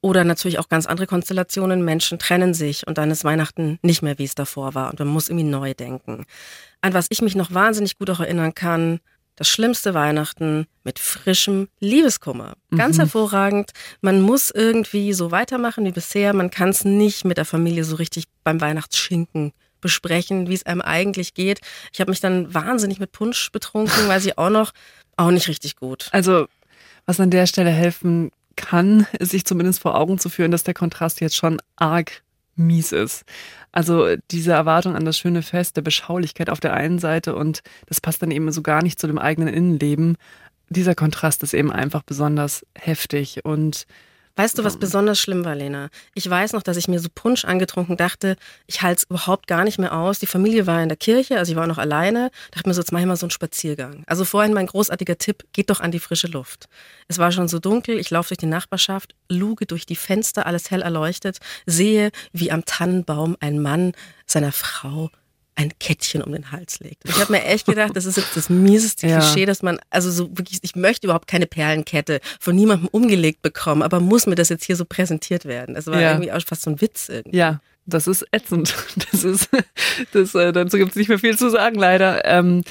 oder 0.00 0.24
natürlich 0.24 0.58
auch 0.58 0.68
ganz 0.68 0.86
andere 0.86 1.06
Konstellationen. 1.06 1.84
Menschen 1.84 2.18
trennen 2.18 2.54
sich 2.54 2.86
und 2.86 2.98
dann 2.98 3.10
ist 3.10 3.24
Weihnachten 3.24 3.78
nicht 3.82 4.02
mehr, 4.02 4.18
wie 4.18 4.24
es 4.24 4.34
davor 4.34 4.74
war. 4.74 4.90
Und 4.90 4.98
man 4.98 5.08
muss 5.08 5.28
irgendwie 5.28 5.48
neu 5.48 5.74
denken. 5.74 6.26
An 6.80 6.92
was 6.92 7.06
ich 7.08 7.22
mich 7.22 7.36
noch 7.36 7.54
wahnsinnig 7.54 7.98
gut 7.98 8.10
auch 8.10 8.20
erinnern 8.20 8.54
kann, 8.54 9.00
das 9.36 9.48
schlimmste 9.48 9.94
Weihnachten 9.94 10.66
mit 10.84 10.98
frischem 10.98 11.68
Liebeskummer. 11.80 12.54
Ganz 12.76 12.96
mhm. 12.96 13.00
hervorragend. 13.00 13.70
Man 14.00 14.20
muss 14.20 14.50
irgendwie 14.50 15.12
so 15.12 15.30
weitermachen 15.30 15.84
wie 15.84 15.92
bisher. 15.92 16.32
Man 16.34 16.50
kann 16.50 16.68
es 16.68 16.84
nicht 16.84 17.24
mit 17.24 17.38
der 17.38 17.44
Familie 17.44 17.84
so 17.84 17.96
richtig 17.96 18.24
beim 18.44 18.60
Weihnachtsschinken 18.60 19.52
besprechen, 19.80 20.48
wie 20.48 20.54
es 20.54 20.66
einem 20.66 20.80
eigentlich 20.80 21.34
geht. 21.34 21.60
Ich 21.92 22.00
habe 22.00 22.10
mich 22.10 22.20
dann 22.20 22.54
wahnsinnig 22.54 23.00
mit 23.00 23.12
Punsch 23.12 23.50
betrunken, 23.52 24.08
weiß 24.08 24.26
ich 24.26 24.38
auch 24.38 24.50
noch, 24.50 24.72
auch 25.16 25.30
nicht 25.30 25.48
richtig 25.48 25.76
gut. 25.76 26.08
Also 26.12 26.46
was 27.04 27.20
an 27.20 27.30
der 27.30 27.46
Stelle 27.46 27.70
helfen 27.70 28.30
kann, 28.56 29.06
sich 29.18 29.44
zumindest 29.44 29.80
vor 29.80 29.96
Augen 29.96 30.18
zu 30.18 30.28
führen, 30.28 30.50
dass 30.50 30.62
der 30.62 30.74
Kontrast 30.74 31.20
jetzt 31.20 31.36
schon 31.36 31.60
arg 31.76 32.22
mies 32.56 32.92
ist. 32.92 33.24
Also 33.70 34.16
diese 34.30 34.52
Erwartung 34.52 34.94
an 34.94 35.04
das 35.04 35.18
schöne 35.18 35.42
Fest, 35.42 35.76
der 35.76 35.82
Beschaulichkeit 35.82 36.50
auf 36.50 36.60
der 36.60 36.74
einen 36.74 36.98
Seite 36.98 37.34
und 37.34 37.62
das 37.86 38.00
passt 38.00 38.22
dann 38.22 38.30
eben 38.30 38.50
so 38.52 38.62
gar 38.62 38.82
nicht 38.82 38.98
zu 38.98 39.06
dem 39.06 39.18
eigenen 39.18 39.52
Innenleben. 39.52 40.16
Dieser 40.68 40.94
Kontrast 40.94 41.42
ist 41.42 41.54
eben 41.54 41.72
einfach 41.72 42.02
besonders 42.02 42.66
heftig 42.74 43.44
und 43.44 43.86
Weißt 44.34 44.56
du, 44.56 44.64
was 44.64 44.78
besonders 44.78 45.20
schlimm 45.20 45.44
war, 45.44 45.54
Lena? 45.54 45.90
Ich 46.14 46.28
weiß 46.28 46.54
noch, 46.54 46.62
dass 46.62 46.78
ich 46.78 46.88
mir 46.88 46.98
so 47.00 47.08
Punsch 47.14 47.44
angetrunken 47.44 47.98
dachte, 47.98 48.36
ich 48.66 48.80
halte 48.80 49.00
es 49.00 49.10
überhaupt 49.10 49.46
gar 49.46 49.62
nicht 49.62 49.78
mehr 49.78 49.92
aus. 49.94 50.20
Die 50.20 50.26
Familie 50.26 50.66
war 50.66 50.82
in 50.82 50.88
der 50.88 50.96
Kirche, 50.96 51.38
also 51.38 51.52
ich 51.52 51.56
war 51.56 51.66
noch 51.66 51.76
alleine. 51.76 52.30
Dachte 52.50 52.66
mir 52.68 52.74
so, 52.74 52.80
jetzt 52.80 52.92
mache 52.92 53.02
ich 53.02 53.08
mal 53.08 53.16
so 53.16 53.26
einen 53.26 53.30
Spaziergang. 53.30 54.04
Also 54.06 54.24
vorhin 54.24 54.54
mein 54.54 54.66
großartiger 54.66 55.18
Tipp, 55.18 55.44
geht 55.52 55.68
doch 55.68 55.80
an 55.80 55.90
die 55.90 55.98
frische 55.98 56.28
Luft. 56.28 56.68
Es 57.08 57.18
war 57.18 57.30
schon 57.30 57.46
so 57.46 57.58
dunkel, 57.58 57.98
ich 57.98 58.10
laufe 58.10 58.28
durch 58.28 58.38
die 58.38 58.46
Nachbarschaft, 58.46 59.14
luge 59.28 59.66
durch 59.66 59.84
die 59.84 59.96
Fenster, 59.96 60.46
alles 60.46 60.70
hell 60.70 60.80
erleuchtet, 60.80 61.38
sehe, 61.66 62.10
wie 62.32 62.50
am 62.50 62.64
Tannenbaum 62.64 63.36
ein 63.40 63.60
Mann 63.60 63.92
seiner 64.26 64.52
Frau 64.52 65.10
ein 65.54 65.72
Kettchen 65.78 66.22
um 66.22 66.32
den 66.32 66.50
Hals 66.50 66.80
legt. 66.80 67.06
Ich 67.06 67.20
habe 67.20 67.32
mir 67.32 67.44
echt 67.44 67.66
gedacht, 67.66 67.94
das 67.94 68.06
ist 68.06 68.16
jetzt 68.16 68.36
das 68.36 68.48
mieseste 68.48 69.06
ja. 69.08 69.18
Klischee, 69.18 69.46
dass 69.46 69.62
man, 69.62 69.78
also 69.90 70.10
so 70.10 70.30
wirklich, 70.36 70.60
ich 70.62 70.76
möchte 70.76 71.06
überhaupt 71.06 71.28
keine 71.28 71.46
Perlenkette 71.46 72.20
von 72.40 72.56
niemandem 72.56 72.88
umgelegt 72.90 73.42
bekommen, 73.42 73.82
aber 73.82 74.00
muss 74.00 74.26
mir 74.26 74.34
das 74.34 74.48
jetzt 74.48 74.64
hier 74.64 74.76
so 74.76 74.84
präsentiert 74.84 75.44
werden? 75.44 75.74
Das 75.74 75.86
war 75.86 76.00
ja. 76.00 76.12
irgendwie 76.12 76.32
auch 76.32 76.40
fast 76.46 76.62
so 76.62 76.70
ein 76.70 76.80
Witz 76.80 77.08
irgendwie. 77.08 77.36
Ja, 77.36 77.60
das 77.86 78.06
ist 78.06 78.26
ätzend. 78.32 78.74
Das 79.12 79.24
ist, 79.24 79.48
das, 80.12 80.34
äh, 80.34 80.52
dazu 80.52 80.78
gibt 80.78 80.90
es 80.90 80.96
nicht 80.96 81.08
mehr 81.08 81.18
viel 81.18 81.36
zu 81.36 81.50
sagen, 81.50 81.76
leider. 81.76 82.24
Ähm, 82.24 82.62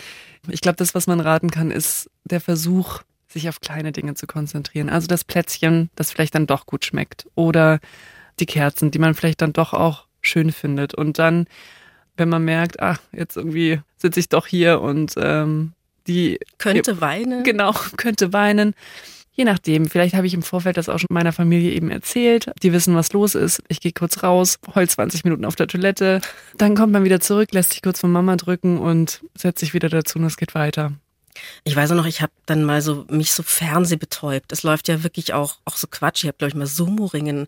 ich 0.50 0.62
glaube, 0.62 0.78
das, 0.78 0.96
was 0.96 1.08
man 1.08 1.20
raten 1.20 1.52
kann, 1.52 1.72
ist 1.72 2.10
der 2.24 2.42
Versuch, 2.42 3.02
sich 3.28 3.48
auf 3.48 3.62
kleine 3.62 3.92
Dinge 3.92 4.16
zu 4.16 4.28
konzentrieren. 4.28 4.90
Also 4.90 5.08
das 5.08 5.24
Plätzchen, 5.24 5.90
das 5.96 6.12
vielleicht 6.12 6.36
dann 6.36 6.48
doch 6.48 6.66
gut 6.66 6.86
schmeckt. 6.86 7.28
Oder 7.36 7.80
die 8.40 8.46
Kerzen, 8.46 8.92
die 8.92 9.00
man 9.00 9.14
vielleicht 9.14 9.42
dann 9.42 9.54
doch 9.54 9.74
auch 9.74 10.08
schön 10.22 10.52
findet. 10.52 10.94
Und 10.94 11.20
dann 11.20 11.48
wenn 12.18 12.30
man 12.30 12.44
merkt, 12.44 12.80
ach, 12.80 13.00
jetzt 13.12 13.38
irgendwie 13.38 13.82
sitze 13.98 14.20
ich 14.20 14.30
doch 14.30 14.48
hier 14.48 14.82
und 14.82 15.14
ähm, 15.18 15.74
die 16.08 16.40
könnte 16.58 17.02
weinen. 17.02 17.44
Genau, 17.44 17.74
könnte 17.98 18.34
weinen. 18.34 18.74
Je 19.34 19.46
nachdem, 19.46 19.86
vielleicht 19.86 20.14
habe 20.14 20.28
ich 20.28 20.34
im 20.34 20.44
Vorfeld 20.44 20.76
das 20.76 20.90
auch 20.90 21.00
schon 21.00 21.08
meiner 21.10 21.32
Familie 21.32 21.72
eben 21.72 21.90
erzählt. 21.90 22.52
Die 22.62 22.74
wissen, 22.74 22.96
was 22.96 23.14
los 23.14 23.34
ist. 23.34 23.64
Ich 23.70 23.80
gehe 23.80 23.94
kurz 23.94 24.24
raus, 24.24 24.60
heul 24.76 24.88
20 24.88 25.24
Minuten 25.24 25.46
auf 25.46 25.56
der 25.56 25.68
Toilette. 25.68 26.20
Dann 26.58 26.76
kommt 26.76 26.92
man 26.92 27.06
wieder 27.06 27.22
zurück, 27.22 27.50
lässt 27.54 27.72
sich 27.72 27.82
kurz 27.82 28.02
von 28.02 28.12
Mama 28.12 28.36
drücken 28.36 28.78
und 28.78 29.22
setzt 29.36 29.60
sich 29.60 29.74
wieder 29.74 29.88
dazu 29.88 30.20
und 30.20 30.26
es 30.26 30.36
geht 30.36 30.54
weiter. 30.54 30.92
Ich 31.64 31.76
weiß 31.76 31.92
auch 31.92 31.96
noch, 31.96 32.06
ich 32.06 32.22
habe 32.22 32.34
dann 32.46 32.64
mal 32.66 32.82
so 32.82 33.06
mich 33.10 33.32
so 33.32 33.42
fernsehbetäubt. 33.42 34.52
Es 34.52 34.64
läuft 34.64 34.90
ja 34.90 35.04
wirklich 35.04 35.34
auch, 35.34 35.60
auch 35.64 35.78
so 35.78 35.88
Quatsch. 35.90 36.24
Ich 36.24 36.28
habe, 36.28 36.38
glaube 36.38 36.50
ich, 36.50 36.56
mal 36.56 36.68
Sumo-Ringen 36.68 37.48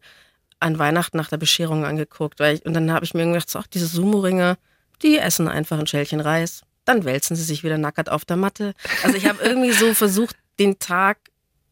an 0.63 0.79
Weihnachten 0.79 1.17
nach 1.17 1.29
der 1.29 1.37
Bescherung 1.37 1.85
angeguckt. 1.85 2.39
Weil 2.39 2.55
ich, 2.55 2.65
und 2.65 2.73
dann 2.73 2.91
habe 2.91 3.05
ich 3.05 3.13
mir 3.13 3.25
gedacht, 3.25 3.49
so, 3.49 3.59
ach, 3.59 3.67
diese 3.67 3.87
Sumo-Ringer, 3.87 4.57
die 5.01 5.17
essen 5.17 5.47
einfach 5.47 5.77
ein 5.77 5.87
Schälchen 5.87 6.19
Reis. 6.19 6.61
Dann 6.85 7.05
wälzen 7.05 7.35
sie 7.35 7.43
sich 7.43 7.63
wieder 7.63 7.77
nackert 7.77 8.09
auf 8.09 8.25
der 8.25 8.37
Matte. 8.37 8.73
Also 9.03 9.17
ich 9.17 9.27
habe 9.27 9.39
irgendwie 9.43 9.71
so 9.71 9.93
versucht, 9.93 10.35
den 10.59 10.79
Tag 10.79 11.17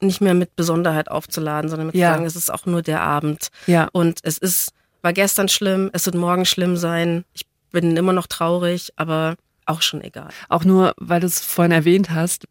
nicht 0.02 0.22
mehr 0.22 0.34
mit 0.34 0.56
Besonderheit 0.56 1.10
aufzuladen, 1.10 1.70
sondern 1.70 1.88
mit 1.88 1.96
ja. 1.96 2.10
zu 2.10 2.14
sagen, 2.14 2.26
es 2.26 2.36
ist 2.36 2.52
auch 2.52 2.66
nur 2.66 2.82
der 2.82 3.02
Abend. 3.02 3.50
Ja. 3.68 3.88
Und 3.92 4.20
es 4.24 4.38
ist, 4.38 4.74
war 5.02 5.14
gestern 5.14 5.48
schlimm, 5.48 5.90
es 5.94 6.06
wird 6.06 6.16
morgen 6.16 6.46
schlimm 6.46 6.76
sein. 6.76 7.24
Ich 7.34 7.46
bin 7.72 7.96
immer 7.96 8.14
noch 8.14 8.28
traurig, 8.28 8.92
aber 8.96 9.36
auch 9.66 9.82
schon 9.82 10.02
egal. 10.02 10.30
Auch 10.50 10.66
nur, 10.66 10.94
weil 10.98 11.20
du 11.20 11.28
es 11.28 11.44
vorhin 11.44 11.72
erwähnt 11.72 12.10
hast, 12.10 12.48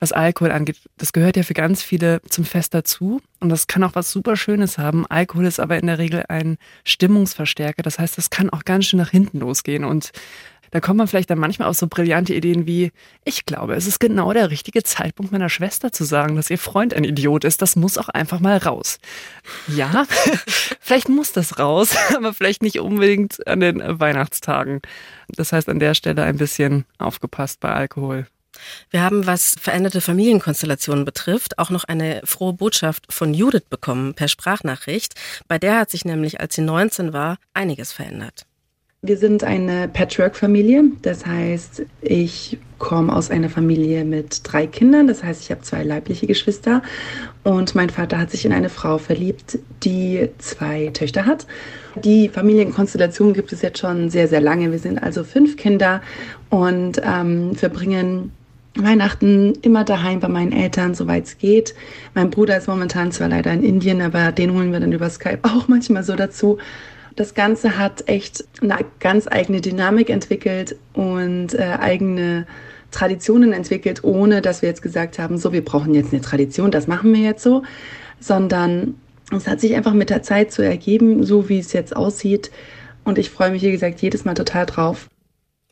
was 0.00 0.12
Alkohol 0.12 0.50
angeht, 0.50 0.78
das 0.96 1.12
gehört 1.12 1.36
ja 1.36 1.42
für 1.42 1.54
ganz 1.54 1.82
viele 1.82 2.20
zum 2.28 2.44
Fest 2.44 2.74
dazu 2.74 3.20
und 3.40 3.48
das 3.48 3.66
kann 3.66 3.84
auch 3.84 3.94
was 3.94 4.10
super 4.10 4.36
Schönes 4.36 4.78
haben. 4.78 5.06
Alkohol 5.06 5.46
ist 5.46 5.60
aber 5.60 5.78
in 5.78 5.86
der 5.86 5.98
Regel 5.98 6.24
ein 6.28 6.56
Stimmungsverstärker, 6.84 7.82
das 7.82 7.98
heißt, 7.98 8.18
das 8.18 8.30
kann 8.30 8.50
auch 8.50 8.64
ganz 8.64 8.86
schön 8.86 8.98
nach 8.98 9.10
hinten 9.10 9.40
losgehen 9.40 9.84
und 9.84 10.12
da 10.74 10.80
kommt 10.80 10.98
man 10.98 11.06
vielleicht 11.06 11.30
dann 11.30 11.38
manchmal 11.38 11.68
auf 11.68 11.76
so 11.76 11.86
brillante 11.86 12.34
Ideen 12.34 12.66
wie, 12.66 12.90
ich 13.24 13.46
glaube, 13.46 13.76
es 13.76 13.86
ist 13.86 14.00
genau 14.00 14.32
der 14.32 14.50
richtige 14.50 14.82
Zeitpunkt 14.82 15.30
meiner 15.30 15.48
Schwester 15.48 15.92
zu 15.92 16.02
sagen, 16.02 16.34
dass 16.34 16.50
ihr 16.50 16.58
Freund 16.58 16.92
ein 16.94 17.04
Idiot 17.04 17.44
ist. 17.44 17.62
Das 17.62 17.76
muss 17.76 17.96
auch 17.96 18.08
einfach 18.08 18.40
mal 18.40 18.56
raus. 18.56 18.98
Ja, 19.68 20.04
vielleicht 20.80 21.08
muss 21.08 21.30
das 21.30 21.60
raus, 21.60 21.94
aber 22.16 22.34
vielleicht 22.34 22.64
nicht 22.64 22.80
unbedingt 22.80 23.46
an 23.46 23.60
den 23.60 23.80
Weihnachtstagen. 24.00 24.82
Das 25.28 25.52
heißt, 25.52 25.68
an 25.68 25.78
der 25.78 25.94
Stelle 25.94 26.24
ein 26.24 26.38
bisschen 26.38 26.86
aufgepasst 26.98 27.60
bei 27.60 27.72
Alkohol. 27.72 28.26
Wir 28.90 29.02
haben, 29.02 29.28
was 29.28 29.54
veränderte 29.60 30.00
Familienkonstellationen 30.00 31.04
betrifft, 31.04 31.60
auch 31.60 31.70
noch 31.70 31.84
eine 31.84 32.20
frohe 32.24 32.52
Botschaft 32.52 33.12
von 33.12 33.32
Judith 33.32 33.66
bekommen 33.70 34.14
per 34.14 34.26
Sprachnachricht. 34.26 35.14
Bei 35.46 35.56
der 35.56 35.78
hat 35.78 35.90
sich 35.90 36.04
nämlich, 36.04 36.40
als 36.40 36.56
sie 36.56 36.62
19 36.62 37.12
war, 37.12 37.38
einiges 37.52 37.92
verändert. 37.92 38.44
Wir 39.06 39.18
sind 39.18 39.44
eine 39.44 39.86
Patchwork-Familie. 39.86 40.84
Das 41.02 41.26
heißt, 41.26 41.82
ich 42.00 42.56
komme 42.78 43.14
aus 43.14 43.30
einer 43.30 43.50
Familie 43.50 44.02
mit 44.02 44.40
drei 44.44 44.66
Kindern. 44.66 45.08
Das 45.08 45.22
heißt, 45.22 45.42
ich 45.42 45.50
habe 45.50 45.60
zwei 45.60 45.82
leibliche 45.82 46.26
Geschwister. 46.26 46.80
Und 47.42 47.74
mein 47.74 47.90
Vater 47.90 48.18
hat 48.18 48.30
sich 48.30 48.46
in 48.46 48.52
eine 48.54 48.70
Frau 48.70 48.96
verliebt, 48.96 49.58
die 49.82 50.30
zwei 50.38 50.88
Töchter 50.94 51.26
hat. 51.26 51.46
Die 52.02 52.30
Familienkonstellation 52.30 53.34
gibt 53.34 53.52
es 53.52 53.60
jetzt 53.60 53.78
schon 53.78 54.08
sehr, 54.08 54.26
sehr 54.26 54.40
lange. 54.40 54.72
Wir 54.72 54.78
sind 54.78 55.02
also 55.02 55.22
fünf 55.22 55.58
Kinder 55.58 56.00
und 56.48 57.02
ähm, 57.04 57.54
verbringen 57.54 58.32
Weihnachten 58.74 59.52
immer 59.60 59.84
daheim 59.84 60.20
bei 60.20 60.28
meinen 60.28 60.52
Eltern, 60.52 60.94
soweit 60.94 61.26
es 61.26 61.36
geht. 61.36 61.74
Mein 62.14 62.30
Bruder 62.30 62.56
ist 62.56 62.68
momentan 62.68 63.12
zwar 63.12 63.28
leider 63.28 63.52
in 63.52 63.64
Indien, 63.64 64.00
aber 64.00 64.32
den 64.32 64.54
holen 64.54 64.72
wir 64.72 64.80
dann 64.80 64.92
über 64.92 65.10
Skype 65.10 65.40
auch 65.42 65.68
manchmal 65.68 66.04
so 66.04 66.16
dazu. 66.16 66.56
Das 67.16 67.34
Ganze 67.34 67.78
hat 67.78 68.08
echt 68.08 68.44
eine 68.60 68.78
ganz 68.98 69.28
eigene 69.28 69.60
Dynamik 69.60 70.10
entwickelt 70.10 70.76
und 70.94 71.54
äh, 71.54 71.76
eigene 71.80 72.46
Traditionen 72.90 73.52
entwickelt, 73.52 74.02
ohne 74.04 74.40
dass 74.40 74.62
wir 74.62 74.68
jetzt 74.68 74.82
gesagt 74.82 75.18
haben, 75.18 75.38
so, 75.38 75.52
wir 75.52 75.64
brauchen 75.64 75.94
jetzt 75.94 76.12
eine 76.12 76.22
Tradition, 76.22 76.70
das 76.70 76.86
machen 76.86 77.12
wir 77.12 77.20
jetzt 77.20 77.42
so, 77.42 77.62
sondern 78.20 78.94
es 79.32 79.46
hat 79.46 79.60
sich 79.60 79.74
einfach 79.74 79.94
mit 79.94 80.10
der 80.10 80.22
Zeit 80.22 80.52
so 80.52 80.62
ergeben, 80.62 81.24
so 81.24 81.48
wie 81.48 81.58
es 81.58 81.72
jetzt 81.72 81.94
aussieht. 81.94 82.50
Und 83.04 83.18
ich 83.18 83.30
freue 83.30 83.50
mich, 83.50 83.62
wie 83.62 83.72
gesagt, 83.72 84.00
jedes 84.00 84.24
Mal 84.24 84.34
total 84.34 84.66
drauf. 84.66 85.08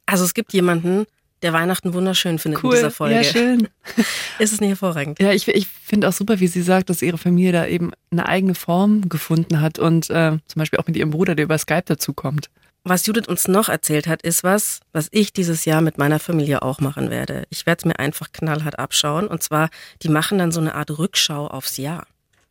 Also 0.07 0.25
es 0.25 0.35
gibt 0.35 0.53
jemanden, 0.53 1.07
der 1.43 1.53
Weihnachten 1.53 1.93
wunderschön 1.93 2.39
findet 2.39 2.63
cool. 2.63 2.71
in 2.71 2.77
dieser 2.77 2.91
Folge. 2.91 3.17
Ja, 3.17 3.25
schön. 3.25 3.69
Ist 4.39 4.53
es 4.53 4.61
nicht 4.61 4.71
hervorragend? 4.71 5.21
Ja, 5.21 5.33
ich, 5.33 5.49
ich 5.49 5.67
finde 5.67 6.09
auch 6.09 6.13
super, 6.13 6.41
wie 6.41 6.47
sie 6.47 6.63
sagt, 6.63 6.89
dass 6.91 7.03
ihre 7.03 7.19
Familie 7.19 7.53
da 7.53 7.67
eben 7.67 7.93
eine 8.11 8.27
eigene 8.27 8.55
Form 8.55 9.09
gefunden 9.09 9.61
hat 9.61 9.79
und 9.79 10.09
äh, 10.11 10.39
zum 10.47 10.61
Beispiel 10.61 10.79
auch 10.79 10.87
mit 10.87 10.97
ihrem 10.97 11.11
Bruder, 11.11 11.35
der 11.35 11.45
über 11.45 11.59
Skype 11.59 11.85
dazukommt. 11.87 12.49
Was 12.85 13.07
Judith 13.07 13.29
uns 13.29 13.47
noch 13.47 13.69
erzählt 13.69 14.09
hat, 14.09 14.23
ist 14.23 14.43
was, 14.43 14.81
was 14.93 15.09
ich 15.13 15.33
dieses 15.33 15.65
Jahr 15.65 15.83
mit 15.83 15.99
meiner 15.99 16.19
Familie 16.19 16.63
auch 16.63 16.81
machen 16.81 17.11
werde. 17.11 17.45
Ich 17.49 17.65
werde 17.65 17.79
es 17.81 17.85
mir 17.85 17.99
einfach 18.01 18.33
knallhart 18.33 18.79
abschauen. 18.79 19.29
Und 19.29 19.41
zwar, 19.41 19.69
die 20.03 20.09
machen 20.09 20.39
dann 20.39 20.51
so 20.51 20.61
eine 20.61 20.75
Art 20.75 20.99
Rückschau 20.99 21.47
aufs 21.47 21.77
Jahr. 21.77 22.07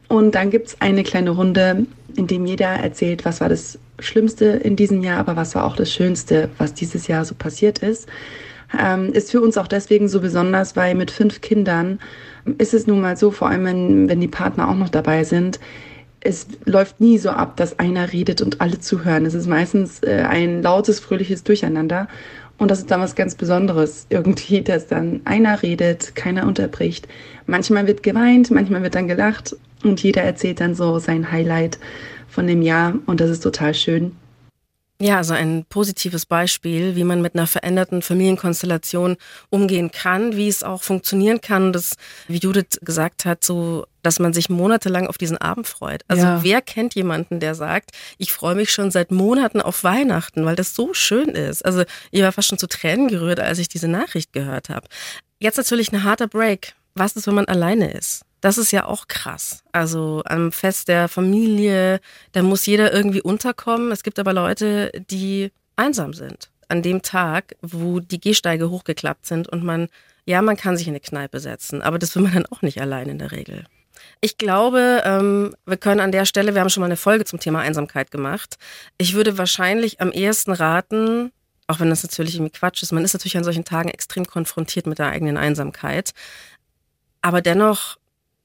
Und 0.08 0.36
dann 0.36 0.50
gibt 0.50 0.68
es 0.68 0.82
eine 0.82 1.04
kleine 1.04 1.32
Runde, 1.32 1.86
in 2.16 2.28
dem 2.28 2.46
jeder 2.46 2.68
erzählt, 2.68 3.26
was 3.26 3.42
war 3.42 3.50
das 3.50 3.78
Schlimmste 4.00 4.46
in 4.46 4.78
diesem 4.78 5.04
Jahr, 5.04 5.20
aber 5.20 5.36
was 5.36 5.54
war 5.54 5.66
auch 5.66 5.76
das 5.76 5.92
Schönste, 5.92 6.50
was 6.58 6.74
dieses 6.74 7.08
Jahr 7.08 7.26
so 7.26 7.36
passiert 7.36 7.80
ist 7.80 8.08
ähm, 8.78 9.14
ist 9.14 9.32
für 9.32 9.42
uns 9.42 9.58
auch 9.58 9.68
deswegen 9.68 10.08
so 10.08 10.22
besonders, 10.22 10.76
weil 10.76 10.96
mit 10.96 11.12
fünf 11.12 11.42
Kindern 11.42 12.00
ist 12.58 12.74
es 12.74 12.88
nun 12.88 13.02
mal 13.02 13.18
so, 13.18 13.32
vor 13.32 13.50
allem 13.50 13.66
wenn, 13.66 14.10
wenn 14.10 14.20
die 14.22 14.28
Partner 14.28 14.70
auch 14.70 14.76
noch 14.76 14.90
dabei 14.90 15.24
sind, 15.24 15.60
es 16.22 16.48
läuft 16.66 17.02
nie 17.02 17.18
so 17.18 17.32
ab, 17.32 17.58
dass 17.58 17.80
einer 17.80 18.14
redet 18.14 18.42
und 18.42 18.62
alle 18.62 18.80
zuhören. 18.80 19.26
Es 19.26 19.34
ist 19.34 19.48
meistens 19.48 20.04
äh, 20.04 20.24
ein 20.28 20.62
lautes, 20.62 21.00
fröhliches 21.00 21.44
Durcheinander. 21.44 22.08
Und 22.60 22.70
das 22.70 22.78
ist 22.78 22.92
dann 22.92 23.02
was 23.02 23.16
ganz 23.16 23.34
Besonderes. 23.34 24.06
Irgendwie, 24.10 24.62
dass 24.62 24.88
dann 24.88 25.22
einer 25.26 25.64
redet, 25.64 26.16
keiner 26.16 26.46
unterbricht. 26.46 27.08
Manchmal 27.48 27.88
wird 27.88 28.04
geweint, 28.04 28.52
manchmal 28.52 28.84
wird 28.84 28.94
dann 28.94 29.08
gelacht 29.08 29.56
und 29.84 30.02
jeder 30.04 30.22
erzählt 30.22 30.62
dann 30.62 30.76
so 30.76 31.00
sein 31.00 31.32
Highlight 31.32 31.80
von 32.30 32.46
dem 32.46 32.62
Jahr 32.62 32.94
und 33.08 33.20
das 33.20 33.32
ist 33.32 33.42
total 33.42 33.74
schön. 33.74 34.16
Ja, 35.02 35.18
also 35.18 35.34
ein 35.34 35.66
positives 35.68 36.28
Beispiel, 36.28 36.96
wie 36.96 37.04
man 37.04 37.24
mit 37.24 37.34
einer 37.34 37.48
veränderten 37.48 38.04
Familienkonstellation 38.04 39.18
umgehen 39.50 39.90
kann, 39.90 40.36
wie 40.36 40.48
es 40.48 40.64
auch 40.64 40.84
funktionieren 40.84 41.42
kann, 41.42 41.74
das, 41.74 41.96
wie 42.28 42.38
Judith 42.38 42.78
gesagt 42.84 43.26
hat, 43.26 43.44
so, 43.44 43.88
dass 44.04 44.20
man 44.20 44.32
sich 44.32 44.50
monatelang 44.50 45.08
auf 45.08 45.18
diesen 45.18 45.38
Abend 45.38 45.68
freut. 45.68 46.04
Also 46.08 46.24
ja. 46.24 46.44
wer 46.44 46.62
kennt 46.62 46.94
jemanden, 46.94 47.40
der 47.40 47.56
sagt, 47.56 47.90
ich 48.20 48.32
freue 48.32 48.54
mich 48.54 48.72
schon 48.72 48.92
seit 48.92 49.10
Monaten 49.10 49.60
auf 49.60 49.84
Weihnachten, 49.84 50.46
weil 50.46 50.56
das 50.56 50.76
so 50.76 50.94
schön 50.94 51.30
ist. 51.30 51.66
Also 51.66 51.84
ich 52.12 52.22
war 52.22 52.32
fast 52.32 52.50
schon 52.50 52.60
zu 52.60 52.68
Tränen 52.68 53.08
gerührt, 53.08 53.40
als 53.40 53.58
ich 53.58 53.70
diese 53.70 53.88
Nachricht 53.88 54.34
gehört 54.34 54.70
habe. 54.70 54.88
Jetzt 55.40 55.58
natürlich 55.58 55.92
ein 55.92 56.04
harter 56.04 56.28
Break. 56.28 56.76
Was 56.94 57.14
ist, 57.14 57.26
wenn 57.26 57.36
man 57.36 57.46
alleine 57.46 57.92
ist? 57.92 58.22
Das 58.42 58.58
ist 58.58 58.72
ja 58.72 58.86
auch 58.86 59.08
krass. 59.08 59.64
Also 59.72 60.24
am 60.26 60.52
Fest 60.52 60.88
der 60.88 61.08
Familie, 61.08 62.02
da 62.32 62.42
muss 62.42 62.66
jeder 62.66 62.92
irgendwie 62.92 63.22
unterkommen. 63.22 63.92
Es 63.92 64.04
gibt 64.04 64.18
aber 64.20 64.34
Leute, 64.34 64.92
die 65.10 65.52
einsam 65.76 66.14
sind. 66.14 66.50
An 66.68 66.82
dem 66.82 67.02
Tag, 67.04 67.56
wo 67.62 68.00
die 68.00 68.20
Gehsteige 68.20 68.70
hochgeklappt 68.70 69.26
sind 69.26 69.48
und 69.48 69.64
man, 69.64 69.90
ja, 70.26 70.42
man 70.42 70.58
kann 70.58 70.76
sich 70.76 70.88
in 70.88 70.94
eine 70.94 71.02
Kneipe 71.02 71.40
setzen, 71.40 71.82
aber 71.82 72.00
das 72.00 72.16
will 72.16 72.24
man 72.24 72.34
dann 72.34 72.46
auch 72.48 72.62
nicht 72.62 72.82
allein 72.82 73.10
in 73.10 73.20
der 73.20 73.32
Regel. 73.32 73.66
Ich 74.22 74.38
glaube, 74.38 75.04
ähm, 75.06 75.56
wir 75.66 75.78
können 75.78 76.00
an 76.00 76.12
der 76.12 76.26
Stelle, 76.26 76.56
wir 76.56 76.62
haben 76.62 76.70
schon 76.70 76.82
mal 76.82 76.88
eine 76.88 76.98
Folge 76.98 77.26
zum 77.26 77.40
Thema 77.40 77.60
Einsamkeit 77.60 78.10
gemacht. 78.10 78.58
Ich 78.98 79.14
würde 79.14 79.38
wahrscheinlich 79.38 80.02
am 80.02 80.12
ehesten 80.12 80.52
raten, 80.52 81.32
auch 81.68 81.80
wenn 81.80 81.90
das 81.90 82.04
natürlich 82.04 82.36
irgendwie 82.36 82.52
Quatsch 82.52 82.82
ist, 82.84 82.92
man 82.92 83.04
ist 83.04 83.14
natürlich 83.14 83.38
an 83.38 83.44
solchen 83.44 83.66
Tagen 83.66 83.90
extrem 83.90 84.26
konfrontiert 84.26 84.88
mit 84.88 85.00
der 85.00 85.08
eigenen 85.08 85.38
Einsamkeit. 85.38 86.12
Aber 87.22 87.42
dennoch 87.42 87.98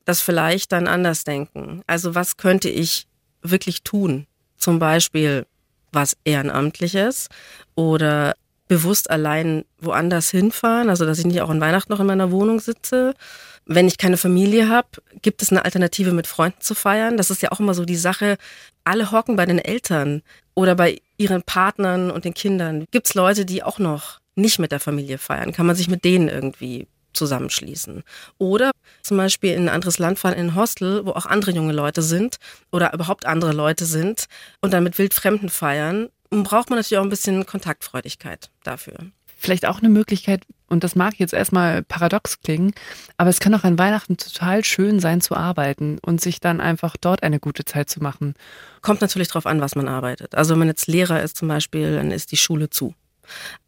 das 0.07 0.23
vielleicht 0.23 0.73
dann 0.73 0.89
anders 0.89 1.25
denken. 1.25 1.83
Also 1.87 2.15
was 2.15 2.39
könnte 2.39 2.71
ich 2.71 3.07
wirklich 3.43 3.83
tun? 3.83 4.27
Zum 4.57 4.79
Beispiel 4.79 5.45
was 5.93 6.17
Ehrenamtliches 6.25 7.29
oder 7.75 8.35
bewusst 8.69 9.11
allein 9.11 9.65
woanders 9.79 10.31
hinfahren, 10.31 10.89
also 10.91 11.05
dass 11.05 11.19
ich 11.19 11.27
nicht 11.27 11.41
auch 11.41 11.51
an 11.51 11.61
Weihnachten 11.61 11.93
noch 11.93 12.01
in 12.01 12.07
meiner 12.07 12.31
Wohnung 12.31 12.61
sitze. 12.61 13.15
Wenn 13.65 13.89
ich 13.89 13.99
keine 13.99 14.17
Familie 14.17 14.69
habe, 14.69 14.89
gibt 15.23 15.43
es 15.43 15.51
eine 15.51 15.65
Alternative 15.65 16.13
mit 16.13 16.27
Freunden 16.27 16.61
zu 16.61 16.75
feiern. 16.75 17.17
Das 17.17 17.31
ist 17.31 17.43
ja 17.43 17.53
auch 17.53 17.61
immer 17.61 17.75
so 17.75 17.85
die 17.85 17.97
Sache. 17.97 18.37
Alle 18.85 19.11
hocken 19.11 19.37
bei 19.37 19.47
den 19.47 19.59
Eltern 19.59 20.23
oder 20.55 20.75
bei 20.77 21.01
ihren 21.17 21.43
Partnern 21.43 22.11
und 22.11 22.25
den 22.25 22.35
Kindern. 22.35 22.87
Gibt 22.93 23.09
es 23.09 23.15
Leute, 23.15 23.45
die 23.45 23.63
auch 23.63 23.79
noch 23.79 24.21
nicht 24.37 24.59
mit 24.61 24.71
der 24.71 24.81
Familie 24.81 25.19
feiern? 25.19 25.53
Kann 25.53 25.67
man 25.67 25.77
sich 25.77 25.89
mit 25.89 26.05
denen 26.05 26.29
irgendwie 26.29 26.87
zusammenschließen. 27.17 28.03
Oder 28.39 28.71
zum 29.03 29.17
Beispiel 29.17 29.53
in 29.53 29.65
ein 29.65 29.75
anderes 29.75 29.99
Land 29.99 30.19
fahren, 30.19 30.35
in 30.35 30.49
ein 30.49 30.55
Hostel, 30.55 31.05
wo 31.07 31.11
auch 31.11 31.27
andere 31.27 31.51
junge 31.51 31.73
Leute 31.73 32.03
sind 32.03 32.37
oder 32.71 32.93
überhaupt 32.93 33.27
andere 33.27 33.53
Leute 33.53 33.87
sind 33.87 34.27
und 34.61 34.73
dann 34.73 34.85
mit 34.85 34.99
Wildfremden 34.99 35.49
feiern, 35.49 36.09
braucht 36.31 36.71
man 36.71 36.79
natürlich 36.79 36.99
auch 36.99 37.05
ein 37.05 37.11
bisschen 37.11 37.47
Kontaktfreudigkeit 37.47 38.51
dafür. 38.63 38.97
Vielleicht 39.39 39.67
auch 39.67 39.81
eine 39.81 39.91
Möglichkeit, 39.91 40.43
und 40.69 40.83
das 40.83 40.97
mag 40.97 41.15
jetzt 41.19 41.35
erstmal 41.35 41.83
paradox 41.83 42.41
klingen, 42.41 42.73
aber 43.19 43.29
es 43.29 43.39
kann 43.39 43.55
auch 43.55 43.65
an 43.65 43.79
Weihnachten 43.79 44.17
total 44.17 44.65
schön 44.65 44.99
sein 44.99 45.21
zu 45.21 45.37
arbeiten 45.37 45.99
und 46.01 46.21
sich 46.23 46.41
dann 46.41 46.61
einfach 46.61 46.97
dort 46.97 47.23
eine 47.23 47.39
gute 47.39 47.65
Zeit 47.65 47.91
zu 47.91 48.03
machen. 48.03 48.35
Kommt 48.81 49.03
natürlich 49.03 49.29
darauf 49.29 49.47
an, 49.47 49.61
was 49.61 49.77
man 49.77 49.89
arbeitet. 49.89 50.35
Also 50.35 50.53
wenn 50.53 50.61
man 50.61 50.69
jetzt 50.69 50.87
Lehrer 50.87 51.23
ist 51.23 51.37
zum 51.37 51.49
Beispiel, 51.49 51.97
dann 51.97 52.11
ist 52.11 52.33
die 52.33 52.39
Schule 52.39 52.71
zu. 52.71 52.95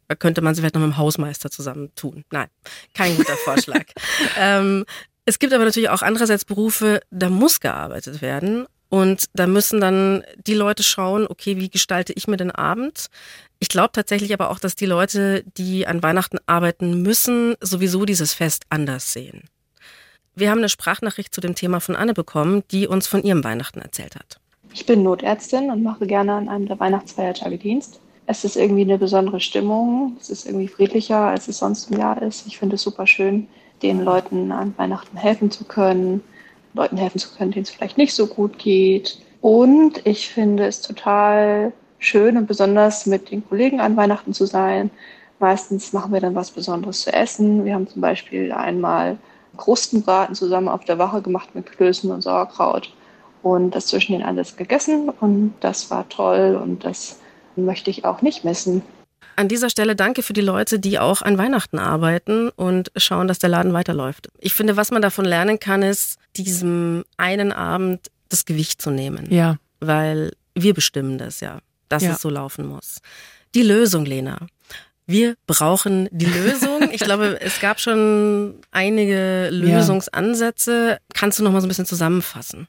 Da 0.09 0.15
könnte 0.15 0.41
man 0.41 0.55
sie 0.55 0.61
vielleicht 0.61 0.73
noch 0.73 0.81
mit 0.81 0.91
dem 0.91 0.97
Hausmeister 0.97 1.51
zusammen 1.51 1.91
tun. 1.95 2.25
Nein, 2.31 2.47
kein 2.95 3.15
guter 3.15 3.37
Vorschlag. 3.37 3.85
ähm, 4.39 4.83
es 5.25 5.37
gibt 5.37 5.53
aber 5.53 5.63
natürlich 5.63 5.89
auch 5.89 6.01
andererseits 6.01 6.45
Berufe, 6.45 6.99
da 7.11 7.29
muss 7.29 7.59
gearbeitet 7.59 8.21
werden. 8.21 8.65
Und 8.89 9.25
da 9.35 9.45
müssen 9.45 9.79
dann 9.79 10.23
die 10.47 10.55
Leute 10.55 10.81
schauen, 10.81 11.27
okay, 11.27 11.57
wie 11.57 11.69
gestalte 11.69 12.11
ich 12.13 12.27
mir 12.27 12.37
den 12.37 12.49
Abend? 12.49 13.05
Ich 13.59 13.69
glaube 13.69 13.91
tatsächlich 13.91 14.33
aber 14.33 14.49
auch, 14.49 14.57
dass 14.57 14.75
die 14.75 14.87
Leute, 14.87 15.43
die 15.57 15.85
an 15.85 16.01
Weihnachten 16.01 16.39
arbeiten 16.47 17.03
müssen, 17.03 17.53
sowieso 17.61 18.05
dieses 18.05 18.33
Fest 18.33 18.63
anders 18.69 19.13
sehen. 19.13 19.43
Wir 20.33 20.49
haben 20.49 20.57
eine 20.57 20.69
Sprachnachricht 20.69 21.35
zu 21.35 21.41
dem 21.41 21.53
Thema 21.53 21.81
von 21.81 21.95
Anne 21.95 22.15
bekommen, 22.15 22.63
die 22.71 22.87
uns 22.87 23.05
von 23.05 23.21
ihrem 23.21 23.43
Weihnachten 23.43 23.79
erzählt 23.79 24.15
hat. 24.15 24.39
Ich 24.73 24.87
bin 24.87 25.03
Notärztin 25.03 25.69
und 25.69 25.83
mache 25.83 26.07
gerne 26.07 26.33
an 26.33 26.49
einem 26.49 26.67
der 26.67 26.79
Weihnachtsfeiertage 26.79 27.59
Dienst. 27.59 27.99
Es 28.29 28.43
ist 28.43 28.57
irgendwie 28.57 28.83
eine 28.83 28.99
besondere 28.99 29.39
Stimmung. 29.39 30.15
Es 30.21 30.29
ist 30.29 30.45
irgendwie 30.45 30.67
friedlicher, 30.67 31.17
als 31.17 31.47
es 31.47 31.57
sonst 31.57 31.89
im 31.89 31.97
Jahr 31.97 32.21
ist. 32.21 32.45
Ich 32.45 32.59
finde 32.59 32.75
es 32.75 32.83
super 32.83 33.07
schön, 33.07 33.47
den 33.81 34.03
Leuten 34.03 34.51
an 34.51 34.73
Weihnachten 34.77 35.17
helfen 35.17 35.49
zu 35.49 35.63
können, 35.63 36.21
Leuten 36.75 36.97
helfen 36.97 37.17
zu 37.17 37.35
können, 37.35 37.51
denen 37.51 37.63
es 37.63 37.71
vielleicht 37.71 37.97
nicht 37.97 38.13
so 38.13 38.27
gut 38.27 38.59
geht. 38.59 39.17
Und 39.41 40.05
ich 40.05 40.29
finde 40.29 40.67
es 40.67 40.81
total 40.81 41.73
schön 41.97 42.37
und 42.37 42.45
besonders 42.45 43.07
mit 43.07 43.31
den 43.31 43.43
Kollegen 43.47 43.79
an 43.79 43.97
Weihnachten 43.97 44.33
zu 44.33 44.45
sein, 44.45 44.91
Meistens 45.39 45.93
machen 45.93 46.11
wir 46.11 46.19
dann 46.19 46.35
was 46.35 46.51
Besonderes 46.51 47.01
zu 47.01 47.13
essen. 47.13 47.63
Wir 47.63 47.73
haben 47.73 47.87
zum 47.87 48.01
Beispiel 48.01 48.51
einmal 48.51 49.17
Krustenbraten 49.55 50.35
zusammen 50.35 50.67
auf 50.67 50.83
der 50.83 50.99
Wache 50.99 51.21
gemacht 51.21 51.55
mit 51.55 51.71
Klößen 51.71 52.11
und 52.11 52.21
Sauerkraut 52.21 52.93
und 53.41 53.73
das 53.73 53.87
zwischen 53.87 54.11
den 54.11 54.21
alles 54.21 54.57
gegessen 54.57 55.09
und 55.09 55.53
das 55.61 55.89
war 55.89 56.07
toll 56.09 56.59
und 56.61 56.83
das 56.83 57.19
möchte 57.65 57.89
ich 57.89 58.05
auch 58.05 58.21
nicht 58.21 58.43
missen. 58.43 58.81
An 59.35 59.47
dieser 59.47 59.69
Stelle 59.69 59.95
danke 59.95 60.21
für 60.21 60.33
die 60.33 60.41
Leute, 60.41 60.79
die 60.79 60.99
auch 60.99 61.21
an 61.21 61.37
Weihnachten 61.37 61.79
arbeiten 61.79 62.49
und 62.49 62.91
schauen, 62.97 63.27
dass 63.29 63.39
der 63.39 63.49
Laden 63.49 63.71
weiterläuft. 63.73 64.27
Ich 64.39 64.53
finde, 64.53 64.75
was 64.75 64.91
man 64.91 65.01
davon 65.01 65.23
lernen 65.25 65.59
kann, 65.59 65.81
ist, 65.81 66.17
diesem 66.35 67.03
einen 67.17 67.51
Abend 67.53 68.07
das 68.27 68.45
Gewicht 68.45 68.81
zu 68.81 68.91
nehmen. 68.91 69.31
Ja. 69.31 69.57
Weil 69.79 70.33
wir 70.55 70.73
bestimmen 70.73 71.17
das 71.17 71.39
ja, 71.39 71.59
dass 71.87 72.03
Ja. 72.03 72.11
es 72.11 72.21
so 72.21 72.29
laufen 72.29 72.65
muss. 72.67 72.97
Die 73.55 73.63
Lösung, 73.63 74.05
Lena. 74.05 74.37
Wir 75.07 75.35
brauchen 75.47 76.07
die 76.11 76.25
Lösung. 76.43 76.89
Ich 76.91 76.99
glaube, 77.01 77.39
es 77.41 77.59
gab 77.61 77.79
schon 77.79 78.55
einige 78.71 79.49
Lösungsansätze. 79.51 80.99
Kannst 81.13 81.39
du 81.39 81.43
noch 81.43 81.51
mal 81.51 81.61
so 81.61 81.65
ein 81.65 81.69
bisschen 81.69 81.85
zusammenfassen? 81.85 82.67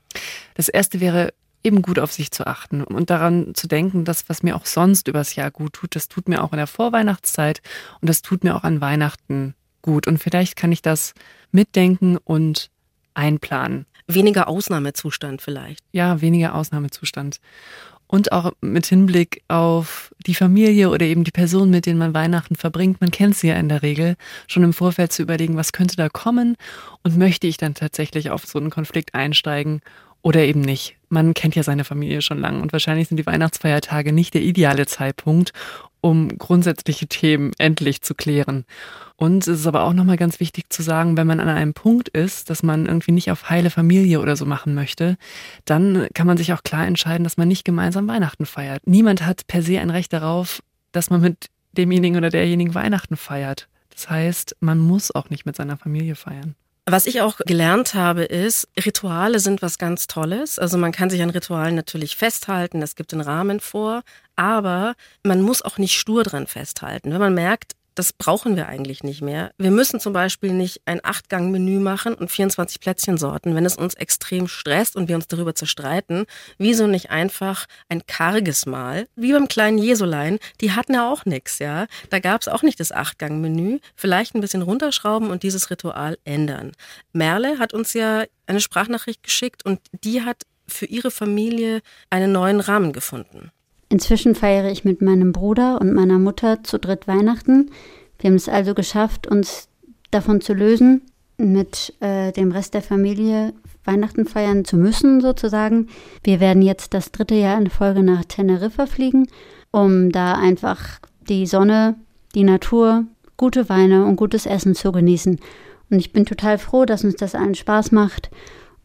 Das 0.55 0.69
erste 0.69 1.01
wäre 1.01 1.33
eben 1.63 1.83
gut 1.83 1.99
auf 1.99 2.13
sich 2.13 2.31
zu 2.31 2.47
achten 2.47 2.83
und 2.83 3.11
daran 3.11 3.55
zu 3.55 3.67
denken, 3.67 4.05
dass 4.05 4.29
was 4.29 4.43
mir 4.43 4.57
auch 4.57 4.67
sonst 4.67 5.09
übers 5.09 5.35
Jahr 5.35 5.51
gut 5.51 5.75
tut, 5.75 5.95
das 5.95 6.09
tut 6.09 6.29
mir 6.29 6.43
auch 6.43 6.53
in 6.53 6.59
der 6.59 6.67
Vorweihnachtszeit 6.67 7.61
und 8.01 8.09
das 8.09 8.23
tut 8.23 8.45
mir 8.45 8.57
auch 8.57 8.65
an 8.65 8.81
Weihnachten 8.81 9.55
gut. 9.83 10.07
Und 10.07 10.19
vielleicht 10.19 10.57
kann 10.57 10.73
ich 10.73 10.83
das 10.83 11.15
mitdenken 11.53 12.17
und 12.17 12.71
einplanen. 13.15 13.87
Weniger 14.07 14.49
Ausnahmezustand 14.49 15.43
vielleicht. 15.43 15.85
Ja, 15.93 16.21
weniger 16.21 16.55
Ausnahmezustand. 16.55 17.41
Und 18.07 18.33
auch 18.33 18.51
mit 18.61 18.87
Hinblick 18.87 19.45
auf 19.47 20.13
die 20.27 20.35
Familie 20.35 20.91
oder 20.91 21.07
eben 21.07 21.23
die 21.23 21.31
Person, 21.31 21.71
mit 21.71 21.87
denen 21.87 22.01
man 22.01 22.13
Weihnachten 22.13 22.57
verbringt, 22.57 23.01
man 23.01 23.13
kennt 23.13 23.37
sie 23.37 23.49
ja 23.49 23.55
in 23.55 23.69
der 23.69 23.83
Regel, 23.83 24.17
schon 24.49 24.65
im 24.65 24.73
Vorfeld 24.73 25.13
zu 25.13 25.23
überlegen, 25.23 25.57
was 25.57 25.73
könnte 25.73 25.95
da 25.95 26.09
kommen 26.09 26.57
und 27.05 27.17
möchte 27.17 27.47
ich 27.47 27.57
dann 27.57 27.75
tatsächlich 27.75 28.31
auf 28.31 28.47
so 28.47 28.59
einen 28.59 28.71
Konflikt 28.71 29.15
einsteigen 29.15 29.81
oder 30.23 30.41
eben 30.45 30.61
nicht. 30.61 30.97
Man 31.09 31.35
kennt 31.35 31.57
ja 31.57 31.63
seine 31.63 31.85
Familie 31.85 32.23
schon 32.23 32.39
lange 32.39 32.61
und 32.61 32.73
wahrscheinlich 32.73 33.09
sind 33.09 33.17
die 33.17 33.27
Weihnachtsfeiertage 33.27 34.13
nicht 34.13 34.35
der 34.35 34.43
ideale 34.43 34.87
Zeitpunkt, 34.87 35.53
um 36.01 36.39
grundsätzliche 36.39 37.07
Themen 37.07 37.53
endlich 37.59 38.03
zu 38.03 38.15
klären. 38.15 38.65
Und 39.17 39.47
es 39.47 39.61
ist 39.61 39.67
aber 39.67 39.85
auch 39.85 39.93
nochmal 39.93 40.17
ganz 40.17 40.41
wichtig 40.41 40.71
zu 40.71 40.83
sagen, 40.83 41.17
wenn 41.17 41.27
man 41.27 41.41
an 41.41 41.49
einem 41.49 41.75
Punkt 41.75 42.09
ist, 42.09 42.49
dass 42.49 42.63
man 42.63 42.87
irgendwie 42.87 43.13
nicht 43.13 43.31
auf 43.31 43.51
heile 43.51 43.71
Familie 43.71 44.21
oder 44.21 44.37
so 44.37 44.47
machen 44.47 44.75
möchte, 44.75 45.19
dann 45.67 46.09
kann 46.15 46.27
man 46.27 46.39
sich 46.39 46.53
auch 46.53 46.63
klar 46.63 46.87
entscheiden, 46.87 47.25
dass 47.25 47.37
man 47.37 47.49
nicht 47.49 47.65
gemeinsam 47.65 48.09
Weihnachten 48.09 48.47
feiert. 48.47 48.87
Niemand 48.87 49.27
hat 49.27 49.47
per 49.47 49.63
se 49.63 49.79
ein 49.79 49.91
Recht 49.91 50.13
darauf, 50.13 50.63
dass 50.93 51.11
man 51.11 51.21
mit 51.21 51.49
demjenigen 51.73 52.17
oder 52.17 52.31
derjenigen 52.31 52.75
Weihnachten 52.75 53.17
feiert. 53.17 53.69
Das 53.91 54.09
heißt, 54.09 54.57
man 54.61 54.79
muss 54.79 55.15
auch 55.15 55.29
nicht 55.29 55.45
mit 55.45 55.57
seiner 55.57 55.77
Familie 55.77 56.15
feiern. 56.15 56.55
Was 56.93 57.07
ich 57.07 57.21
auch 57.21 57.37
gelernt 57.47 57.95
habe, 57.95 58.25
ist, 58.25 58.67
Rituale 58.85 59.39
sind 59.39 59.63
was 59.63 59.79
ganz 59.79 60.09
Tolles. 60.09 60.59
Also 60.59 60.77
man 60.77 60.91
kann 60.91 61.09
sich 61.09 61.23
an 61.23 61.31
Ritualen 61.31 61.77
natürlich 61.77 62.17
festhalten, 62.17 62.81
das 62.81 62.97
gibt 62.97 63.13
den 63.13 63.21
Rahmen 63.21 63.61
vor, 63.61 64.03
aber 64.35 64.95
man 65.23 65.41
muss 65.41 65.63
auch 65.63 65.79
nicht 65.79 65.97
stur 65.97 66.25
dran 66.25 66.49
festhalten. 66.49 67.13
Wenn 67.13 67.21
man 67.21 67.35
merkt, 67.35 67.77
das 68.01 68.15
brauchen 68.15 68.57
wir 68.57 68.67
eigentlich 68.67 69.05
nicht 69.05 69.21
mehr. 69.21 69.53
Wir 69.59 69.71
müssen 69.71 70.01
zum 70.01 70.15
Beispiel 70.15 70.55
nicht 70.55 70.81
ein 70.87 71.05
Achtgang-Menü 71.05 71.81
machen 71.81 72.15
und 72.15 72.31
24 72.31 72.81
Plätzchensorten, 72.81 73.55
wenn 73.55 73.67
es 73.67 73.77
uns 73.77 73.93
extrem 73.93 74.49
stresst 74.49 74.97
und 74.97 75.09
wir 75.09 75.17
uns 75.17 75.29
darüber 75.29 75.55
zerstreiten. 75.55 76.25
Wieso 76.57 76.87
nicht 76.87 77.11
einfach 77.11 77.67
ein 77.91 78.07
karges 78.07 78.65
Mahl, 78.65 79.07
wie 79.17 79.35
beim 79.35 79.49
kleinen 79.49 79.77
Jesulein, 79.77 80.39
die 80.63 80.73
hatten 80.73 80.95
ja 80.95 81.13
auch 81.13 81.27
nichts, 81.27 81.59
ja. 81.59 81.89
Da 82.09 82.21
gab 82.21 82.41
es 82.41 82.49
auch 82.49 82.63
nicht 82.63 82.81
das 82.81 82.91
Achtgang-Menü. 82.91 83.81
Vielleicht 83.97 84.35
ein 84.35 84.41
bisschen 84.41 84.63
runterschrauben 84.63 85.29
und 85.29 85.43
dieses 85.43 85.69
Ritual 85.69 86.17
ändern. 86.25 86.73
Merle 87.13 87.59
hat 87.59 87.75
uns 87.75 87.93
ja 87.93 88.25
eine 88.47 88.63
Sprachnachricht 88.63 89.23
geschickt 89.23 89.63
und 89.67 89.79
die 89.93 90.23
hat 90.23 90.45
für 90.67 90.87
ihre 90.87 91.11
Familie 91.11 91.83
einen 92.09 92.33
neuen 92.33 92.61
Rahmen 92.61 92.95
gefunden. 92.95 93.53
Inzwischen 93.91 94.37
feiere 94.37 94.71
ich 94.71 94.85
mit 94.85 95.03
meinem 95.03 95.33
Bruder 95.33 95.81
und 95.81 95.93
meiner 95.93 96.19
Mutter 96.19 96.63
zu 96.63 96.79
dritt 96.79 97.09
Weihnachten. 97.09 97.71
Wir 98.21 98.31
haben 98.31 98.37
es 98.37 98.49
also 98.49 98.73
geschafft, 98.73 99.27
uns 99.27 99.69
davon 100.13 100.41
zu 100.41 100.55
lösen, 100.55 101.03
mit 101.37 101.95
äh, 102.01 102.31
dem 102.33 102.53
Rest 102.53 102.75
der 102.75 102.83
Familie 102.83 103.53
Weihnachten 103.85 104.27
feiern 104.27 104.65
zu 104.65 104.77
müssen, 104.77 105.21
sozusagen. 105.21 105.89
Wir 106.23 106.39
werden 106.39 106.63
jetzt 106.63 106.95
das 106.95 107.11
dritte 107.11 107.35
Jahr 107.35 107.59
in 107.59 107.69
Folge 107.69 108.05
nach 108.05 108.25
Teneriffa 108.25 108.87
fliegen, 108.87 109.27
um 109.73 110.13
da 110.13 110.35
einfach 110.35 111.01
die 111.29 111.47
Sonne, 111.47 111.97
die 112.37 112.45
Natur, 112.45 113.07
gute 113.37 113.69
Weine 113.69 114.05
und 114.05 114.17
gutes 114.17 114.47
Essen 114.47 114.77
zu 114.77 114.93
genießen. 114.93 115.41
Und 115.91 115.99
ich 115.99 116.13
bin 116.13 116.27
total 116.27 116.59
froh, 116.59 116.85
dass 116.85 117.03
uns 117.03 117.17
das 117.17 117.35
allen 117.35 117.57
Spaß 117.57 117.91
macht 117.91 118.31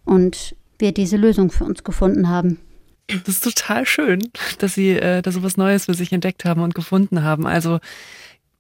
und 0.04 0.56
wir 0.80 0.94
diese 0.94 1.18
Lösung 1.18 1.52
für 1.52 1.66
uns 1.66 1.84
gefunden 1.84 2.28
haben. 2.28 2.60
Das 3.08 3.28
ist 3.28 3.44
total 3.44 3.86
schön, 3.86 4.32
dass 4.58 4.74
Sie 4.74 4.92
äh, 4.92 5.22
da 5.22 5.32
so 5.32 5.44
was 5.44 5.58
Neues 5.58 5.86
für 5.86 5.94
sich 5.94 6.12
entdeckt 6.12 6.44
haben 6.44 6.62
und 6.62 6.74
gefunden 6.74 7.24
haben. 7.24 7.46
Also 7.46 7.80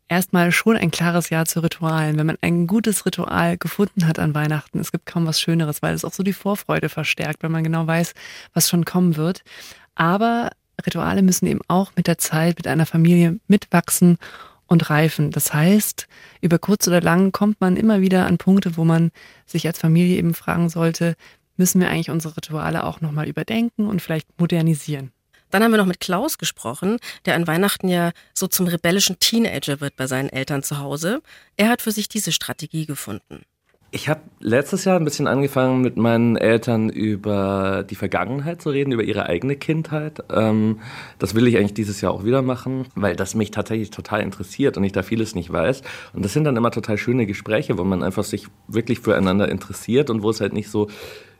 erstmal 0.07 0.51
schon 0.51 0.77
ein 0.77 0.91
klares 0.91 1.29
Ja 1.29 1.45
zu 1.45 1.61
Ritualen. 1.61 2.17
Wenn 2.17 2.27
man 2.27 2.37
ein 2.41 2.67
gutes 2.67 3.05
Ritual 3.05 3.57
gefunden 3.57 4.07
hat 4.07 4.19
an 4.19 4.35
Weihnachten, 4.35 4.79
es 4.79 4.91
gibt 4.91 5.07
kaum 5.07 5.25
was 5.25 5.41
Schöneres, 5.41 5.81
weil 5.81 5.95
es 5.95 6.05
auch 6.05 6.13
so 6.13 6.23
die 6.23 6.33
Vorfreude 6.33 6.89
verstärkt, 6.89 7.43
wenn 7.43 7.51
man 7.51 7.63
genau 7.63 7.87
weiß, 7.87 8.13
was 8.53 8.69
schon 8.69 8.85
kommen 8.85 9.15
wird. 9.15 9.41
Aber 9.95 10.51
Rituale 10.85 11.21
müssen 11.21 11.47
eben 11.47 11.61
auch 11.67 11.91
mit 11.95 12.07
der 12.07 12.17
Zeit, 12.17 12.57
mit 12.57 12.67
einer 12.67 12.85
Familie 12.85 13.39
mitwachsen 13.47 14.17
und 14.67 14.89
reifen. 14.89 15.31
Das 15.31 15.53
heißt, 15.53 16.07
über 16.41 16.59
kurz 16.59 16.87
oder 16.87 17.01
lang 17.01 17.31
kommt 17.31 17.61
man 17.61 17.77
immer 17.77 18.01
wieder 18.01 18.25
an 18.25 18.37
Punkte, 18.37 18.77
wo 18.77 18.83
man 18.83 19.11
sich 19.45 19.67
als 19.67 19.79
Familie 19.79 20.17
eben 20.17 20.33
fragen 20.33 20.69
sollte, 20.69 21.15
müssen 21.57 21.81
wir 21.81 21.89
eigentlich 21.89 22.09
unsere 22.09 22.37
Rituale 22.37 22.83
auch 22.83 23.01
nochmal 23.01 23.27
überdenken 23.27 23.87
und 23.87 24.01
vielleicht 24.01 24.27
modernisieren. 24.39 25.11
Dann 25.51 25.63
haben 25.63 25.71
wir 25.71 25.77
noch 25.77 25.85
mit 25.85 25.99
Klaus 25.99 26.37
gesprochen, 26.37 26.97
der 27.25 27.35
an 27.35 27.47
Weihnachten 27.47 27.87
ja 27.87 28.11
so 28.33 28.47
zum 28.47 28.67
rebellischen 28.67 29.19
Teenager 29.19 29.79
wird 29.79 29.95
bei 29.95 30.07
seinen 30.07 30.29
Eltern 30.29 30.63
zu 30.63 30.79
Hause. 30.79 31.21
Er 31.55 31.69
hat 31.69 31.81
für 31.81 31.91
sich 31.91 32.09
diese 32.09 32.31
Strategie 32.31 32.85
gefunden. 32.85 33.43
Ich 33.91 34.09
habe 34.09 34.19
letztes 34.41 34.83
Jahr 34.83 34.99
ein 34.99 35.05
bisschen 35.05 35.25
angefangen, 35.25 35.79
mit 35.79 35.95
meinen 35.95 36.35
Eltern 36.35 36.89
über 36.89 37.85
die 37.89 37.95
Vergangenheit 37.95 38.61
zu 38.61 38.69
reden, 38.69 38.91
über 38.91 39.03
ihre 39.03 39.27
eigene 39.27 39.55
Kindheit. 39.55 40.21
Ähm, 40.29 40.81
das 41.17 41.33
will 41.33 41.47
ich 41.47 41.55
eigentlich 41.55 41.75
dieses 41.75 42.01
Jahr 42.01 42.11
auch 42.11 42.25
wieder 42.25 42.41
machen, 42.41 42.87
weil 42.95 43.15
das 43.15 43.35
mich 43.35 43.51
tatsächlich 43.51 43.91
total 43.91 44.19
interessiert 44.19 44.75
und 44.75 44.83
ich 44.83 44.91
da 44.91 45.01
vieles 45.01 45.33
nicht 45.33 45.53
weiß. 45.53 45.81
Und 46.11 46.25
das 46.25 46.33
sind 46.33 46.43
dann 46.43 46.57
immer 46.57 46.71
total 46.71 46.97
schöne 46.97 47.25
Gespräche, 47.25 47.77
wo 47.77 47.85
man 47.85 48.03
einfach 48.03 48.25
sich 48.25 48.47
wirklich 48.67 48.99
füreinander 48.99 49.47
interessiert 49.47 50.09
und 50.09 50.23
wo 50.23 50.29
es 50.29 50.41
halt 50.41 50.51
nicht 50.51 50.69
so 50.69 50.89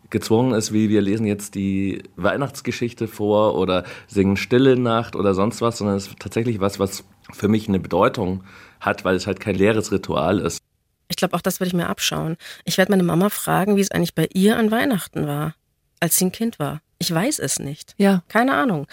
gezwungen 0.09 0.53
ist, 0.53 0.73
wie 0.73 0.89
wir 0.89 1.01
lesen 1.01 1.25
jetzt 1.25 1.55
die 1.55 2.03
Weihnachtsgeschichte 2.15 3.07
vor 3.07 3.55
oder 3.55 3.83
singen 4.07 4.37
Stille 4.37 4.77
Nacht 4.77 5.15
oder 5.15 5.33
sonst 5.33 5.61
was, 5.61 5.77
sondern 5.77 5.97
es 5.97 6.07
ist 6.07 6.19
tatsächlich 6.19 6.59
was, 6.59 6.79
was 6.79 7.03
für 7.31 7.47
mich 7.47 7.67
eine 7.67 7.79
Bedeutung 7.79 8.43
hat, 8.79 9.05
weil 9.05 9.15
es 9.15 9.27
halt 9.27 9.39
kein 9.39 9.55
leeres 9.55 9.91
Ritual 9.91 10.39
ist. 10.39 10.59
Ich 11.07 11.17
glaube, 11.17 11.35
auch 11.35 11.41
das 11.41 11.59
würde 11.59 11.67
ich 11.67 11.73
mir 11.73 11.87
abschauen. 11.87 12.37
Ich 12.63 12.77
werde 12.77 12.91
meine 12.91 13.03
Mama 13.03 13.29
fragen, 13.29 13.75
wie 13.75 13.81
es 13.81 13.91
eigentlich 13.91 14.15
bei 14.15 14.27
ihr 14.33 14.57
an 14.57 14.71
Weihnachten 14.71 15.27
war, 15.27 15.55
als 15.99 16.17
sie 16.17 16.25
ein 16.25 16.31
Kind 16.31 16.59
war. 16.59 16.81
Ich 16.97 17.13
weiß 17.13 17.39
es 17.39 17.59
nicht. 17.59 17.93
Ja. 17.97 18.23
Keine 18.27 18.53
Ahnung. 18.53 18.87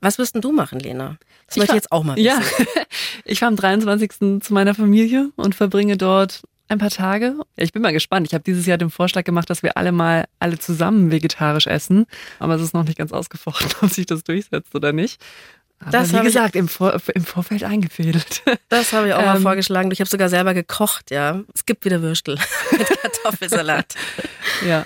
Was 0.00 0.18
wirst 0.18 0.34
denn 0.34 0.42
du 0.42 0.52
machen, 0.52 0.78
Lena? 0.78 1.18
Das 1.46 1.56
Ich 1.56 1.60
möchte 1.60 1.72
ich 1.72 1.82
jetzt 1.82 1.92
auch 1.92 2.04
mal 2.04 2.16
wissen. 2.16 2.26
Ja, 2.26 2.40
ich 3.24 3.38
fahre 3.38 3.50
am 3.50 3.56
23. 3.56 4.42
zu 4.42 4.52
meiner 4.54 4.74
Familie 4.74 5.30
und 5.36 5.54
verbringe 5.54 5.96
dort 5.96 6.42
ein 6.68 6.78
paar 6.78 6.90
Tage. 6.90 7.34
Ja, 7.56 7.64
ich 7.64 7.72
bin 7.72 7.82
mal 7.82 7.92
gespannt. 7.92 8.26
Ich 8.26 8.34
habe 8.34 8.44
dieses 8.44 8.66
Jahr 8.66 8.78
den 8.78 8.90
Vorschlag 8.90 9.24
gemacht, 9.24 9.48
dass 9.50 9.62
wir 9.62 9.76
alle 9.76 9.92
mal 9.92 10.24
alle 10.40 10.58
zusammen 10.58 11.10
vegetarisch 11.10 11.66
essen. 11.66 12.06
Aber 12.38 12.54
es 12.56 12.62
ist 12.62 12.74
noch 12.74 12.84
nicht 12.84 12.98
ganz 12.98 13.12
ausgefochten, 13.12 13.68
ob 13.82 13.90
sich 13.90 14.06
das 14.06 14.24
durchsetzt 14.24 14.74
oder 14.74 14.92
nicht. 14.92 15.20
Aber 15.78 15.90
Das 15.90 16.12
wie 16.12 16.16
habe 16.16 16.28
ich- 16.28 16.34
gesagt, 16.34 16.56
im, 16.56 16.68
Vor 16.68 17.00
im 17.14 17.24
Vorfeld 17.24 17.62
eingefädelt. 17.64 18.42
Das 18.68 18.92
habe 18.92 19.08
ich 19.08 19.14
auch 19.14 19.24
mal 19.24 19.36
Ähm, 19.36 19.42
vorgeschlagen. 19.42 19.90
Ich 19.92 20.00
habe 20.00 20.10
sogar 20.10 20.28
selber 20.28 20.52
gekocht, 20.54 21.10
ja. 21.12 21.42
Es 21.54 21.66
gibt 21.66 21.84
wieder 21.84 22.02
Würstel 22.02 22.36
mit 22.72 22.86
Kartoffelsalat. 23.00 23.94
Ja. 24.66 24.84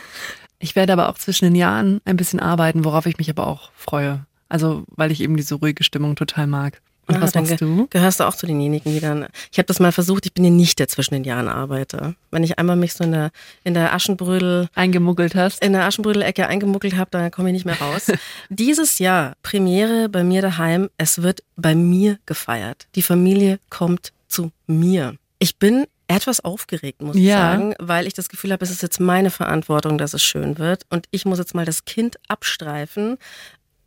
Ich 0.59 0.77
werde 0.77 0.93
aber 0.93 1.09
auch 1.09 1.17
zwischen 1.17 1.47
den 1.47 1.55
Jahren 1.55 2.03
ein 2.05 2.19
bisschen 2.19 2.41
arbeiten, 2.41 2.85
worauf 2.85 3.07
ich 3.07 3.17
mich 3.17 3.31
aber 3.31 3.47
auch 3.47 3.71
freue. 3.75 4.27
Also, 4.51 4.85
weil 4.89 5.11
ich 5.13 5.23
eben 5.23 5.37
diese 5.39 5.55
ruhige 5.55 5.83
Stimmung 5.83 6.15
total 6.17 6.47
mag. 6.47 6.83
Und 7.11 7.17
Ah, 7.17 7.23
was 7.23 7.35
machst 7.35 7.49
ge- 7.49 7.59
du? 7.59 7.87
Gehörst 7.91 8.21
du 8.21 8.25
auch 8.25 8.35
zu 8.35 8.47
denjenigen, 8.47 8.93
die 8.93 9.01
dann. 9.01 9.27
Ich 9.53 9.59
habe 9.59 9.67
das 9.67 9.81
mal 9.81 9.93
versucht, 9.93 10.27
ich 10.27 10.33
bin 10.35 10.45
ja 10.45 10.51
nicht 10.51 10.79
der 10.79 10.89
zwischen 10.89 11.15
den 11.15 11.25
Jahren 11.25 11.49
Arbeiter. 11.49 12.15
Wenn 12.31 12.45
ich 12.45 12.59
einmal 12.59 12.77
mich 12.77 12.93
so 12.95 13.05
in 13.05 13.13
der, 13.13 13.31
in 13.65 13.75
der 13.75 13.93
Aschenbrödel 13.95 14.69
eingemuggelt 14.75 15.35
hast. 15.35 15.63
In 15.65 15.73
der 15.73 15.85
Aschenbrödel-Ecke 15.87 16.47
eingemuggelt 16.47 16.97
habe, 16.97 17.11
dann 17.11 17.31
komme 17.31 17.49
ich 17.51 17.55
nicht 17.55 17.67
mehr 17.67 17.81
raus. 17.81 18.11
Dieses 18.49 18.99
Jahr, 18.99 19.35
Premiere 19.43 20.09
bei 20.09 20.25
mir 20.25 20.43
daheim, 20.43 20.89
es 20.99 21.23
wird 21.23 21.43
bei 21.57 21.75
mir 21.75 22.19
gefeiert. 22.27 22.87
Die 22.95 23.03
Familie 23.03 23.59
kommt 23.71 24.13
zu 24.29 24.53
mir. 24.67 25.17
Ich 25.39 25.57
bin 25.57 25.87
etwas 26.07 26.41
aufgeregt, 26.45 27.03
muss 27.03 27.15
ich 27.15 27.23
Ja. 27.23 27.39
sagen, 27.53 27.75
weil 27.79 28.07
ich 28.09 28.15
das 28.15 28.29
Gefühl 28.29 28.51
habe, 28.53 28.65
es 28.65 28.71
ist 28.73 28.83
jetzt 28.83 28.99
meine 28.99 29.31
Verantwortung, 29.31 29.97
dass 29.97 30.13
es 30.13 30.23
schön 30.23 30.59
wird. 30.59 30.83
Und 30.91 31.07
ich 31.13 31.25
muss 31.25 31.39
jetzt 31.39 31.55
mal 31.55 31.65
das 31.65 31.85
Kind 31.85 32.17
abstreifen. 32.27 33.17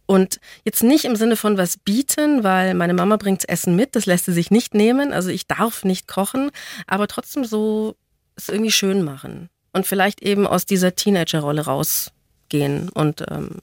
Und 0.06 0.40
jetzt 0.66 0.84
nicht 0.84 1.06
im 1.06 1.16
Sinne 1.16 1.36
von 1.36 1.58
was 1.58 1.78
bieten, 1.78 2.44
weil 2.44 2.74
meine 2.74 2.94
Mama 2.94 3.18
bringt 3.18 3.48
Essen 3.48 3.76
mit, 3.76 3.96
das 3.96 4.06
lässt 4.06 4.26
sie 4.26 4.34
sich 4.34 4.52
nicht 4.52 4.74
nehmen. 4.74 5.14
Also 5.14 5.30
ich 5.30 5.48
darf 5.48 5.86
nicht 5.86 6.08
kochen, 6.08 6.52
aber 6.88 7.08
trotzdem 7.08 7.46
so 7.46 7.96
es 8.36 8.50
irgendwie 8.50 8.72
schön 8.72 9.04
machen. 9.04 9.50
Und 9.72 9.88
vielleicht 9.88 10.22
eben 10.22 10.46
aus 10.46 10.66
dieser 10.66 10.96
Teenager-Rolle 10.96 11.66
rausgehen 11.66 12.90
und 12.90 13.24
ähm, 13.30 13.60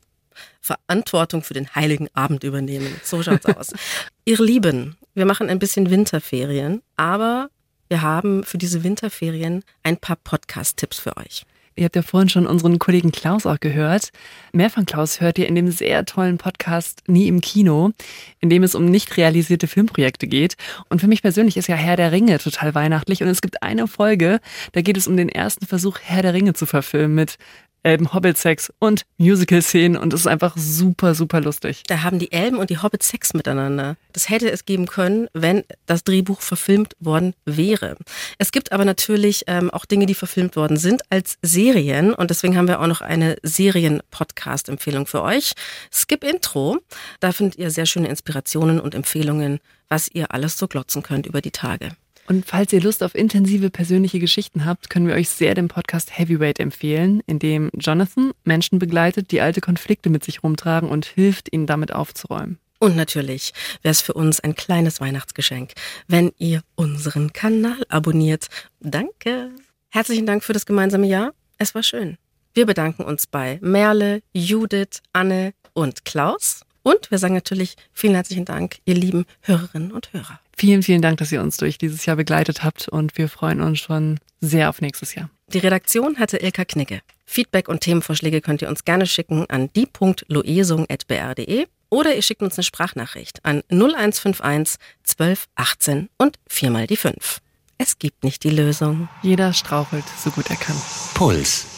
Verantwortung 0.60 1.42
für 1.42 1.54
den 1.54 1.74
heiligen 1.74 2.08
Abend 2.14 2.44
übernehmen. 2.44 3.00
So 3.04 3.22
schaut's 3.22 3.46
aus. 3.46 3.72
Ihr 4.24 4.40
Lieben, 4.40 4.96
wir 5.14 5.26
machen 5.26 5.48
ein 5.48 5.58
bisschen 5.58 5.90
Winterferien, 5.90 6.82
aber 6.96 7.50
wir 7.88 8.02
haben 8.02 8.44
für 8.44 8.58
diese 8.58 8.82
Winterferien 8.84 9.64
ein 9.82 9.96
paar 9.96 10.16
Podcast-Tipps 10.16 10.98
für 10.98 11.16
euch. 11.16 11.44
Ihr 11.80 11.86
habt 11.86 11.96
ja 11.96 12.02
vorhin 12.02 12.28
schon 12.28 12.46
unseren 12.46 12.78
Kollegen 12.78 13.10
Klaus 13.10 13.46
auch 13.46 13.58
gehört. 13.58 14.10
Mehr 14.52 14.68
von 14.68 14.84
Klaus 14.84 15.22
hört 15.22 15.38
ihr 15.38 15.48
in 15.48 15.54
dem 15.54 15.70
sehr 15.70 16.04
tollen 16.04 16.36
Podcast 16.36 17.02
Nie 17.06 17.26
im 17.26 17.40
Kino, 17.40 17.92
in 18.38 18.50
dem 18.50 18.62
es 18.62 18.74
um 18.74 18.84
nicht 18.84 19.16
realisierte 19.16 19.66
Filmprojekte 19.66 20.26
geht. 20.26 20.56
Und 20.90 21.00
für 21.00 21.08
mich 21.08 21.22
persönlich 21.22 21.56
ist 21.56 21.68
ja 21.68 21.76
Herr 21.76 21.96
der 21.96 22.12
Ringe 22.12 22.38
total 22.38 22.74
weihnachtlich. 22.74 23.22
Und 23.22 23.30
es 23.30 23.40
gibt 23.40 23.62
eine 23.62 23.88
Folge, 23.88 24.40
da 24.72 24.82
geht 24.82 24.98
es 24.98 25.08
um 25.08 25.16
den 25.16 25.30
ersten 25.30 25.66
Versuch, 25.66 26.00
Herr 26.02 26.20
der 26.20 26.34
Ringe 26.34 26.52
zu 26.52 26.66
verfilmen 26.66 27.14
mit 27.14 27.38
Elben 27.82 28.12
Hobbit 28.12 28.36
Sex 28.36 28.72
und 28.78 29.02
Musical 29.18 29.62
Szenen 29.62 29.96
und 29.96 30.12
es 30.12 30.20
ist 30.20 30.26
einfach 30.26 30.56
super 30.56 31.14
super 31.14 31.40
lustig. 31.40 31.82
Da 31.86 32.02
haben 32.02 32.18
die 32.18 32.32
Elben 32.32 32.58
und 32.58 32.70
die 32.70 32.78
Hobbit 32.78 33.02
Sex 33.02 33.34
miteinander. 33.34 33.96
Das 34.12 34.28
hätte 34.28 34.50
es 34.50 34.64
geben 34.64 34.86
können, 34.86 35.28
wenn 35.32 35.64
das 35.86 36.04
Drehbuch 36.04 36.40
verfilmt 36.40 36.94
worden 37.00 37.34
wäre. 37.44 37.96
Es 38.38 38.52
gibt 38.52 38.72
aber 38.72 38.84
natürlich 38.84 39.44
ähm, 39.46 39.70
auch 39.70 39.84
Dinge, 39.84 40.06
die 40.06 40.14
verfilmt 40.14 40.56
worden 40.56 40.76
sind 40.76 41.02
als 41.10 41.38
Serien 41.42 42.12
und 42.12 42.30
deswegen 42.30 42.56
haben 42.56 42.68
wir 42.68 42.80
auch 42.80 42.86
noch 42.86 43.00
eine 43.00 43.36
Serien-Podcast-Empfehlung 43.42 45.06
für 45.06 45.22
euch. 45.22 45.52
Skip 45.92 46.24
Intro. 46.24 46.78
Da 47.20 47.32
findet 47.32 47.58
ihr 47.58 47.70
sehr 47.70 47.86
schöne 47.86 48.08
Inspirationen 48.08 48.80
und 48.80 48.94
Empfehlungen, 48.94 49.60
was 49.88 50.08
ihr 50.12 50.32
alles 50.32 50.58
so 50.58 50.68
glotzen 50.68 51.02
könnt 51.02 51.26
über 51.26 51.40
die 51.40 51.50
Tage. 51.50 51.90
Und 52.30 52.46
falls 52.46 52.72
ihr 52.72 52.80
Lust 52.80 53.02
auf 53.02 53.16
intensive 53.16 53.70
persönliche 53.70 54.20
Geschichten 54.20 54.64
habt, 54.64 54.88
können 54.88 55.08
wir 55.08 55.16
euch 55.16 55.28
sehr 55.28 55.52
den 55.56 55.66
Podcast 55.66 56.16
Heavyweight 56.16 56.60
empfehlen, 56.60 57.24
in 57.26 57.40
dem 57.40 57.70
Jonathan 57.74 58.30
Menschen 58.44 58.78
begleitet, 58.78 59.32
die 59.32 59.40
alte 59.40 59.60
Konflikte 59.60 60.10
mit 60.10 60.22
sich 60.22 60.44
rumtragen 60.44 60.88
und 60.88 61.06
hilft, 61.06 61.52
ihnen 61.52 61.66
damit 61.66 61.92
aufzuräumen. 61.92 62.60
Und 62.78 62.94
natürlich 62.94 63.52
wäre 63.82 63.90
es 63.90 64.00
für 64.00 64.12
uns 64.12 64.38
ein 64.38 64.54
kleines 64.54 65.00
Weihnachtsgeschenk, 65.00 65.72
wenn 66.06 66.30
ihr 66.38 66.62
unseren 66.76 67.32
Kanal 67.32 67.82
abonniert. 67.88 68.46
Danke. 68.78 69.50
Herzlichen 69.88 70.24
Dank 70.24 70.44
für 70.44 70.52
das 70.52 70.66
gemeinsame 70.66 71.08
Jahr. 71.08 71.32
Es 71.58 71.74
war 71.74 71.82
schön. 71.82 72.16
Wir 72.54 72.64
bedanken 72.64 73.02
uns 73.02 73.26
bei 73.26 73.58
Merle, 73.60 74.22
Judith, 74.32 75.02
Anne 75.12 75.52
und 75.72 76.04
Klaus. 76.04 76.60
Und 76.82 77.10
wir 77.10 77.18
sagen 77.18 77.34
natürlich 77.34 77.76
vielen 77.92 78.14
herzlichen 78.14 78.44
Dank, 78.44 78.78
ihr 78.84 78.94
lieben 78.94 79.26
Hörerinnen 79.42 79.92
und 79.92 80.12
Hörer. 80.12 80.40
Vielen, 80.56 80.82
vielen 80.82 81.02
Dank, 81.02 81.18
dass 81.18 81.32
ihr 81.32 81.42
uns 81.42 81.56
durch 81.56 81.78
dieses 81.78 82.04
Jahr 82.06 82.16
begleitet 82.16 82.62
habt 82.62 82.88
und 82.88 83.16
wir 83.16 83.28
freuen 83.28 83.60
uns 83.60 83.78
schon 83.78 84.18
sehr 84.40 84.68
auf 84.68 84.80
nächstes 84.80 85.14
Jahr. 85.14 85.30
Die 85.48 85.58
Redaktion 85.58 86.18
hatte 86.18 86.38
Ilka 86.38 86.64
Knicke. 86.64 87.00
Feedback 87.26 87.68
und 87.68 87.80
Themenvorschläge 87.80 88.40
könnt 88.40 88.62
ihr 88.62 88.68
uns 88.68 88.84
gerne 88.84 89.06
schicken 89.06 89.46
an 89.48 89.70
die.loesung.br.de 89.74 91.66
oder 91.88 92.14
ihr 92.14 92.22
schickt 92.22 92.42
uns 92.42 92.56
eine 92.56 92.64
Sprachnachricht 92.64 93.44
an 93.44 93.62
0151 93.70 94.76
12 95.04 95.48
18 95.56 96.08
und 96.18 96.38
viermal 96.46 96.86
die 96.86 96.96
5. 96.96 97.40
Es 97.78 97.98
gibt 97.98 98.24
nicht 98.24 98.44
die 98.44 98.50
Lösung. 98.50 99.08
Jeder 99.22 99.52
strauchelt 99.52 100.04
so 100.22 100.30
gut 100.30 100.50
er 100.50 100.56
kann. 100.56 100.76
Puls. 101.14 101.69